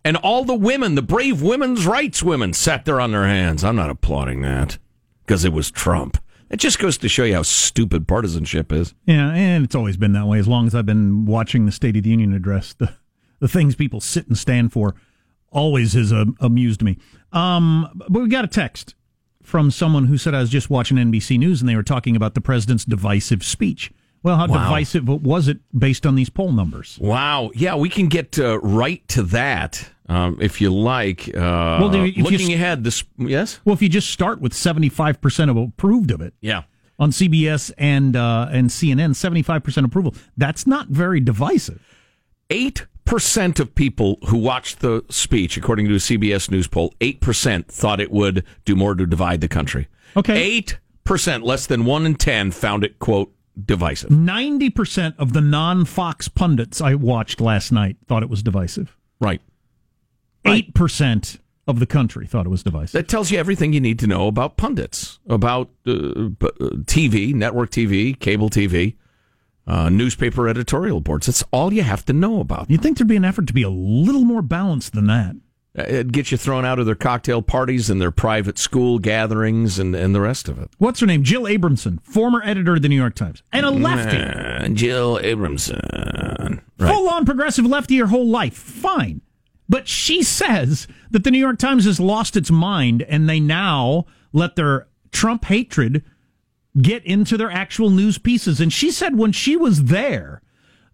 and 0.07 0.15
all 0.15 0.45
the 0.45 0.55
women, 0.55 0.95
the 0.95 1.01
brave 1.01 1.41
women's 1.41 1.85
rights 1.85 2.23
women, 2.23 2.53
sat 2.53 2.85
there 2.85 3.01
on 3.01 3.11
their 3.11 3.27
hands. 3.27 3.61
I'm 3.61 3.75
not 3.75 3.89
applauding 3.89 4.41
that 4.41 4.77
because 5.25 5.43
it 5.43 5.51
was 5.51 5.69
Trump. 5.69 6.17
It 6.49 6.61
just 6.61 6.79
goes 6.79 6.97
to 6.99 7.09
show 7.09 7.25
you 7.25 7.33
how 7.33 7.41
stupid 7.41 8.07
partisanship 8.07 8.71
is. 8.71 8.93
Yeah, 9.05 9.33
and 9.33 9.65
it's 9.65 9.75
always 9.75 9.97
been 9.97 10.13
that 10.13 10.25
way. 10.25 10.39
As 10.39 10.47
long 10.47 10.65
as 10.65 10.73
I've 10.73 10.85
been 10.85 11.25
watching 11.25 11.65
the 11.65 11.73
State 11.73 11.97
of 11.97 12.03
the 12.03 12.09
Union 12.09 12.33
address, 12.33 12.73
the 12.73 12.93
the 13.39 13.49
things 13.49 13.75
people 13.75 13.99
sit 13.99 14.27
and 14.27 14.37
stand 14.37 14.71
for 14.71 14.95
always 15.51 15.91
has 15.91 16.13
uh, 16.13 16.23
amused 16.39 16.81
me. 16.81 16.97
Um, 17.33 17.89
but 18.07 18.21
we 18.21 18.29
got 18.29 18.45
a 18.45 18.47
text 18.47 18.95
from 19.43 19.71
someone 19.71 20.05
who 20.05 20.17
said 20.17 20.33
I 20.33 20.39
was 20.39 20.49
just 20.49 20.69
watching 20.69 20.95
NBC 20.95 21.37
News 21.37 21.59
and 21.59 21.67
they 21.67 21.75
were 21.75 21.83
talking 21.83 22.15
about 22.15 22.33
the 22.33 22.41
president's 22.41 22.85
divisive 22.85 23.43
speech. 23.43 23.91
Well, 24.27 24.35
how 24.37 24.47
Wow. 24.47 24.63
divisive 24.65 25.07
was 25.07 25.47
it 25.47 25.59
based 25.77 26.05
on 26.05 26.15
these 26.15 26.29
poll 26.29 26.51
numbers? 26.51 26.97
Wow. 27.01 27.49
Yeah, 27.55 27.75
we 27.75 27.87
can 27.89 28.07
get 28.07 28.37
uh, 28.37 28.59
right 28.59 29.01
to 29.09 29.23
that 29.23 29.89
um, 30.09 30.37
if 30.41 30.59
you 30.59 30.69
like. 30.73 31.29
Uh, 31.29 31.77
Well, 31.79 31.95
if 31.95 32.17
you 32.17 32.23
looking 32.23 32.51
s- 32.51 32.55
ahead, 32.55 32.83
this 32.83 33.03
yes, 33.17 33.59
Well, 33.63 33.73
if 33.73 33.81
you 33.81 33.87
just 33.89 34.09
start 34.09 34.41
with 34.41 34.53
75% 34.53 35.49
of 35.49 35.55
approved 35.57 36.11
of 36.11 36.19
it 36.21 36.33
yeah, 36.41 36.63
on 36.99 37.11
CBS 37.11 37.71
and 37.77 38.15
uh, 38.17 38.49
and 38.51 38.69
CNN, 38.69 39.11
75% 39.15 39.85
approval. 39.85 40.13
That's 40.35 40.67
not 40.67 40.87
very 40.89 41.19
divisive. 41.21 41.79
eight 42.49 42.85
percent 43.05 43.59
of 43.61 43.73
people 43.73 44.17
who 44.27 44.37
watched 44.37 44.79
the 44.81 45.01
speech, 45.09 45.55
according 45.55 45.87
to 45.87 45.93
a 45.93 45.99
CBS 45.99 46.51
News 46.51 46.67
poll, 46.67 46.93
eight 46.99 47.21
percent 47.21 47.67
thought 47.69 48.01
it 48.01 48.11
would 48.11 48.43
do 48.65 48.75
more 48.75 48.93
to 48.95 49.05
divide 49.05 49.39
the 49.39 49.47
country. 49.47 49.87
Okay. 50.17 50.35
eight 50.37 50.77
percent, 51.05 51.45
less 51.45 51.65
than 51.67 51.85
one 51.85 52.05
in 52.05 52.15
ten, 52.15 52.51
found 52.51 52.83
it 52.83 52.99
quote 52.99 53.31
divisive. 53.65 54.09
90% 54.09 55.15
of 55.17 55.33
the 55.33 55.41
non-Fox 55.41 56.27
pundits 56.27 56.81
I 56.81 56.95
watched 56.95 57.41
last 57.41 57.71
night 57.71 57.97
thought 58.07 58.23
it 58.23 58.29
was 58.29 58.43
divisive. 58.43 58.95
Right. 59.19 59.41
8% 60.45 61.39
of 61.67 61.79
the 61.79 61.85
country 61.85 62.25
thought 62.25 62.45
it 62.45 62.49
was 62.49 62.63
divisive. 62.63 62.93
That 62.93 63.07
tells 63.07 63.31
you 63.31 63.37
everything 63.37 63.73
you 63.73 63.81
need 63.81 63.99
to 63.99 64.07
know 64.07 64.27
about 64.27 64.57
pundits, 64.57 65.19
about 65.27 65.69
uh, 65.85 65.91
uh, 65.91 66.27
TV, 66.85 67.33
network 67.33 67.71
TV, 67.71 68.17
cable 68.17 68.49
TV, 68.49 68.95
uh, 69.67 69.89
newspaper 69.89 70.47
editorial 70.47 71.01
boards. 71.01 71.25
That's 71.25 71.43
all 71.51 71.73
you 71.73 71.83
have 71.83 72.05
to 72.05 72.13
know 72.13 72.39
about. 72.39 72.69
You'd 72.69 72.81
think 72.81 72.97
there'd 72.97 73.07
be 73.07 73.17
an 73.17 73.25
effort 73.25 73.47
to 73.47 73.53
be 73.53 73.63
a 73.63 73.69
little 73.69 74.23
more 74.23 74.41
balanced 74.41 74.93
than 74.93 75.07
that. 75.07 75.35
It 75.77 76.11
gets 76.11 76.31
you 76.31 76.37
thrown 76.37 76.65
out 76.65 76.79
of 76.79 76.87
their 76.87 76.95
cocktail 76.95 77.43
parties 77.43 77.87
and 77.89 78.01
their 78.01 78.09
private 78.09 78.57
school 78.57 78.97
gatherings 78.97 79.77
and, 79.77 79.95
and 79.95 80.15
the 80.15 80.21
rest 80.21 80.49
of 80.49 80.57
it. 80.57 80.71
What's 80.79 80.99
her 81.01 81.05
name? 81.05 81.23
Jill 81.23 81.43
Abramson, 81.43 82.03
former 82.03 82.41
editor 82.43 82.75
of 82.75 82.81
the 82.81 82.89
New 82.89 82.95
York 82.95 83.13
Times, 83.13 83.43
and 83.53 83.63
a 83.63 83.69
lefty. 83.69 84.17
Uh, 84.17 84.67
Jill 84.69 85.19
Abramson. 85.19 86.61
Right. 86.79 86.93
Full 86.93 87.09
on 87.09 87.25
progressive 87.25 87.65
lefty 87.65 87.99
her 87.99 88.07
whole 88.07 88.27
life. 88.27 88.55
Fine. 88.55 89.21
But 89.69 89.87
she 89.87 90.23
says 90.23 90.87
that 91.11 91.23
the 91.23 91.31
New 91.31 91.39
York 91.39 91.59
Times 91.59 91.85
has 91.85 91.99
lost 91.99 92.35
its 92.35 92.49
mind 92.49 93.03
and 93.03 93.29
they 93.29 93.39
now 93.39 94.05
let 94.33 94.55
their 94.55 94.87
Trump 95.11 95.45
hatred 95.45 96.03
get 96.81 97.05
into 97.05 97.37
their 97.37 97.51
actual 97.51 97.89
news 97.89 98.17
pieces. 98.17 98.59
And 98.59 98.73
she 98.73 98.91
said 98.91 99.17
when 99.17 99.31
she 99.31 99.55
was 99.55 99.85
there 99.85 100.41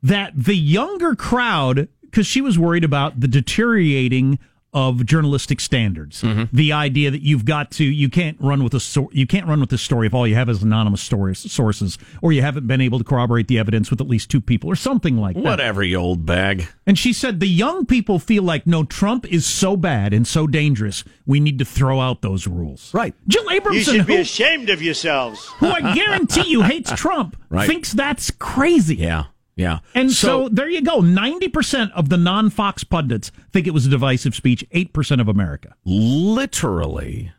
that 0.02 0.34
the 0.36 0.56
younger 0.56 1.16
crowd, 1.16 1.88
because 2.02 2.28
she 2.28 2.42
was 2.42 2.60
worried 2.60 2.84
about 2.84 3.20
the 3.20 3.28
deteriorating 3.28 4.40
of 4.74 5.06
journalistic 5.06 5.60
standards, 5.60 6.22
mm-hmm. 6.22 6.44
the 6.56 6.72
idea 6.74 7.12
that 7.12 7.22
you've 7.22 7.46
got 7.46 7.72
to 7.72 7.84
you 7.84 8.10
can't 8.10 8.38
run 8.40 8.64
with 8.64 8.74
a 8.74 8.80
so- 8.80 9.10
you 9.14 9.28
can't 9.28 9.48
run 9.48 9.60
with 9.60 9.70
this 9.70 9.82
story 9.82 10.08
if 10.08 10.14
all 10.14 10.28
you 10.28 10.36
have 10.36 10.50
is 10.50 10.64
anonymous 10.64 11.02
stories 11.02 11.40
sources 11.52 11.98
or 12.22 12.32
you 12.32 12.42
haven't 12.42 12.68
been 12.68 12.82
able 12.82 12.98
to 12.98 13.04
corroborate 13.04 13.48
the 13.48 13.60
evidence 13.60 13.90
with 13.90 14.02
at 14.02 14.08
least 14.08 14.30
two 14.30 14.42
people 14.42 14.70
or 14.70 14.76
something 14.76 15.18
like 15.18 15.36
that. 15.36 15.44
Whatever, 15.44 15.84
you 15.84 15.98
old 15.98 16.26
bag. 16.26 16.68
And 16.88 16.98
she 16.98 17.14
said 17.14 17.40
the 17.40 17.48
young 17.48 17.86
people 17.86 18.20
feel 18.20 18.44
like 18.44 18.66
no, 18.66 18.84
Trump 18.84 19.26
is 19.32 19.46
so 19.46 19.78
bad 19.78 20.14
and 20.14 20.28
so 20.28 20.48
dangerous. 20.48 21.04
We 21.26 21.40
need 21.40 21.60
to 21.60 21.66
throw 21.66 22.00
out 22.02 22.22
those 22.22 22.48
rules. 22.48 22.94
Right. 22.94 23.14
Jill 23.28 23.46
Abramson, 23.46 23.74
You 23.74 23.82
should 23.84 24.08
be 24.08 24.16
who, 24.16 24.22
ashamed 24.22 24.70
of 24.70 24.82
yourselves. 24.82 25.46
who 25.60 25.68
I 25.68 25.94
guarantee 25.94 26.50
you 26.50 26.62
hates 26.64 26.92
Trump, 26.96 27.38
Right. 27.50 27.68
thinks 27.68 27.94
that's 27.94 28.32
crazy. 28.32 28.96
Yeah. 28.96 29.26
Yeah. 29.56 29.80
And 29.94 30.12
so, 30.12 30.50
there 30.50 30.70
you 30.70 30.82
go. 30.82 31.02
90% 31.02 31.92
of 31.92 32.10
the 32.10 32.18
non 32.18 32.50
Fox 32.50 32.84
pundits 32.84 33.32
think 33.52 33.68
it 33.68 33.72
was 33.72 33.86
a 33.86 33.90
divisive 33.90 34.34
speech, 34.34 34.66
8% 34.74 35.22
of 35.22 35.28
America. 35.28 35.76
literally 35.86 37.32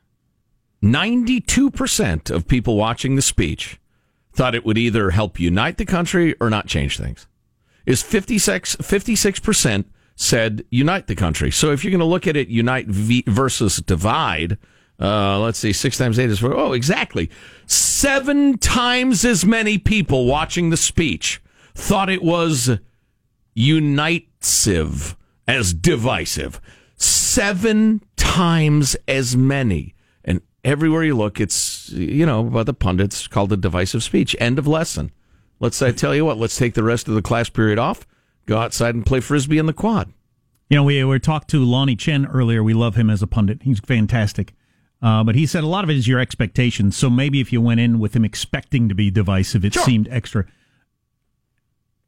92% 0.83 2.31
of 2.31 2.47
people 2.47 2.77
watching 2.77 3.17
the 3.17 3.23
speech 3.23 3.81
thought 4.33 4.55
it 4.55 4.67
would 4.67 4.77
either 4.77 5.11
help 5.11 5.41
unite 5.41 5.79
the 5.79 5.87
country 5.87 6.35
or 6.41 6.51
not 6.51 6.67
change 6.67 6.99
things. 6.99 7.27
Is 7.87 8.03
56 8.03 8.77
56% 8.77 9.85
said 10.17 10.65
unite 10.71 11.07
the 11.07 11.15
country. 11.15 11.51
So 11.51 11.73
if 11.73 11.83
you're 11.85 11.91
going 11.91 12.01
to 12.01 12.05
look 12.05 12.27
at 12.27 12.37
it 12.37 12.49
unite 12.49 12.87
v- 12.87 13.25
versus 13.27 13.77
divide, 13.79 14.59
uh, 15.01 15.41
let's 15.41 15.59
see, 15.59 15.73
six 15.73 15.97
times 15.99 16.19
eight 16.19 16.31
is 16.31 16.39
four. 16.39 16.55
Oh, 16.55 16.73
exactly. 16.73 17.31
Seven 17.67 18.59
times 18.59 19.25
as 19.25 19.45
many 19.45 19.79
people 19.79 20.27
watching 20.27 20.71
the 20.71 20.77
speech 20.77 21.41
thought 21.75 22.09
it 22.11 22.23
was 22.23 22.79
unitesive 23.57 25.17
as 25.47 25.75
divisive. 25.75 26.61
Seven 26.97 28.03
times 28.17 28.97
as 29.09 29.37
many. 29.37 29.95
And 30.25 30.41
everywhere 30.65 31.05
you 31.05 31.17
look, 31.17 31.41
it's, 31.41 31.91
you 31.91 32.25
know, 32.25 32.45
by 32.45 32.63
the 32.63 32.75
pundits 32.75 33.27
called 33.27 33.53
a 33.53 33.57
divisive 33.57 34.03
speech. 34.03 34.35
End 34.39 34.59
of 34.59 34.67
lesson. 34.67 35.11
Let's, 35.61 35.81
I 35.83 35.93
tell 35.93 36.15
you 36.15 36.25
what, 36.25 36.39
let's 36.39 36.57
take 36.57 36.75
the 36.75 36.83
rest 36.83 37.09
of 37.09 37.15
the 37.15 37.23
class 37.23 37.49
period 37.49 37.79
off, 37.79 38.07
go 38.47 38.59
outside 38.59 38.95
and 38.95 39.07
play 39.07 39.21
frisbee 39.21 39.59
in 39.59 39.67
the 39.67 39.73
quad. 39.73 40.13
You 40.71 40.77
know, 40.77 40.83
we 40.83 41.05
we 41.05 41.19
talked 41.19 41.49
to 41.51 41.65
Lanhee 41.65 41.99
Chen 41.99 42.27
earlier. 42.27 42.63
We 42.63 42.75
love 42.75 42.97
him 42.97 43.11
as 43.11 43.23
a 43.23 43.27
pundit. 43.27 43.63
He's 43.63 43.81
fantastic. 43.81 44.55
Uh, 45.03 45.23
but 45.23 45.35
he 45.35 45.45
said 45.45 45.63
a 45.63 45.67
lot 45.67 45.85
of 45.85 45.91
it 45.91 45.97
is 45.97 46.09
your 46.09 46.19
expectations. 46.19 46.97
So 46.97 47.11
maybe 47.11 47.41
if 47.41 47.53
you 47.53 47.61
went 47.61 47.81
in 47.81 47.99
with 47.99 48.17
him 48.17 48.25
expecting 48.25 48.89
to 48.89 48.95
be 48.95 49.11
divisive, 49.11 49.65
it 49.65 49.75
seemed 49.75 50.09
extra. 50.11 50.47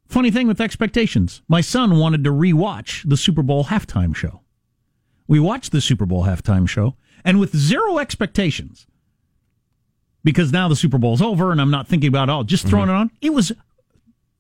Funny 0.09 0.31
thing 0.31 0.47
with 0.47 0.61
expectations, 0.61 1.43
my 1.49 1.61
son 1.61 1.99
wanted 1.99 2.25
to 2.25 2.31
rewatch 2.31 3.09
the 3.09 3.17
Super 3.17 3.43
Bowl 3.43 3.65
halftime 3.65 4.15
show. 4.15 4.43
We 5.27 5.41
watched 5.41 5.73
the 5.73 5.81
Super 5.81 6.07
Bowl 6.07 6.25
halftime 6.25 6.69
show, 6.69 6.97
and 7.25 7.41
with 7.41 7.57
zero 7.57 7.99
expectations, 7.99 8.87
because 10.23 10.53
now 10.53 10.69
the 10.69 10.77
Super 10.77 10.99
Bowl's 10.99 11.23
over 11.23 11.51
and 11.51 11.61
I'm 11.61 11.71
not 11.71 11.89
thinking 11.89 12.09
about 12.09 12.29
it 12.29 12.33
all, 12.33 12.45
just 12.45 12.67
throwing 12.67 12.87
mm-hmm. 12.87 12.97
it 12.97 13.01
on, 13.01 13.11
it 13.21 13.35
was 13.35 13.53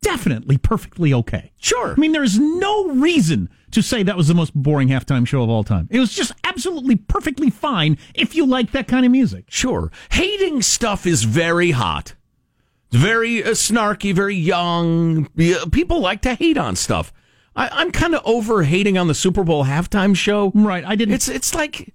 definitely 0.02 0.56
perfectly 0.56 1.12
okay. 1.12 1.52
Sure. 1.58 1.92
I 1.92 2.00
mean, 2.00 2.12
there 2.12 2.22
is 2.22 2.38
no 2.38 2.88
reason 2.90 3.48
to 3.72 3.82
say 3.82 4.04
that 4.04 4.16
was 4.16 4.28
the 4.28 4.34
most 4.34 4.54
boring 4.54 4.88
halftime 4.88 5.26
show 5.26 5.42
of 5.42 5.50
all 5.50 5.64
time. 5.64 5.88
It 5.90 5.98
was 5.98 6.12
just 6.12 6.32
absolutely 6.44 6.96
perfectly 6.96 7.50
fine 7.50 7.98
if 8.14 8.36
you 8.36 8.46
like 8.46 8.70
that 8.70 8.86
kind 8.86 9.04
of 9.04 9.10
music. 9.10 9.46
Sure. 9.48 9.90
Hating 10.12 10.62
stuff 10.62 11.06
is 11.06 11.24
very 11.24 11.72
hot. 11.72 12.14
Very 12.92 13.42
uh, 13.42 13.48
snarky, 13.50 14.14
very 14.14 14.36
young. 14.36 15.26
People 15.72 16.00
like 16.00 16.22
to 16.22 16.34
hate 16.34 16.56
on 16.56 16.76
stuff. 16.76 17.12
I, 17.54 17.68
I'm 17.72 17.90
kind 17.90 18.14
of 18.14 18.22
over 18.24 18.62
hating 18.62 18.96
on 18.98 19.08
the 19.08 19.14
Super 19.14 19.42
Bowl 19.44 19.64
halftime 19.64 20.14
show. 20.16 20.52
Right, 20.54 20.84
I 20.84 20.94
didn't- 20.94 21.14
It's 21.14 21.28
it's 21.28 21.54
like 21.54 21.92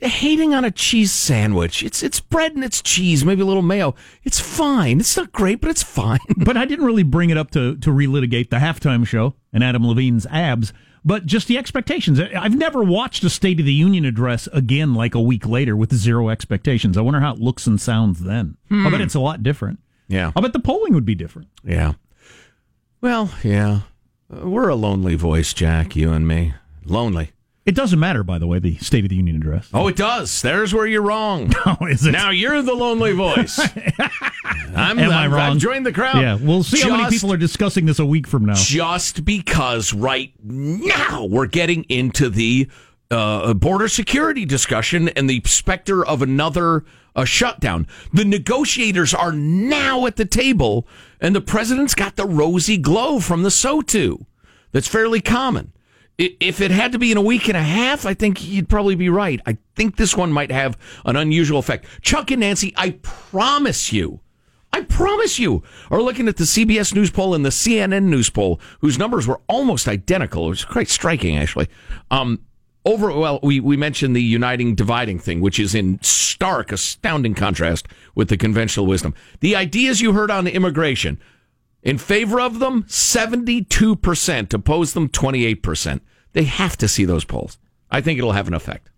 hating 0.00 0.52
on 0.52 0.64
a 0.64 0.70
cheese 0.70 1.12
sandwich. 1.12 1.82
It's 1.84 2.02
it's 2.02 2.18
bread 2.18 2.54
and 2.54 2.64
it's 2.64 2.82
cheese, 2.82 3.24
maybe 3.24 3.42
a 3.42 3.44
little 3.46 3.62
mayo. 3.62 3.94
It's 4.24 4.40
fine. 4.40 4.98
It's 5.00 5.16
not 5.16 5.30
great, 5.32 5.60
but 5.60 5.70
it's 5.70 5.82
fine. 5.82 6.18
But 6.36 6.56
I 6.56 6.64
didn't 6.64 6.86
really 6.86 7.04
bring 7.04 7.30
it 7.30 7.36
up 7.38 7.50
to, 7.52 7.76
to 7.76 7.90
relitigate 7.90 8.50
the 8.50 8.56
halftime 8.56 9.06
show 9.06 9.34
and 9.52 9.62
Adam 9.62 9.86
Levine's 9.86 10.26
abs, 10.26 10.72
but 11.04 11.24
just 11.24 11.46
the 11.46 11.56
expectations. 11.56 12.18
I've 12.18 12.56
never 12.56 12.82
watched 12.82 13.22
a 13.22 13.30
State 13.30 13.60
of 13.60 13.66
the 13.66 13.72
Union 13.72 14.04
address 14.04 14.48
again 14.52 14.92
like 14.94 15.14
a 15.14 15.20
week 15.20 15.46
later 15.46 15.76
with 15.76 15.94
zero 15.94 16.30
expectations. 16.30 16.98
I 16.98 17.02
wonder 17.02 17.20
how 17.20 17.34
it 17.34 17.38
looks 17.40 17.66
and 17.68 17.80
sounds 17.80 18.20
then. 18.24 18.56
I 18.72 18.90
bet 18.90 19.00
it's 19.00 19.14
a 19.14 19.20
lot 19.20 19.42
different. 19.44 19.78
Yeah. 20.12 20.32
I 20.36 20.40
bet 20.40 20.52
the 20.52 20.58
polling 20.60 20.94
would 20.94 21.04
be 21.04 21.14
different. 21.14 21.48
Yeah. 21.64 21.94
Well, 23.00 23.30
yeah. 23.42 23.80
We're 24.28 24.68
a 24.68 24.74
lonely 24.74 25.14
voice, 25.14 25.52
Jack, 25.52 25.96
you 25.96 26.12
and 26.12 26.26
me. 26.26 26.54
Lonely. 26.84 27.32
It 27.64 27.74
doesn't 27.76 27.98
matter, 28.00 28.24
by 28.24 28.38
the 28.38 28.46
way, 28.48 28.58
the 28.58 28.76
State 28.78 29.04
of 29.04 29.10
the 29.10 29.14
Union 29.16 29.36
address. 29.36 29.68
Oh, 29.72 29.86
it 29.86 29.94
does. 29.96 30.42
There's 30.42 30.74
where 30.74 30.86
you're 30.86 31.02
wrong. 31.02 31.52
Oh, 31.66 31.86
is 31.86 32.04
it? 32.04 32.10
Now 32.12 32.30
you're 32.30 32.60
the 32.60 32.74
lonely 32.74 33.12
voice. 33.12 33.58
I'm, 34.74 34.98
Am 34.98 35.10
I 35.10 35.22
I'm- 35.22 35.32
wrong? 35.32 35.52
I've 35.52 35.58
joined 35.58 35.86
the 35.86 35.92
crowd. 35.92 36.20
Yeah, 36.20 36.34
we'll 36.40 36.64
see 36.64 36.80
how 36.80 36.96
many 36.96 37.08
people 37.10 37.32
are 37.32 37.36
discussing 37.36 37.86
this 37.86 37.98
a 38.00 38.06
week 38.06 38.26
from 38.26 38.44
now. 38.46 38.54
Just 38.54 39.24
because 39.24 39.92
right 39.92 40.32
now 40.42 41.24
we're 41.26 41.46
getting 41.46 41.84
into 41.84 42.28
the 42.28 42.68
uh, 43.12 43.54
border 43.54 43.88
security 43.88 44.44
discussion 44.44 45.08
and 45.10 45.28
the 45.28 45.42
specter 45.44 46.04
of 46.04 46.22
another 46.22 46.84
uh, 47.14 47.24
shutdown. 47.24 47.86
The 48.12 48.24
negotiators 48.24 49.14
are 49.14 49.32
now 49.32 50.06
at 50.06 50.16
the 50.16 50.24
table, 50.24 50.86
and 51.20 51.34
the 51.34 51.40
president's 51.40 51.94
got 51.94 52.16
the 52.16 52.26
rosy 52.26 52.78
glow 52.78 53.20
from 53.20 53.42
the 53.42 53.50
SOTU. 53.50 54.24
That's 54.72 54.88
fairly 54.88 55.20
common. 55.20 55.72
If 56.18 56.60
it 56.60 56.70
had 56.70 56.92
to 56.92 56.98
be 56.98 57.10
in 57.10 57.18
a 57.18 57.22
week 57.22 57.48
and 57.48 57.56
a 57.56 57.62
half, 57.62 58.06
I 58.06 58.14
think 58.14 58.46
you'd 58.46 58.68
probably 58.68 58.94
be 58.94 59.08
right. 59.08 59.40
I 59.46 59.56
think 59.74 59.96
this 59.96 60.16
one 60.16 60.30
might 60.30 60.50
have 60.50 60.78
an 61.04 61.16
unusual 61.16 61.58
effect. 61.58 61.86
Chuck 62.02 62.30
and 62.30 62.40
Nancy, 62.40 62.72
I 62.76 62.90
promise 63.02 63.92
you, 63.92 64.20
I 64.72 64.82
promise 64.82 65.38
you, 65.38 65.62
are 65.90 66.00
looking 66.00 66.28
at 66.28 66.36
the 66.36 66.44
CBS 66.44 66.94
News 66.94 67.10
poll 67.10 67.34
and 67.34 67.44
the 67.44 67.50
CNN 67.50 68.04
News 68.04 68.30
poll, 68.30 68.60
whose 68.80 68.98
numbers 68.98 69.26
were 69.26 69.40
almost 69.48 69.88
identical. 69.88 70.46
It 70.46 70.50
was 70.50 70.64
quite 70.64 70.88
striking, 70.88 71.36
actually. 71.36 71.68
Um, 72.10 72.40
over, 72.84 73.16
well, 73.16 73.38
we, 73.42 73.60
we 73.60 73.76
mentioned 73.76 74.16
the 74.16 74.22
uniting, 74.22 74.74
dividing 74.74 75.18
thing, 75.18 75.40
which 75.40 75.60
is 75.60 75.74
in 75.74 76.00
stark, 76.02 76.72
astounding 76.72 77.34
contrast 77.34 77.86
with 78.14 78.28
the 78.28 78.36
conventional 78.36 78.86
wisdom. 78.86 79.14
The 79.40 79.54
ideas 79.54 80.00
you 80.00 80.12
heard 80.12 80.30
on 80.30 80.46
immigration, 80.46 81.20
in 81.82 81.98
favor 81.98 82.40
of 82.40 82.58
them, 82.58 82.84
72%, 82.84 84.54
oppose 84.54 84.92
them, 84.94 85.08
28%. 85.08 86.00
They 86.32 86.44
have 86.44 86.76
to 86.78 86.88
see 86.88 87.04
those 87.04 87.24
polls. 87.24 87.58
I 87.90 88.00
think 88.00 88.18
it'll 88.18 88.32
have 88.32 88.48
an 88.48 88.54
effect, 88.54 88.90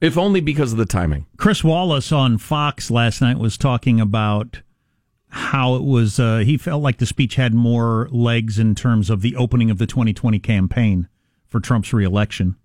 if 0.00 0.16
only 0.18 0.40
because 0.40 0.72
of 0.72 0.78
the 0.78 0.86
timing. 0.86 1.26
Chris 1.36 1.62
Wallace 1.62 2.10
on 2.10 2.38
Fox 2.38 2.90
last 2.90 3.20
night 3.20 3.38
was 3.38 3.58
talking 3.58 4.00
about 4.00 4.62
how 5.28 5.76
it 5.76 5.82
was. 5.82 6.18
Uh, 6.18 6.38
he 6.38 6.56
felt 6.56 6.82
like 6.82 6.98
the 6.98 7.06
speech 7.06 7.36
had 7.36 7.54
more 7.54 8.08
legs 8.10 8.58
in 8.58 8.74
terms 8.74 9.10
of 9.10 9.20
the 9.20 9.36
opening 9.36 9.70
of 9.70 9.78
the 9.78 9.86
2020 9.86 10.38
campaign 10.38 11.08
for 11.46 11.60
Trump's 11.60 11.92
reelection 11.92 12.56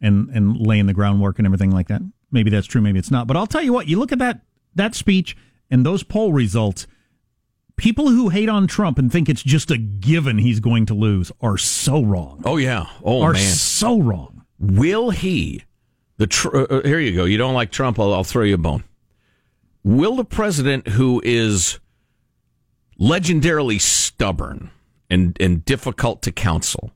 and 0.00 0.28
and 0.30 0.56
laying 0.56 0.86
the 0.86 0.94
groundwork 0.94 1.38
and 1.38 1.46
everything 1.46 1.70
like 1.70 1.88
that. 1.88 2.02
Maybe 2.30 2.50
that's 2.50 2.66
true, 2.66 2.80
maybe 2.80 2.98
it's 2.98 3.10
not. 3.10 3.26
But 3.26 3.36
I'll 3.36 3.46
tell 3.46 3.62
you 3.62 3.72
what, 3.72 3.88
you 3.88 3.98
look 3.98 4.12
at 4.12 4.18
that 4.18 4.40
that 4.74 4.94
speech 4.94 5.36
and 5.70 5.84
those 5.84 6.02
poll 6.02 6.32
results, 6.32 6.86
people 7.76 8.08
who 8.08 8.28
hate 8.28 8.48
on 8.48 8.66
Trump 8.66 8.98
and 8.98 9.10
think 9.10 9.28
it's 9.28 9.42
just 9.42 9.70
a 9.70 9.78
given 9.78 10.38
he's 10.38 10.60
going 10.60 10.86
to 10.86 10.94
lose 10.94 11.32
are 11.40 11.58
so 11.58 12.02
wrong. 12.02 12.42
Oh 12.44 12.56
yeah. 12.56 12.86
Oh 13.02 13.22
are 13.22 13.32
man. 13.32 13.42
so 13.42 14.00
wrong. 14.00 14.44
Will 14.58 15.10
he? 15.10 15.64
The 16.18 16.26
tr- 16.26 16.56
uh, 16.56 16.64
uh, 16.64 16.82
here 16.82 16.98
you 16.98 17.14
go. 17.14 17.24
You 17.24 17.38
don't 17.38 17.54
like 17.54 17.70
Trump? 17.70 17.98
I'll, 17.98 18.12
I'll 18.12 18.24
throw 18.24 18.44
you 18.44 18.54
a 18.54 18.58
bone. 18.58 18.84
Will 19.84 20.16
the 20.16 20.24
president, 20.24 20.88
who 20.88 21.22
is 21.24 21.78
legendarily 23.00 23.80
stubborn 23.80 24.70
and 25.08 25.36
and 25.40 25.64
difficult 25.64 26.22
to 26.22 26.32
counsel, 26.32 26.92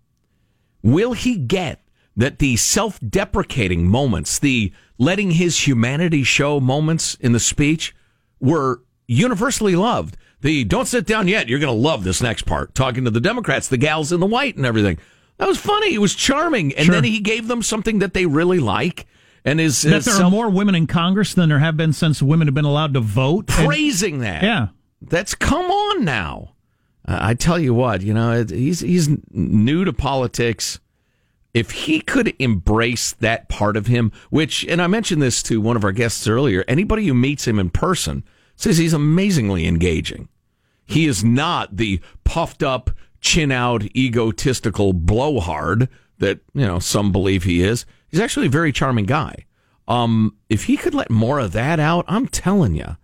will 0.83 1.13
he 1.13 1.37
get 1.37 1.81
that 2.17 2.39
the 2.39 2.57
self-deprecating 2.57 3.87
moments, 3.87 4.39
the 4.39 4.73
letting 4.99 5.33
his 5.33 5.67
humanity 5.67 6.23
show 6.23 6.61
moments 6.61 7.15
in 7.17 7.33
the 7.33 7.41
speech, 7.41 7.95
were 8.41 8.83
universally 9.07 9.77
loved? 9.77 10.17
The 10.41 10.65
don't 10.65 10.87
sit 10.89 11.07
down 11.07 11.29
yet. 11.29 11.49
You're 11.49 11.61
going 11.61 11.73
to 11.75 11.81
love 11.81 12.03
this 12.05 12.21
next 12.21 12.43
part. 12.47 12.75
Talking 12.75 13.05
to 13.05 13.11
the 13.11 13.21
Democrats, 13.21 13.69
the 13.69 13.77
gals 13.77 14.11
in 14.13 14.21
the 14.21 14.27
white, 14.27 14.57
and 14.57 14.67
everything. 14.67 14.99
That 15.39 15.49
was 15.49 15.59
funny. 15.59 15.95
It 15.95 15.99
was 15.99 16.15
charming, 16.15 16.75
and 16.75 16.87
Sure. 16.87 16.95
then 16.97 17.05
he 17.05 17.21
gave 17.21 17.49
them 17.49 17.63
something 17.63 18.01
that 18.01 18.13
they 18.13 18.27
really 18.27 18.59
like, 18.59 19.07
and 19.45 19.61
is 19.61 19.83
that 19.83 20.03
there 20.05 20.15
are 20.23 20.31
more 20.31 20.51
women 20.51 20.75
in 20.75 20.87
Congress 20.87 21.35
than 21.35 21.49
there 21.49 21.59
have 21.61 21.77
been 21.77 21.93
since 21.93 22.21
women 22.23 22.47
have 22.49 22.55
been 22.55 22.65
allowed 22.65 22.95
to 22.95 23.01
vote. 23.01 23.51
And- 23.57 23.67
praising 23.67 24.19
that. 24.19 24.43
yeah. 24.43 24.69
That's 25.01 25.35
come 25.35 25.67
on 25.69 26.05
now. 26.05 26.53
Uh, 27.09 27.19
I 27.21 27.35
tell 27.35 27.59
you 27.59 27.75
what, 27.75 28.03
you 28.03 28.15
know, 28.15 28.33
it, 28.33 28.51
he's 28.51 28.79
he's 28.81 29.09
new 29.33 29.85
to 29.85 29.93
politics. 29.93 30.79
If 31.55 31.71
he 31.71 32.01
could 32.01 32.35
embrace 32.39 33.13
that 33.13 33.49
part 33.49 33.77
of 33.77 33.87
him, 33.87 34.11
which, 34.31 34.65
and 34.65 34.81
I 34.81 34.87
mentioned 34.87 35.21
this 35.21 35.43
to 35.45 35.61
one 35.61 35.77
of 35.77 35.85
our 35.85 35.93
guests 35.93 36.27
earlier, 36.27 36.65
anybody 36.67 37.07
who 37.07 37.15
meets 37.15 37.47
him 37.47 37.59
in 37.59 37.69
person 37.71 38.25
says 38.57 38.79
he's 38.79 38.95
amazingly 38.95 39.67
engaging. 39.67 40.29
He 40.85 41.07
is 41.07 41.23
not 41.23 41.77
the 41.77 42.01
puffed 42.25 42.63
up, 42.63 42.91
chin 43.21 43.53
out, 43.53 43.85
egotistical 43.97 44.93
blowhard 44.93 45.89
that 46.19 46.41
you 46.55 46.67
know 46.67 46.79
some 46.79 47.13
believe 47.13 47.45
he 47.45 47.63
is. 47.63 47.85
He's 48.09 48.21
actually 48.21 48.47
a 48.47 48.51
very 48.51 48.73
charming 48.73 49.07
guy. 49.07 49.47
Um, 49.89 50.37
if 50.49 50.65
he 50.65 50.77
could 50.77 50.95
let 50.95 51.11
more 51.11 51.39
of 51.39 51.53
that 51.53 51.81
out, 51.81 52.05
I'm 52.09 52.29
telling 52.29 52.75
you, 52.75 52.97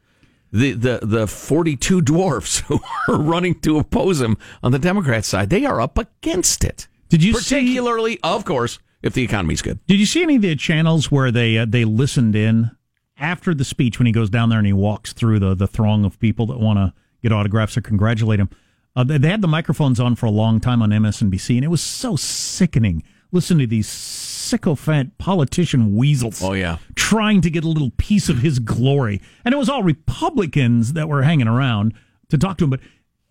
the 0.53 0.73
the 0.73 1.01
the 1.03 1.27
42 1.27 2.03
dwarfs 2.03 2.61
who 2.69 2.81
are 3.09 3.17
running 3.17 3.61
to 3.61 3.79
oppose 3.79 4.21
him 4.21 4.37
on 4.63 4.73
the 4.73 4.79
Democrat 4.79 5.25
side, 5.25 5.51
they 5.51 5.65
are 5.65 5.81
up 5.81 5.99
against 5.99 6.65
it. 6.65 6.89
Did 7.09 7.23
you 7.23 7.33
see- 7.35 7.57
particularly, 7.57 8.19
of 8.23 8.45
course, 8.45 8.79
if 9.03 9.13
the 9.15 9.23
economy's 9.23 9.63
good? 9.63 9.79
Did 9.87 9.99
you 9.99 10.07
see 10.07 10.23
any 10.23 10.37
of 10.37 10.43
the 10.43 10.57
channels 10.57 11.11
where 11.11 11.31
they 11.31 11.59
uh, 11.59 11.67
they 11.69 11.85
listened 11.85 12.35
in 12.37 12.71
after 13.19 13.55
the 13.55 13.65
speech 13.65 13.99
when 13.99 14.07
he 14.07 14.13
goes 14.13 14.31
down 14.31 14.49
there 14.49 14.59
and 14.59 14.67
he 14.67 14.73
walks 14.73 15.13
through 15.13 15.39
the 15.39 15.55
the 15.55 15.67
throng 15.67 16.05
of 16.05 16.19
people 16.21 16.47
that 16.47 16.59
want 16.59 16.79
to 16.79 16.93
get 17.23 17.33
autographs 17.33 17.77
or 17.77 17.81
congratulate 17.81 18.41
him? 18.41 18.51
Uh, 18.97 19.05
they, 19.05 19.19
they 19.19 19.29
had 19.29 19.41
the 19.43 19.49
microphones 19.49 20.01
on 20.01 20.15
for 20.17 20.27
a 20.27 20.31
long 20.31 20.59
time 20.61 20.83
on 20.83 20.91
MSNBC, 20.91 21.57
and 21.57 21.65
it 21.65 21.69
was 21.69 21.81
so 21.83 22.17
sickening. 22.17 23.03
Listen 23.31 23.59
to 23.59 23.67
these 23.67 23.87
sycophant 23.87 25.17
politician 25.19 25.95
weasels. 25.95 26.43
Oh, 26.43 26.55
yeah. 26.55 26.79
trying 26.95 27.41
to 27.43 27.51
get 27.51 27.63
a 27.65 27.69
little 27.69 27.91
piece 27.99 28.29
of 28.29 28.39
his 28.39 28.59
glory, 28.59 29.21
and 29.45 29.53
it 29.55 29.59
was 29.59 29.69
all 29.69 29.83
Republicans 29.83 30.95
that 30.95 31.09
were 31.09 31.23
hanging 31.23 31.49
around 31.49 31.95
to 32.31 32.39
talk 32.39 32.59
to 32.59 32.65
him, 32.65 32.71
but. 32.71 32.81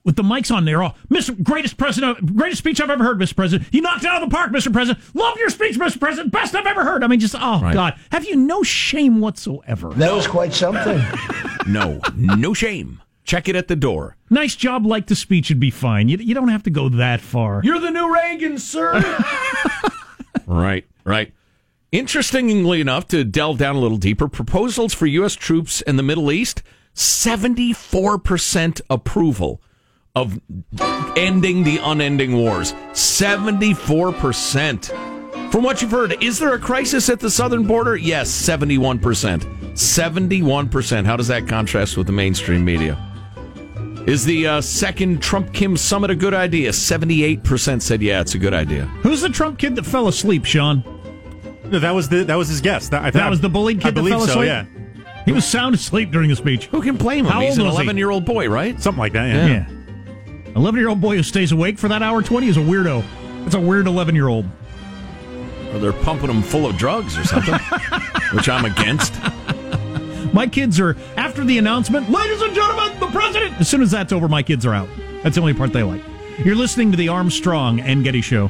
With 0.07 0.15
the 0.15 0.23
mics 0.23 0.55
on, 0.55 0.63
they're 0.63 0.81
all, 0.81 0.95
oh, 0.95 1.13
Mr. 1.13 1.43
Greatest 1.43 1.75
President, 1.75 2.33
greatest 2.33 2.59
speech 2.59 2.79
I've 2.79 2.89
ever 2.89 3.03
heard, 3.03 3.19
Mr. 3.19 3.35
President. 3.35 3.67
You 3.73 3.81
knocked 3.81 4.05
it 4.05 4.09
out 4.09 4.23
of 4.23 4.29
the 4.29 4.33
park, 4.33 4.53
Mr. 4.53 4.71
President. 4.71 5.03
Love 5.13 5.37
your 5.37 5.49
speech, 5.49 5.77
Mr. 5.77 5.99
President. 5.99 6.31
Best 6.31 6.55
I've 6.55 6.65
ever 6.65 6.85
heard. 6.85 7.03
I 7.03 7.07
mean, 7.07 7.19
just, 7.19 7.35
oh, 7.37 7.59
Right. 7.59 7.73
God. 7.73 7.95
Have 8.13 8.23
you 8.25 8.37
no 8.37 8.63
shame 8.63 9.19
whatsoever? 9.19 9.89
That 9.89 10.13
was 10.13 10.25
quite 10.25 10.53
something. 10.53 11.01
No, 11.67 11.99
no 12.15 12.53
shame. 12.53 13.01
Check 13.25 13.49
it 13.49 13.57
at 13.57 13.67
the 13.67 13.75
door. 13.75 14.15
Nice 14.29 14.55
job 14.55 14.85
like 14.85 15.07
the 15.07 15.15
speech 15.15 15.49
would 15.49 15.59
be 15.59 15.69
fine. 15.69 16.07
You, 16.07 16.15
you 16.15 16.33
don't 16.33 16.47
have 16.47 16.63
to 16.63 16.69
go 16.69 16.87
that 16.87 17.19
far. 17.19 17.59
You're 17.61 17.79
the 17.79 17.91
new 17.91 18.13
Reagan, 18.13 18.57
sir. 18.57 18.93
right, 20.47 20.85
right. 21.03 21.33
Interestingly 21.91 22.79
enough, 22.79 23.09
to 23.09 23.25
delve 23.25 23.57
down 23.57 23.75
a 23.75 23.79
little 23.79 23.97
deeper, 23.97 24.29
proposals 24.29 24.93
for 24.93 25.07
U.S. 25.07 25.35
troops 25.35 25.81
in 25.81 25.97
the 25.97 26.03
Middle 26.03 26.31
East, 26.31 26.63
74% 26.95 28.79
approval 28.89 29.61
of 30.22 30.39
ending 31.18 31.63
the 31.63 31.80
unending 31.84 32.38
wars. 32.38 32.74
74%. 32.93 35.51
From 35.51 35.63
what 35.63 35.82
you've 35.82 35.91
heard, 35.91 36.22
is 36.24 36.39
there 36.39 36.53
a 36.53 36.59
crisis 36.59 37.09
at 37.09 37.20
the 37.20 37.30
southern 37.30 37.63
border? 37.65 37.95
Yes, 37.95 38.30
71%. 38.30 38.99
71%. 39.74 41.05
How 41.05 41.15
does 41.15 41.28
that 41.28 41.47
contrast 41.47 41.97
with 41.97 42.07
the 42.07 42.13
mainstream 42.13 42.65
media? 42.65 42.97
Is 44.07 44.26
the 44.26 44.47
uh, 44.47 44.61
second 44.61 45.22
Trump 45.22 45.53
Kim 45.53 45.78
summit 45.78 46.09
a 46.09 46.15
good 46.15 46.34
idea? 46.34 46.72
78% 46.72 47.82
said, 47.82 48.01
yeah, 48.01 48.22
it's 48.22 48.36
a 48.36 48.39
good 48.39 48.53
idea. 48.53 48.86
Who's 49.03 49.22
the 49.22 49.30
Trump 49.30 49.59
kid 49.59 49.76
that 49.76 49.86
fell 49.86 50.07
asleep, 50.07 50.45
Sean? 50.45 50.84
No, 51.65 51.80
that 51.80 51.91
was 51.91 52.07
the 52.07 52.24
that 52.24 52.36
was 52.36 52.47
his 52.47 52.61
guess. 52.61 52.88
That, 52.89 53.03
I, 53.03 53.11
That 53.11 53.30
was 53.30 53.41
the 53.41 53.49
bullied 53.49 53.80
I 53.80 53.82
kid 53.84 53.89
that 53.89 53.95
believe 53.95 54.13
fell 54.13 54.22
so. 54.22 54.30
asleep? 54.41 54.47
Yeah, 54.47 54.65
He 55.26 55.34
was 55.34 55.45
sound 55.45 55.76
asleep 55.76 56.11
during 56.11 56.30
the 56.30 56.36
speech. 56.38 56.68
Who 56.68 56.82
can 56.82 56.95
blame 56.95 57.26
him? 57.26 57.32
How 57.34 57.41
He's 57.41 57.51
old 57.51 57.59
an 57.59 57.65
was 57.65 57.76
he? 57.76 57.82
11 57.84 57.97
year 57.97 58.09
old 58.09 58.24
boy, 58.24 58.47
right? 58.49 58.82
something 58.82 58.99
like 58.99 59.11
that. 59.13 59.26
Yeah. 59.28 59.47
Yeah. 59.47 59.68
11 60.55 60.79
year 60.79 60.89
old 60.89 61.01
boy 61.01 61.15
who 61.17 61.23
stays 61.23 61.51
awake 61.51 61.77
for 61.77 61.87
that 61.87 62.01
hour 62.01 62.21
20 62.21 62.47
is 62.47 62.57
a 62.57 62.61
weirdo. 62.61 63.03
That's 63.43 63.55
a 63.55 63.59
weird 63.59 63.87
11 63.87 64.15
year 64.15 64.27
old. 64.27 64.45
Or 65.73 65.79
they're 65.79 65.93
pumping 65.93 66.29
him 66.29 66.41
full 66.41 66.65
of 66.65 66.77
drugs 66.77 67.17
or 67.17 67.23
something, 67.23 67.53
which 68.33 68.49
I'm 68.49 68.65
against. 68.65 69.13
My 70.33 70.47
kids 70.47 70.79
are, 70.79 70.95
after 71.15 71.43
the 71.43 71.57
announcement, 71.57 72.09
ladies 72.09 72.41
and 72.41 72.53
gentlemen, 72.53 72.99
the 72.99 73.07
president, 73.07 73.59
as 73.59 73.67
soon 73.67 73.81
as 73.81 73.91
that's 73.91 74.13
over, 74.13 74.27
my 74.27 74.43
kids 74.43 74.65
are 74.65 74.73
out. 74.73 74.89
That's 75.23 75.35
the 75.35 75.41
only 75.41 75.53
part 75.53 75.73
they 75.73 75.83
like. 75.83 76.01
You're 76.43 76.55
listening 76.55 76.91
to 76.91 76.97
the 76.97 77.07
Armstrong 77.09 77.79
and 77.79 78.03
Getty 78.03 78.21
Show. 78.21 78.49